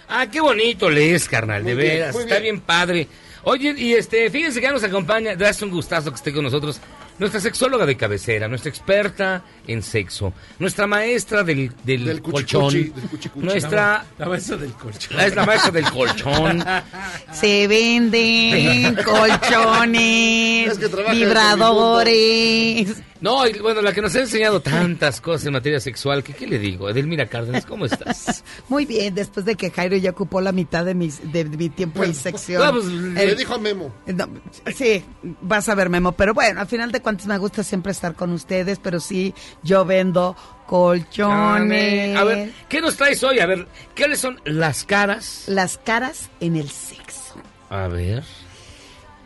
[0.08, 2.14] Ah, qué bonito lees, carnal, de bien, veras.
[2.14, 2.42] Está bien.
[2.42, 3.08] bien padre.
[3.44, 6.80] Oye, y este, fíjense que ya nos acompaña, das un gustazo que esté con nosotros,
[7.18, 12.92] nuestra sexóloga de cabecera, nuestra experta en sexo, nuestra maestra del, del, Del colchón, del
[13.36, 14.04] nuestra...
[14.18, 15.20] La maestra del colchón.
[15.20, 16.64] Es la maestra del colchón.
[17.32, 20.78] Se venden colchones,
[21.10, 23.02] vibradores.
[23.20, 26.46] No, y bueno, la que nos ha enseñado tantas cosas en materia sexual, que qué
[26.46, 26.90] le digo?
[26.90, 28.44] Edelmira Cárdenas, ¿cómo estás?
[28.68, 32.04] Muy bien, después de que Jairo ya ocupó la mitad de mi, de mi tiempo
[32.04, 32.62] en sección.
[32.62, 33.94] no, pues, Le El- dijo a Memo.
[34.06, 34.28] No,
[34.74, 35.02] sí,
[35.40, 36.12] vas a ver, Memo.
[36.12, 39.32] Pero bueno, al final de cuentas me gusta siempre estar con ustedes, pero sí,
[39.62, 40.36] yo vendo
[40.66, 42.16] colchones.
[42.16, 43.38] A ver, ¿qué nos traes hoy?
[43.38, 43.66] A ver,
[43.96, 45.44] ¿cuáles son las caras?
[45.46, 47.34] Las caras en el sexo.
[47.70, 48.22] A ver.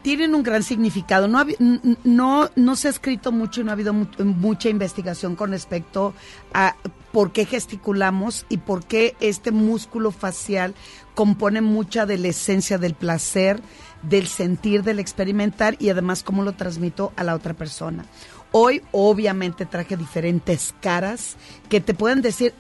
[0.08, 1.28] Tienen un gran significado.
[1.28, 6.14] No, no, se ha escrito mucho y no ha habido mu- mucha investigación con respecto
[6.54, 6.76] a
[7.12, 10.74] por qué gesticulamos y por qué este músculo facial
[11.14, 13.60] compone mucha de la esencia del placer,
[14.00, 18.06] del sentir, del experimentar y además cómo lo transmito a la otra persona.
[18.50, 21.36] Hoy obviamente traje diferentes caras
[21.68, 22.54] que te pueden decir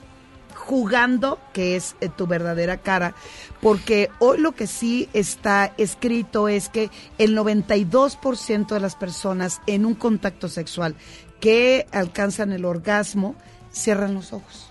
[0.68, 3.14] jugando que es eh, tu verdadera cara,
[3.62, 9.86] porque hoy lo que sí está escrito es que el 92% de las personas en
[9.86, 10.94] un contacto sexual
[11.40, 13.34] que alcanzan el orgasmo
[13.72, 14.67] cierran los ojos.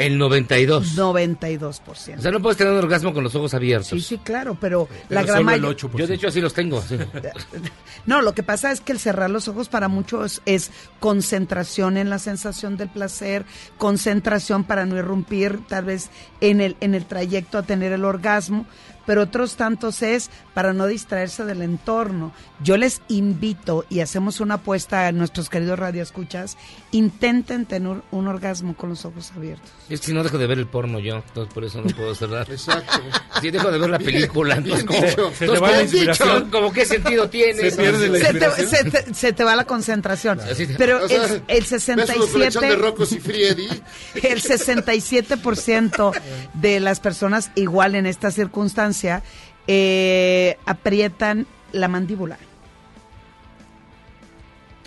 [0.00, 0.96] El 92.
[0.96, 2.18] 92%.
[2.18, 3.88] O sea, no puedes tener un orgasmo con los ojos abiertos.
[3.88, 5.68] Sí, sí, claro, pero, Pero la gran mayoría...
[5.68, 5.98] el 8%.
[5.98, 6.80] Yo de hecho así los tengo.
[6.80, 6.96] sí.
[8.06, 10.70] No, lo que pasa es que el cerrar los ojos para muchos es
[11.00, 13.44] concentración en la sensación del placer,
[13.76, 16.08] concentración para no irrumpir tal vez
[16.40, 18.64] en el, en el trayecto a tener el orgasmo,
[19.10, 22.32] pero otros tantos es para no distraerse del entorno.
[22.62, 26.56] Yo les invito y hacemos una apuesta a nuestros queridos radioescuchas,
[26.92, 29.68] intenten tener un orgasmo con los ojos abiertos.
[29.88, 32.14] Es que si no dejo de ver el porno yo, entonces por eso no puedo
[32.14, 32.48] cerrar.
[32.48, 33.00] Exacto.
[33.40, 35.00] Si dejo de ver la película, entonces como.
[35.00, 36.28] Se te va entonces, la inspiración.
[36.28, 37.68] como- como qué sentido tiene.
[37.68, 38.68] Se pierde la Se te, inspiración.
[38.68, 40.40] se te- se te va la concentración.
[40.78, 42.66] Pero O sea, el, el ves una colección 67...
[42.68, 43.68] de Rocco y Friedi.
[44.22, 46.12] El 67%
[46.54, 48.30] de las personas igual en esta
[49.66, 52.38] eh, aprietan la mandíbula.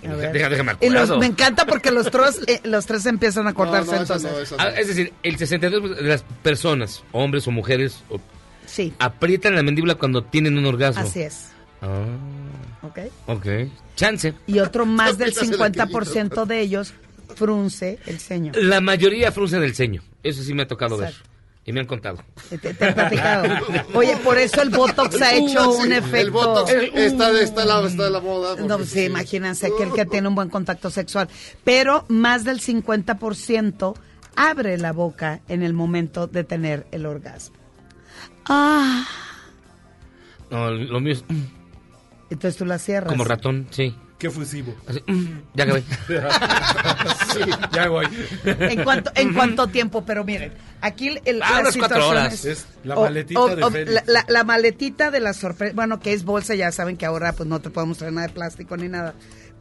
[0.01, 1.19] Déjame los- acuerdo.
[1.19, 4.51] me encanta porque los tres, eh, los tres empiezan a acordarse No, no, esa entonces.
[4.51, 8.19] no, Ah, es decir, el 62% de las personas, hombres o mujeres, o-
[8.65, 11.03] Sí, aprietan la mandíbula cuando tienen un orgasmo.
[11.03, 11.49] así es.
[11.81, 12.05] Ah,
[12.81, 12.99] ¿ok?
[13.27, 13.47] ok.
[13.95, 14.33] Chance.
[14.47, 16.93] Y otro más del Apenas el 50% de ellos
[17.35, 18.51] frunce el ceño.
[18.55, 20.01] La mayoría fruncen el ceño.
[20.23, 21.13] Eso sí me ha tocado ver.
[21.65, 22.17] Y me han contado.
[22.49, 23.45] Te, te he platicado.
[23.93, 26.31] Oye, por eso el Botox ha hecho Uh, Sí, un El efecto...
[26.33, 28.55] Botox está, de- está, la, está de la moda.
[28.57, 29.03] No, sí, sí.
[29.05, 31.29] imagínense aquel que tiene un buen contacto sexual.
[31.63, 33.95] Pero más del 50%
[34.35, 37.55] abre la boca en el momento de tener el orgasmo.
[38.45, 39.07] Ah,
[40.49, 41.23] No, lo mío es
[42.29, 43.11] entonces tú la cierras.
[43.11, 43.95] como ratón, sí.
[44.23, 44.73] Qué fusivo.
[44.87, 45.83] Así, mm, ya acabé.
[47.73, 48.07] Ya voy.
[48.45, 50.05] ¿En cuánto, ¿En cuánto tiempo?
[50.05, 52.45] Pero miren, aquí el, el- Ah, cuatro horas.
[52.45, 53.91] Es la o- maletita o- de o- Félix.
[53.91, 57.33] la, la- la maletita de la sorpresa, bueno, que es bolsa, ya saben que ahora
[57.33, 59.13] pues no te podemos traer nada de plástico ni nada.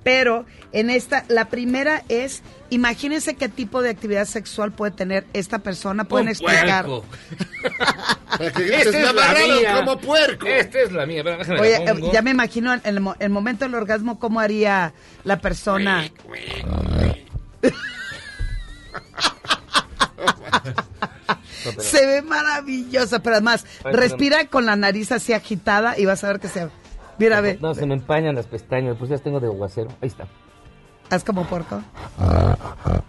[0.02, 5.60] Pero en esta, la primera es, imagínense qué tipo de actividad sexual puede tener esta
[5.60, 6.86] persona, pueden Un explicar.
[6.86, 7.06] puerco.
[8.40, 8.46] Me
[8.80, 9.74] es la mía.
[9.84, 10.46] como puerco.
[10.46, 11.18] Esta es la mía.
[11.18, 12.12] Espera, déjame la Oye, eh, pongo.
[12.12, 14.92] ya me imagino en el, el momento del orgasmo, ¿cómo haría
[15.24, 16.04] la persona?
[21.78, 26.28] Se ve maravillosa, pero además Ay, respira con la nariz así agitada y vas a
[26.28, 26.68] ver que se...
[27.22, 29.88] Mira, ve, No, se me empañan las pestañas, pues ya las tengo de aguacero.
[30.00, 30.26] Ahí está.
[31.10, 31.80] haz como porco.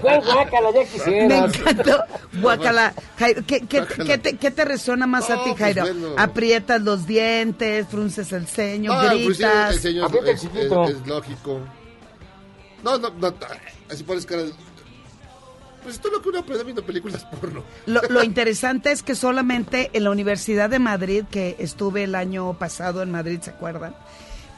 [0.00, 0.70] ¿Cuál guácala?
[0.72, 1.54] Ya Me quisieras.
[1.56, 1.98] encantó.
[2.40, 2.92] Guacala.
[3.18, 4.04] Jairo, ¿qué, qué, Guácala.
[4.04, 5.82] qué te, qué te resuena más a ti, pues, Jairo?
[5.82, 6.14] bueno.
[6.18, 9.84] Aprietas los dientes, frunces el ceño, Ah, pues sí, gritas.
[9.84, 11.60] el el es, es- es lógico.
[12.84, 13.34] No, no, no,
[13.90, 14.52] así pones cara de...
[15.82, 17.64] Pues esto es lo que uno aprende viendo películas porno.
[17.86, 23.02] Lo, interesante es que solamente en la Universidad de Madrid, que estuve el año pasado
[23.02, 23.94] en Madrid, ¿se acuerdan?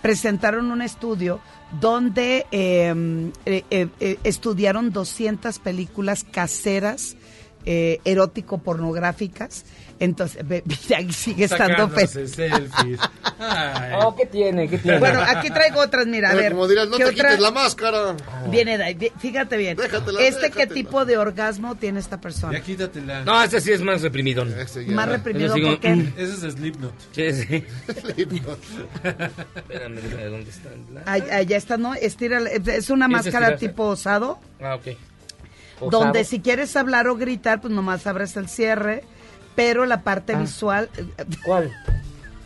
[0.02, 1.40] Presentaron un estudio
[1.78, 7.16] donde eh, eh, eh, eh, estudiaron 200 películas caseras
[7.62, 9.66] erótico-pornográficas.
[10.00, 10.42] Entonces,
[10.96, 13.00] ahí sigue estando selfies.
[13.38, 13.92] Ay.
[14.02, 14.66] Oh, ¿qué tiene?
[14.68, 14.98] ¿Qué tiene?
[14.98, 16.52] Bueno, aquí traigo otras, mira, a Pero ver.
[16.52, 18.16] como dirás, no ¿qué te otra- quites la máscara.
[18.50, 19.76] Viene de ahí, vi- fíjate bien.
[19.76, 22.54] Déjatela, ¿Este qué tipo de orgasmo tiene esta persona?
[22.54, 23.24] Ya quítatela.
[23.24, 24.42] No, este sí es más reprimido.
[24.44, 24.92] Ese ya.
[24.92, 25.90] Más reprimido porque...
[25.94, 26.12] mm.
[26.16, 26.94] Ese es Slipknot.
[27.12, 27.64] Sí, sí.
[28.16, 28.58] Lindo.
[29.56, 30.00] Espérame,
[30.30, 30.70] dónde está.
[30.94, 31.94] la- Ahí, ahí ya está, ¿no?
[31.94, 33.68] Estira, es una ¿Es máscara estirarse?
[33.68, 34.38] tipo osado.
[34.62, 34.96] Ah, ok.
[35.80, 35.90] Osado.
[36.04, 39.02] donde si quieres hablar o gritar, pues nomás abres el cierre,
[39.60, 40.88] pero la parte visual...
[41.44, 41.70] ¿Cuál?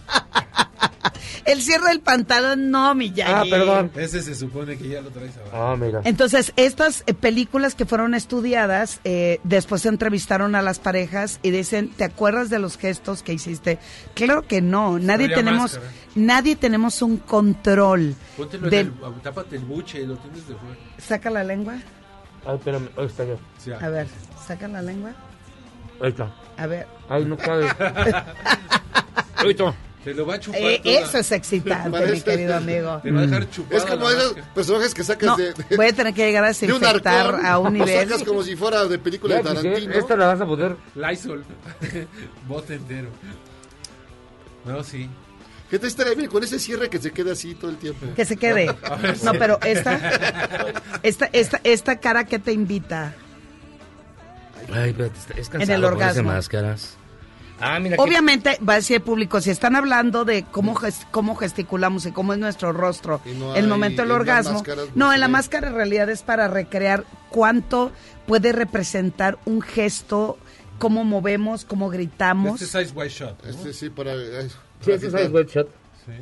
[1.45, 3.53] el cierre del pantalón no, Miyagi.
[3.95, 5.57] Ese se supone que ya lo traes abajo.
[5.57, 6.01] Ah, mira.
[6.05, 11.91] Entonces, estas eh, películas que fueron estudiadas, eh, después entrevistaron a las parejas y dicen,
[11.91, 13.79] ¿te acuerdas de los gestos que hiciste?
[14.15, 15.93] Claro que no, nadie tenemos, máscara.
[16.17, 18.17] nadie tenemos un control.
[18.37, 20.77] Póntelo del- en el, tápate el buche, lo tienes de fuera.
[20.99, 21.75] Saca la lengua.
[22.45, 23.39] Ay, espérame, está yo.
[23.81, 24.09] A ver,
[24.47, 25.13] saca la lengua.
[26.01, 26.35] Ahí está.
[26.57, 26.87] A ver.
[27.09, 27.69] Ay, no cabe.
[29.37, 29.75] Ahí está.
[30.05, 33.01] Te lo va a chupar Eh, eso es excitante, mi querido amigo.
[33.03, 35.87] Te va a dejar chupada Es como esos personajes que sacas No, de, de, voy
[35.87, 38.07] a tener que llegar a de un desinfectar a un lo nivel.
[38.09, 39.95] sacas como si fuera de película Ya, de pues, Tarantino.
[39.95, 40.77] Esta la vas a poder.
[40.95, 41.43] Lysol.
[42.49, 43.09] Bote entero.
[44.67, 45.09] No, sí.
[45.71, 48.07] ¿Qué te estaría bien con ese cierre que se queda así todo el tiempo?
[48.15, 48.67] Que se quede.
[49.25, 49.37] No, sí.
[49.39, 49.99] pero esta,
[51.03, 53.15] esta, esta, esta cara que te invita.
[54.73, 56.23] Ay, espérate, está- es cansado En el orgasmo.
[56.31, 56.97] máscaras.
[57.61, 57.97] Ah, mira.
[57.97, 62.05] que- Obviamente va a decir el público, si están hablando de cómo, ges- cómo gesticulamos
[62.05, 64.63] y cómo es nuestro rostro, no el momento del orgasmo.
[64.67, 67.93] No, no en la máscara en realidad es para recrear cuánto
[68.27, 70.37] puede representar un gesto,
[70.79, 72.61] cómo movemos, cómo gritamos.
[72.61, 73.45] Este es Ice White Shot.
[73.45, 73.51] ¿no?
[73.51, 74.13] Este sí, para...
[74.13, 74.49] ay,
[74.85, 75.69] Sí, ese es para Ice White Shot.
[76.07, 76.13] Sí.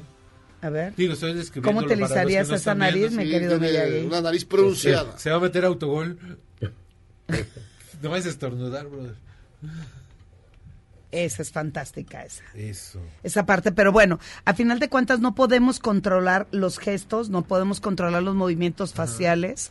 [0.60, 0.94] A ver.
[0.94, 4.05] Digo, estoy describiendo ¿Cómo utilizarías esa nariz, mi Sí, querido Miyagi?
[4.06, 5.19] una nariz pronunciada.
[5.19, 6.19] Se va a meter autogol.
[8.02, 9.14] no vas a estornudar, brother.
[11.10, 12.42] Esa es fantástica esa.
[12.54, 12.98] Eso.
[13.22, 17.80] esa parte, pero bueno, a final de cuentas no podemos controlar los gestos, no podemos
[17.80, 19.70] controlar los movimientos faciales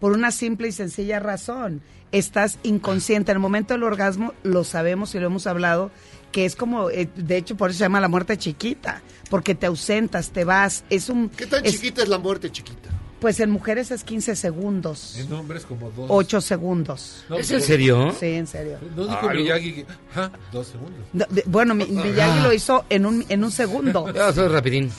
[0.00, 1.80] por una simple y sencilla razón.
[2.12, 3.32] Estás inconsciente.
[3.32, 5.90] En el momento del orgasmo lo sabemos y lo hemos hablado,
[6.30, 9.00] que es como, eh, de hecho por eso se llama la muerte chiquita,
[9.30, 10.84] porque te ausentas, te vas.
[10.90, 11.30] Es un...
[11.30, 12.90] ¿Qué tan es- chiquita es la muerte chiquita?
[13.22, 16.06] Pues en mujeres es 15 segundos, En hombres como dos.
[16.10, 17.24] 8 segundos.
[17.30, 18.14] No, ¿Es en pero- serio?
[18.18, 18.78] Sí, en serio.
[18.96, 19.86] No dijo Ay, Miyagi que-
[20.16, 21.00] ah, dos segundos.
[21.12, 24.06] No, de- bueno, mi- Miyagi lo hizo en un, en un segundo.
[24.14, 24.90] Ya, soy rapidín.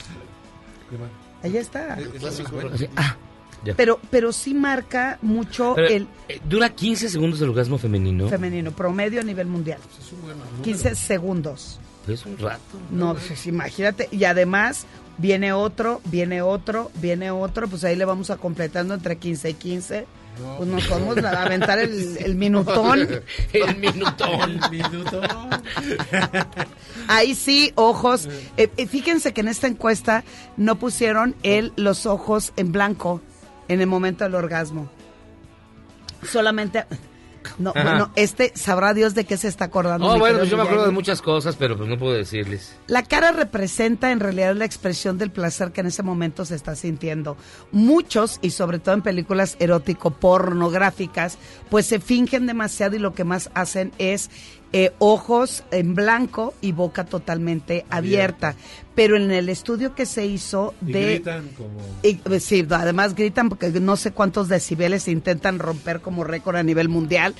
[1.42, 1.98] Ahí está.
[2.00, 2.24] Es- es.
[2.72, 3.16] Así, ah.
[3.76, 8.28] Pero, pero sí marca mucho Pero, el eh, dura 15 segundos el orgasmo femenino.
[8.28, 9.78] femenino, promedio a nivel mundial.
[10.62, 11.78] 15 segundos.
[12.08, 12.78] Es un rato.
[12.90, 14.08] No, pues imagínate.
[14.10, 14.86] Y además
[15.18, 19.54] viene otro, viene otro, viene otro, pues ahí le vamos a completando entre 15 y
[19.54, 20.06] 15.
[20.56, 23.00] Pues nos podemos aventar el, el minutón.
[23.52, 24.58] El minutón.
[27.08, 28.28] Ahí sí, ojos.
[28.56, 30.24] Eh, eh, fíjense que en esta encuesta
[30.56, 33.20] no pusieron el, los ojos en blanco
[33.68, 34.90] en el momento del orgasmo.
[36.26, 36.84] Solamente...
[37.58, 37.82] No, Ajá.
[37.82, 40.06] bueno, este sabrá Dios de qué se está acordando.
[40.06, 42.76] No, bueno, pues yo me acuerdo de muchas cosas, pero pues no puedo decirles.
[42.86, 46.74] La cara representa en realidad la expresión del placer que en ese momento se está
[46.76, 47.36] sintiendo.
[47.72, 51.38] Muchos, y sobre todo en películas erótico-pornográficas,
[51.70, 54.30] pues se fingen demasiado y lo que más hacen es
[54.76, 58.56] eh, ojos en blanco y boca totalmente abierta.
[58.96, 61.04] Pero en el estudio que se hizo Y de...
[61.04, 61.78] gritan como...
[62.02, 66.64] Y, pues, sí, además gritan porque no sé cuántos decibeles intentan romper como récord a
[66.64, 67.36] nivel mundial,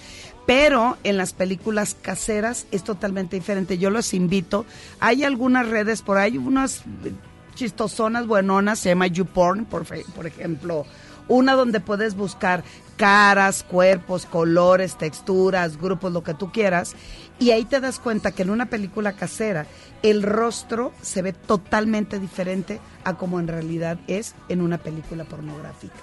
[0.47, 3.78] pero en las películas caseras es totalmente diferente.
[3.78, 4.65] Yo los invito,
[5.01, 7.11] hay algunas redes por ahí, unas eh,
[7.56, 9.85] chistosonas, buenonas, se llama YouPorn, por,
[10.15, 10.86] por ejemplo,
[11.27, 12.62] una donde puedes buscar
[12.97, 16.94] caras, cuerpos, colores, texturas, grupos, lo que tú quieras,
[17.39, 19.66] y ahí te das cuenta que en una película casera
[20.02, 25.94] el rostro se ve totalmente diferente a como en realidad es en una película pornográfica.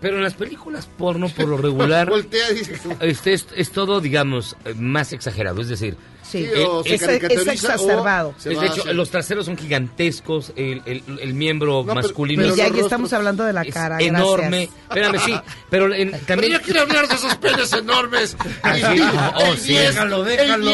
[0.00, 2.78] Pero en las películas porno, por lo regular, Voltea dice...
[3.00, 5.60] este es, es todo, digamos, eh, más exagerado.
[5.60, 5.96] Es decir,
[6.32, 7.02] Sí, Sí, o se es,
[7.46, 8.34] exacerbado.
[8.38, 12.54] o de hecho, los traseros son gigantescos, el, el- el miembro No, pero- masculino pero
[12.54, 13.98] es, y ya estamos hablando de la es cara.
[14.00, 14.70] enorme.
[14.88, 15.34] Espérame, sí,
[15.68, 16.52] pero en- Pero también...
[16.54, 18.36] yo quiero hablar de esos penes enormes.
[18.62, 19.74] Ah, sí, no, oh, sí.
[19.74, 20.70] Déjalo, déjalo.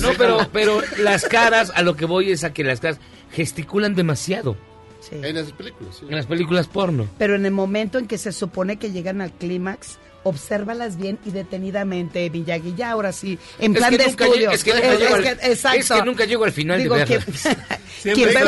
[0.00, 2.98] No, pero, pero las caras, a lo que voy es a que las caras
[3.32, 4.56] gesticulan demasiado
[5.00, 5.16] Sí.
[5.22, 6.06] En esas películas, sí.
[6.08, 7.06] en las películas porno.
[7.18, 9.98] Pero en el momento en que se supone que llegan al clímax,
[10.28, 12.74] obsérvalas bien y detenidamente, Miyagi.
[12.76, 14.50] Ya ahora sí, en Es plan que de estudio.
[14.50, 15.78] es que nunca Es- llego es al- que- exacto.
[15.78, 17.24] es que nunca llego al final de Digo, verlas.
[18.02, 18.40] quien- ve de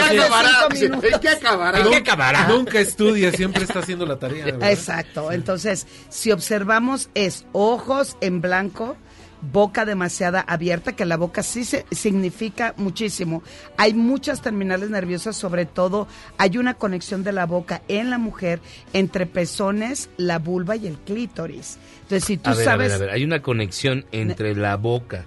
[1.97, 2.49] acabará?
[2.49, 4.45] Nunca estudia, siempre está haciendo la tarea.
[4.47, 4.71] ¿verdad?
[4.73, 5.31] Exacto.
[5.33, 8.97] Entonces, si observamos es ojos en blanco,
[9.41, 13.43] boca demasiada abierta, que la boca sí se, significa muchísimo.
[13.77, 16.09] Hay muchas terminales nerviosas, sobre todo
[16.39, 18.61] hay una conexión de la boca en la mujer
[18.93, 21.79] entre pezones, la vulva y el clítoris.
[22.03, 24.77] Entonces, si tú A ver, sabes, a ver, a ver, hay una conexión entre la
[24.77, 25.27] boca,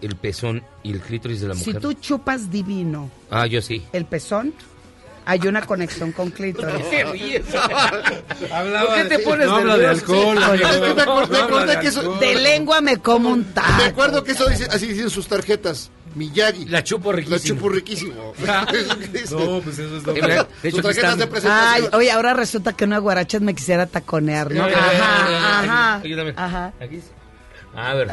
[0.00, 1.82] el pezón y el clítoris de la si mujer.
[1.82, 3.82] tú chupas divino Ah, yo sí.
[3.92, 4.52] el pezón,
[5.24, 6.74] hay una conexión con clítoris.
[6.80, 7.42] ¿Por qué ríes?
[7.46, 10.62] ¿Por qué te de- pones no habla de alcohol, Sí.
[10.62, 12.20] Es que me acordé, No acordé de que eso- alcohol.
[12.20, 13.72] De lengua me como un taco.
[13.78, 15.90] Me acuerdo que eso dice, así dicen sus tarjetas.
[16.14, 16.66] Miyagi.
[16.66, 17.38] La chupo riquísimo.
[17.38, 18.34] La chupo riquísimo.
[18.70, 19.34] Que dice.
[19.34, 20.34] No, pues eso es De doble.
[20.34, 21.18] hecho, Sus aquí tarjetas están.
[21.18, 21.94] de Ay, presentación.
[21.94, 24.66] oye, ahora resulta que una guaracha me quisiera taconear, ¿no?
[24.66, 25.94] Eh, eh, eh, Ajá, ajá.
[26.04, 26.34] Ayúdame.
[26.36, 26.72] Ajá.
[26.80, 27.08] Aquí sí.
[27.74, 28.08] A ver.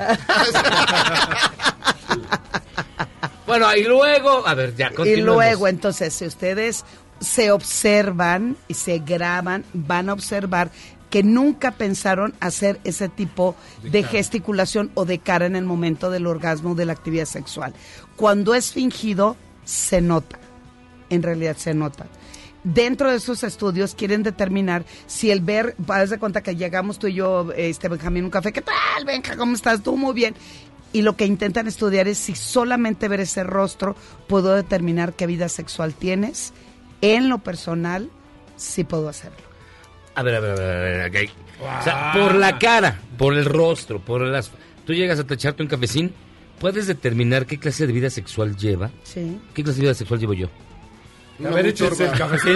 [3.50, 6.86] Bueno, y luego, a ver, ya, Y luego, entonces, si ustedes
[7.20, 10.70] se observan y se graban, van a observar
[11.10, 16.28] que nunca pensaron hacer ese tipo de, gesticulación o de cara en el momento del
[16.28, 17.74] orgasmo de la actividad sexual.
[18.16, 19.36] Cuando es fingido,
[19.66, 20.38] se nota.
[21.10, 22.06] En realidad se nota.
[22.64, 27.08] Dentro de esos estudios quieren determinar si el ver, haz de cuenta que llegamos tú
[27.08, 29.38] y yo, este Benjamín, un café, ¿qué tal, Benja?
[29.38, 29.82] ¿Cómo estás?
[29.82, 30.36] Tú muy bien.
[30.92, 33.96] Y lo que intentan estudiar es si solamente ver ese rostro
[34.28, 36.52] puedo determinar qué vida sexual tienes.
[37.02, 38.10] En lo personal,
[38.58, 39.38] sí puedo hacerlo.
[40.16, 41.32] A ver, a ver, a ver, a ver, ok.
[41.80, 44.52] O sea, por la cara, por el rostro, por las...
[44.86, 46.14] Tú llegas a echarte un cafecín,
[46.60, 48.90] ¿puedes determinar qué clase de vida sexual lleva?
[49.04, 49.40] Sí.
[49.54, 50.48] ¿Qué clase de vida sexual llevo yo?
[51.46, 52.56] A ver, échense el cafecín.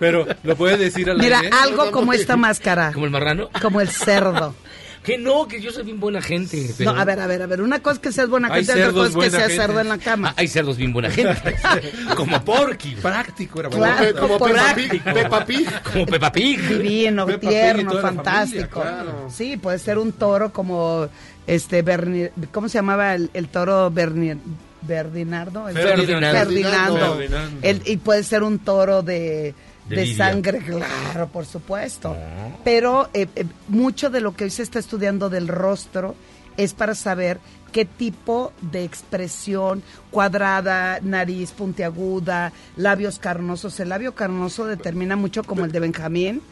[0.00, 1.50] Pero, ¿lo puede decir al Mira, aire?
[1.54, 3.48] algo como esta máscara, ¿Como el marrano?
[3.60, 4.54] como el cerdo.
[5.02, 6.72] Que no, que yo soy bien buena gente.
[6.78, 7.60] No, a ver, a ver, a ver.
[7.60, 9.56] Una cosa es que seas buena Hay gente, otra cosa es que seas gente.
[9.56, 10.28] cerdo en la cama.
[10.28, 11.56] Ah, hay cerdos bien buena gente.
[12.16, 12.94] como Porky.
[13.02, 13.96] Práctico era Claro.
[13.98, 14.20] bueno.
[14.20, 14.74] Como por Peppa.
[14.76, 15.02] Pig.
[15.02, 15.68] Peppa Pig.
[15.92, 16.60] Como Peppa Pig.
[16.68, 18.80] Divino, Peppa tierno, fantástico.
[18.80, 19.28] familia, claro.
[19.28, 21.08] Sí, puede ser un toro como
[21.48, 24.34] este Berni, ¿cómo se llamaba el, el toro Berni,
[24.82, 25.68] Berdinardo?
[25.68, 26.38] El- Ferdinando.
[26.38, 27.16] Ferdinando.
[27.16, 27.58] Ferdinando.
[27.62, 29.54] El- y puede ser un toro de,
[29.88, 32.16] De sangre, claro, por supuesto.
[32.64, 36.14] Pero eh, eh, mucho de lo que hoy se está estudiando del rostro
[36.56, 37.40] es para saber
[37.72, 43.80] qué tipo de expresión, cuadrada, nariz puntiaguda, labios carnosos.
[43.80, 46.42] El labio carnoso determina mucho como el de Benjamín.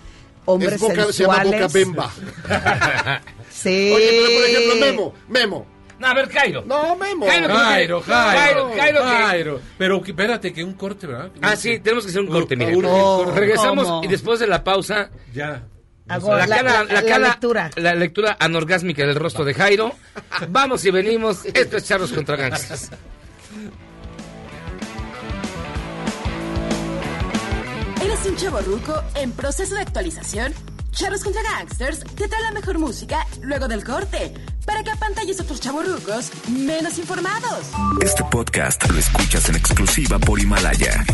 [0.47, 2.11] Hombres Es boca, se llama boca bemba.
[3.51, 3.93] Sí.
[3.95, 5.15] Oye, pero por ejemplo, Memo.
[5.29, 5.67] Memo.
[6.01, 6.63] No, a ver, Cairo.
[6.67, 7.27] No, Memo.
[7.27, 9.61] Jairo, Jairo, Jairo, Jairo, Jairo, que- Jairo.
[9.79, 11.31] Pero que- espérate, que un corte, ¿verdad?
[11.43, 12.75] Ah, sí, tenemos que hacer un corte, Uh, miren.
[12.77, 13.41] urge el corte.
[13.41, 14.05] Regresamos ¿Cómo?
[14.05, 15.63] y después de la pausa, Ya.
[16.09, 17.71] Hago la, la, la- la la cara- lectura.
[17.77, 19.93] la lectura anorgásmica del rostro de Jairo.
[20.49, 21.45] Vamos y venimos.
[21.45, 22.91] Esto es Charlos contra Gangsters.
[28.03, 30.53] ¿Eres un chavo ruco en proceso de actualización?
[30.91, 34.35] Charros contra Gangsters te trae la mejor música luego del corte
[34.67, 37.71] para que apantalles a otros chavorrucos menos informados.
[38.03, 41.05] Este podcast lo escuchas en exclusiva por Himalaya.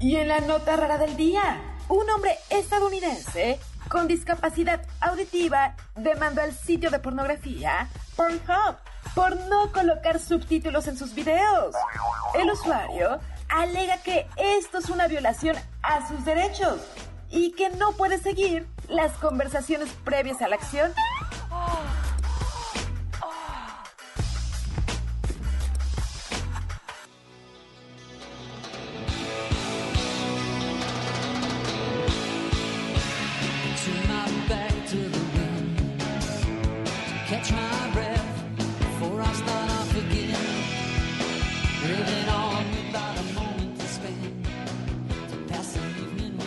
[0.00, 6.54] Y en la nota rara del día, un hombre estadounidense con discapacidad auditiva demandó al
[6.54, 8.76] sitio de pornografía Pornhub
[9.14, 11.74] por no colocar subtítulos en sus videos.
[12.34, 13.18] El usuario
[13.50, 16.80] alega que esto es una violación a sus derechos
[17.30, 20.92] y que no puede seguir las conversaciones previas a la acción.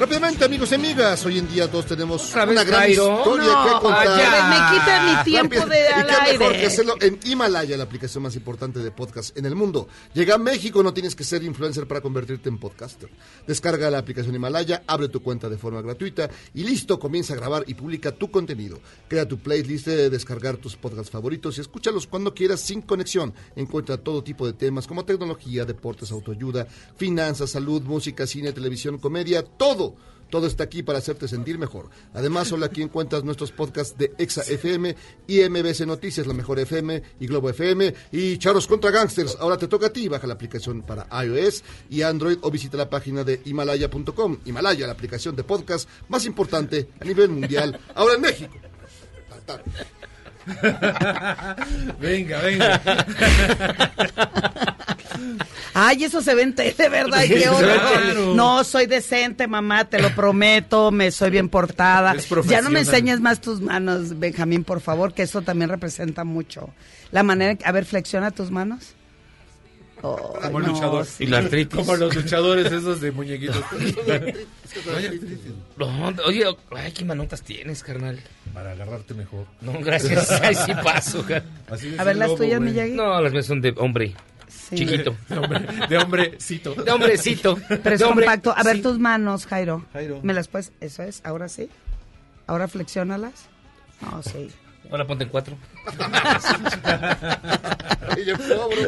[0.04, 3.20] Rápidamente, amigos y amigas, hoy en día todos tenemos vez, una gran Jairo.
[3.20, 4.08] historia No, que contar.
[4.10, 4.50] allá.
[4.50, 5.70] Me quitan mi tiempo Rápido.
[5.70, 6.60] de y al qué mejor aire.
[6.60, 9.88] que hacerlo en Himalaya, la aplicación más importante de podcast en el mundo.
[10.14, 13.10] Llega a México, no tienes que ser influencer para convertirte en podcaster.
[13.48, 17.64] Descarga la aplicación Himalaya, abre tu cuenta de forma gratuita y listo, comienza a grabar
[17.66, 18.82] y publica tu contenido.
[19.08, 23.34] Crea tu playlist de descargar tus podcasts favoritos y escúchalos cuando quieras sin conexión.
[23.56, 26.68] Encuentra todo tipo de temas como tecnología, deportes, autoayuda,
[26.98, 29.94] finanzas, salud, música, cine, televisión, comedia, todo.
[30.34, 31.92] Todo está aquí para hacerte sentir mejor.
[32.12, 34.96] Además, solo aquí encuentras nuestros podcasts de Exa FM
[35.28, 39.38] y MBC Noticias, la mejor FM y Globo FM y Charros contra Gangsters.
[39.40, 40.08] Ahora te toca a ti.
[40.08, 44.40] Baja la aplicación para iOS y Android o visita la página de Himalaya.com.
[44.46, 48.56] Himalaya, la aplicación de podcast más importante a nivel mundial, ahora en México.
[52.00, 52.82] venga, venga.
[55.74, 57.24] Ay, eso se ve en tele, ¿verdad?
[57.28, 58.34] Qué claro.
[58.36, 62.16] No, soy decente, mamá, te lo prometo, me soy bien portada.
[62.48, 66.70] Ya no me enseñes más tus manos, Benjamín, por favor, que eso también representa mucho.
[67.12, 68.94] La manera, a ver, flexiona tus manos.
[70.06, 71.06] Oh, Como no, luchador.
[71.06, 71.24] sí.
[71.24, 71.80] Y la artritis.
[71.80, 73.64] Como los luchadores esos de muñequitos.
[75.78, 76.46] No, oye,
[76.76, 78.20] ay, qué manotas tienes, carnal.
[78.54, 79.46] Para agarrarte mejor.
[79.62, 80.30] No, gracias.
[80.42, 81.26] Ay, sí paso.
[81.98, 82.92] A ver, las tuyas, Miyagi.
[82.94, 84.14] No, las mías son de hombre.
[84.70, 85.16] Chiquito.
[85.30, 85.60] De, hombre,
[85.90, 86.74] de hombrecito.
[86.76, 87.58] De hombrecito.
[87.68, 88.54] Pero es De hombre- compacto.
[88.56, 88.82] A ver sí.
[88.82, 89.86] tus manos, Jairo.
[89.94, 90.20] Jairo.
[90.24, 90.72] ¿Me las puedes?
[90.82, 91.70] Eso es, ahora sí.
[92.48, 93.34] Ahora flexiónalas.
[94.02, 94.50] No, sí.
[94.92, 95.56] Ahora ponte en cuatro.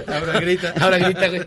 [0.08, 0.74] Ahora grita.
[0.80, 1.46] Ahora grita, güey.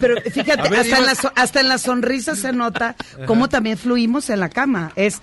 [0.00, 2.96] Pero fíjate, ver, hasta, en la, so- hasta en la sonrisa se nota
[3.26, 4.92] cómo también fluimos en la cama.
[4.96, 5.20] Es,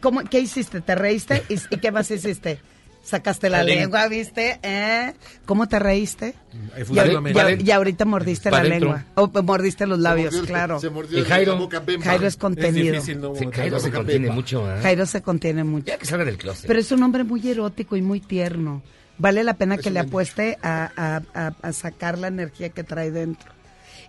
[0.00, 0.80] ¿cómo, ¿Qué hiciste?
[0.80, 1.42] ¿Te reíste?
[1.48, 2.60] ¿Y, y qué más hiciste?
[3.02, 4.06] Sacaste la lengua.
[4.08, 4.58] ¿viste?
[4.62, 5.12] ¿Eh?
[5.44, 6.34] ¿Cómo te reíste?
[6.78, 9.04] Y, ahori- y- y ahorita mordiste la lengua.
[9.16, 10.80] O mordiste los labios, mordió- claro.
[10.80, 11.52] Se mordió Y Jairo.
[11.54, 11.82] la boca.
[12.02, 12.86] Jairo es contenido.
[12.86, 13.34] Es difícil, ¿no?
[13.34, 14.80] Sí, Jairo se contiene mucho, ¿eh?
[14.82, 15.86] Jairo se contiene mucho.
[15.86, 16.66] Ya que salga del closet.
[16.66, 18.82] Pero es un hombre muy erótico y muy tierno.
[19.18, 23.10] Vale la pena que le apueste a, a- a- a sacar la energía que trae
[23.10, 23.50] dentro.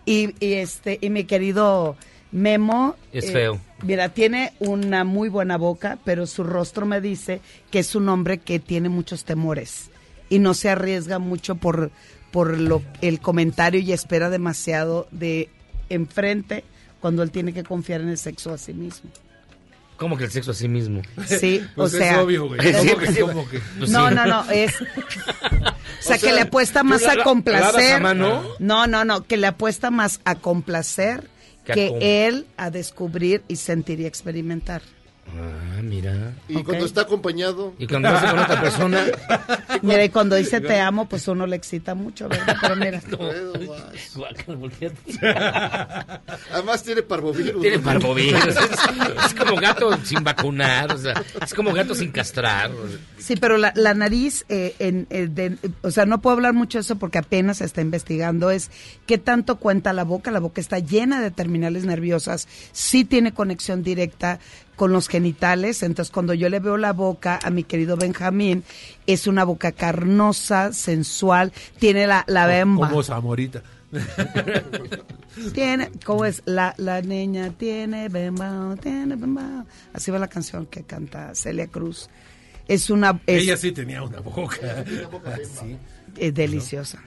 [0.06, 1.96] Y, y este y mi querido
[2.32, 3.60] Memo eh, Es feo.
[3.84, 7.42] Mira, tiene una muy buena boca, pero su rostro me dice
[7.72, 9.90] que es un hombre que tiene muchos temores
[10.30, 11.92] y no se arriesga mucho por
[12.32, 15.50] por lo el comentario y espera demasiado de
[15.90, 16.64] enfrente
[17.00, 19.12] cuando él tiene que confiar en el sexo a sí mismo.
[19.98, 21.02] ¿Cómo que el sexo a sí mismo?
[21.28, 22.60] Sí, Pues o es sea, obvio, güey.
[22.74, 23.22] ¿Cómo pues que- sí.
[23.22, 23.60] cómo que?
[23.78, 24.16] Pues no, sí.
[24.16, 24.74] no, no, es...
[26.04, 27.74] O sea, sea, que le apuesta ¿tú más la- a la- complacer.
[27.74, 28.44] lavas a mano?
[28.60, 31.30] No, no, no, que le apuesta más a complacer
[31.66, 34.82] Que él a descubrir y sentir y experimentar.
[35.26, 36.34] Ah, mira.
[36.48, 37.74] Y cuando está acompañado.
[37.80, 39.04] Y cuando hace con otra persona.
[39.82, 42.56] Mira, y cuando dice te amo, pues uno le excita mucho, ¿verdad?
[42.62, 43.02] Pero mira,
[44.48, 44.96] volteate.
[46.52, 47.62] Además tiene parvovirus.
[47.62, 47.84] Tiene ¿no?
[47.84, 48.46] parvovirus.
[48.46, 48.58] Es,
[49.26, 50.92] es como gato sin vacunar.
[50.94, 51.14] O sea,
[51.44, 52.72] es como gato sin castrar.
[52.72, 52.98] o sea.
[53.18, 56.78] sí, pero la, la nariz, eh, en, eh, de- o sea, no puedo hablar mucho
[56.78, 58.72] de eso porque apenas se está investigando, es
[59.06, 63.84] qué tanto cuenta la boca, la boca está llena de terminales nerviosas, sí tiene conexión
[63.84, 64.40] directa
[64.76, 68.64] con los genitales, entonces cuando yo le veo la boca a mi querido Benjamín,
[69.08, 72.90] es una boca carnosa, sensual, tiene la, la bemba.
[72.90, 73.62] Como Zamorita.
[75.54, 76.42] Tiene, ¿cómo es?
[76.46, 79.66] La, la niña tiene bemba, tiene bemba.
[79.94, 82.10] Así va la canción que canta Celia Cruz.
[82.68, 84.84] Es una, es, Ella sí tenía una boca.
[85.44, 85.78] Sí.
[86.18, 87.00] es deliciosa.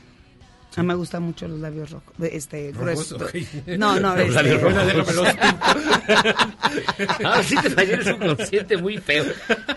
[0.77, 3.33] A mí me gustan mucho los labios rojos, de- este, Rojos, gruesos.
[3.79, 4.75] No, no, Los este, labios rojos.
[4.85, 5.35] Bueno, déjamelos.
[7.25, 9.25] Ah, sí te falló el subconsciente muy feo.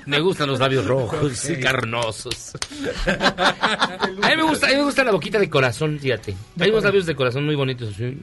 [0.06, 2.52] Me gustan los labios rojos y carnosos.
[3.18, 6.36] A mí me gusta, a mí me gusta la boquita de corazón, fíjate.
[6.60, 8.18] Hay unos labios de corazón muy bonitos, así,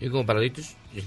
[0.00, 0.74] y como paraditos.
[0.94, 1.04] Sí,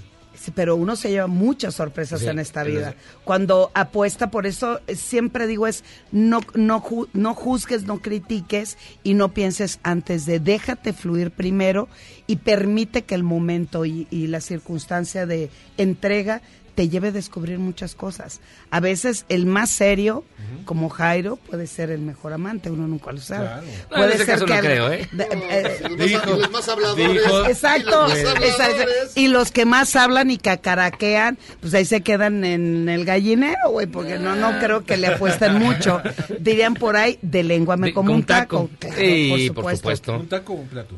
[0.56, 2.96] pero uno se lleva muchas sorpresas Sí, en esta es vida.
[3.24, 6.84] Cuando apuesta, por eso siempre digo es no no
[7.14, 11.88] no juzgues, no critiques y no pienses antes de déjate fluir primero
[12.28, 16.42] y permite que el momento y, y la circunstancia de entrega
[16.76, 18.40] te lleve a descubrir muchas cosas.
[18.72, 20.24] A veces el más serio,
[20.66, 23.48] como Jairo, puede ser el mejor amante, uno nunca lo sabe.
[23.48, 23.64] Claro.
[23.92, 25.08] No, en ese caso no creo, ¿eh?
[25.12, 27.12] de- eh, Los más, Dijo- los más habladores.
[27.24, 28.64] dijo- Exacto, Y los más exacto.
[28.82, 29.12] habladores.
[29.18, 33.88] Y los que más hablan y cacaraquean, pues ahí se quedan en el gallinero, güey,
[33.88, 36.02] porque no, no creo que le apuesten mucho.
[36.40, 38.70] Dirían por ahí, de lengua me De- como un taco.
[38.70, 38.70] taco.
[38.80, 40.14] Claro, Sí, por supuesto.
[40.16, 40.96] ¿Un taco o un plato?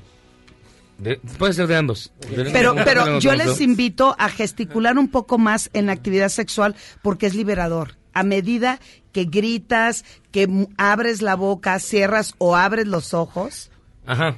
[1.01, 2.13] De- puede ser de ambos.
[2.53, 7.25] Pero, pero yo les invito a gesticular un poco más en la actividad sexual porque
[7.25, 7.97] es liberador.
[8.13, 8.79] A medida
[9.11, 13.71] que gritas, que abres la boca, cierras o abres los ojos,
[14.05, 14.37] Ajá.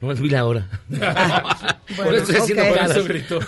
[0.00, 0.68] No vi la hora.
[0.88, 2.64] Por bueno, eso estoy haciendo.
[2.74, 3.38] Por eso gritó.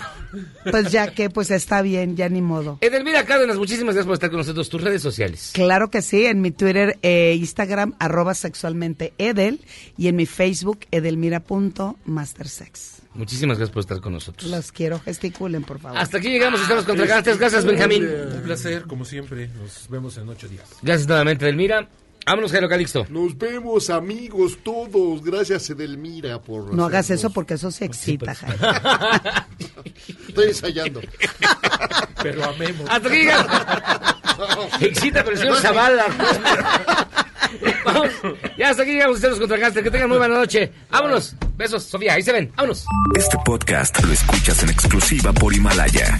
[0.69, 2.77] Pues ya que, pues está bien, ya ni modo.
[2.81, 4.69] Edelmira Cárdenas, muchísimas gracias por estar con nosotros.
[4.69, 5.51] Tus redes sociales.
[5.53, 9.61] Claro que sí, en mi Twitter, e Instagram, arroba sexualmente Edel,
[9.97, 13.01] y en mi Facebook, edelmira.mastersex.
[13.13, 14.51] Muchísimas gracias por estar con nosotros.
[14.51, 15.97] Los quiero, gesticulen, por favor.
[15.97, 17.37] Hasta aquí llegamos, estamos contra Gánster.
[17.37, 18.05] Gracias, Benjamín.
[18.05, 19.47] Un placer, como siempre.
[19.47, 20.67] Nos vemos en ocho días.
[20.81, 21.87] Gracias nuevamente, Edelmira.
[22.25, 23.05] Vámonos, Jairo Calixto.
[23.09, 25.23] Nos vemos, amigos, todos.
[25.23, 26.73] Gracias, Edelmira, por.
[26.73, 28.57] No hagas eso porque eso se excita, Jaime.
[30.27, 31.01] Estoy ensayando.
[32.23, 32.89] Pero amemos.
[32.89, 33.07] Hasta
[34.77, 34.85] aquí.
[34.85, 36.05] Excita, pero señor Zavala.
[37.85, 38.09] Vamos.
[38.57, 39.83] Ya hasta aquí llegamos, ustedes contra Gánster.
[39.83, 40.71] Que tengan muy buena noche.
[40.89, 41.35] Vámonos.
[41.55, 42.13] Besos, Sofía.
[42.13, 42.51] Ahí se ven.
[42.55, 42.83] Vámonos.
[43.15, 46.19] Este podcast lo escuchas en exclusiva por Himalaya.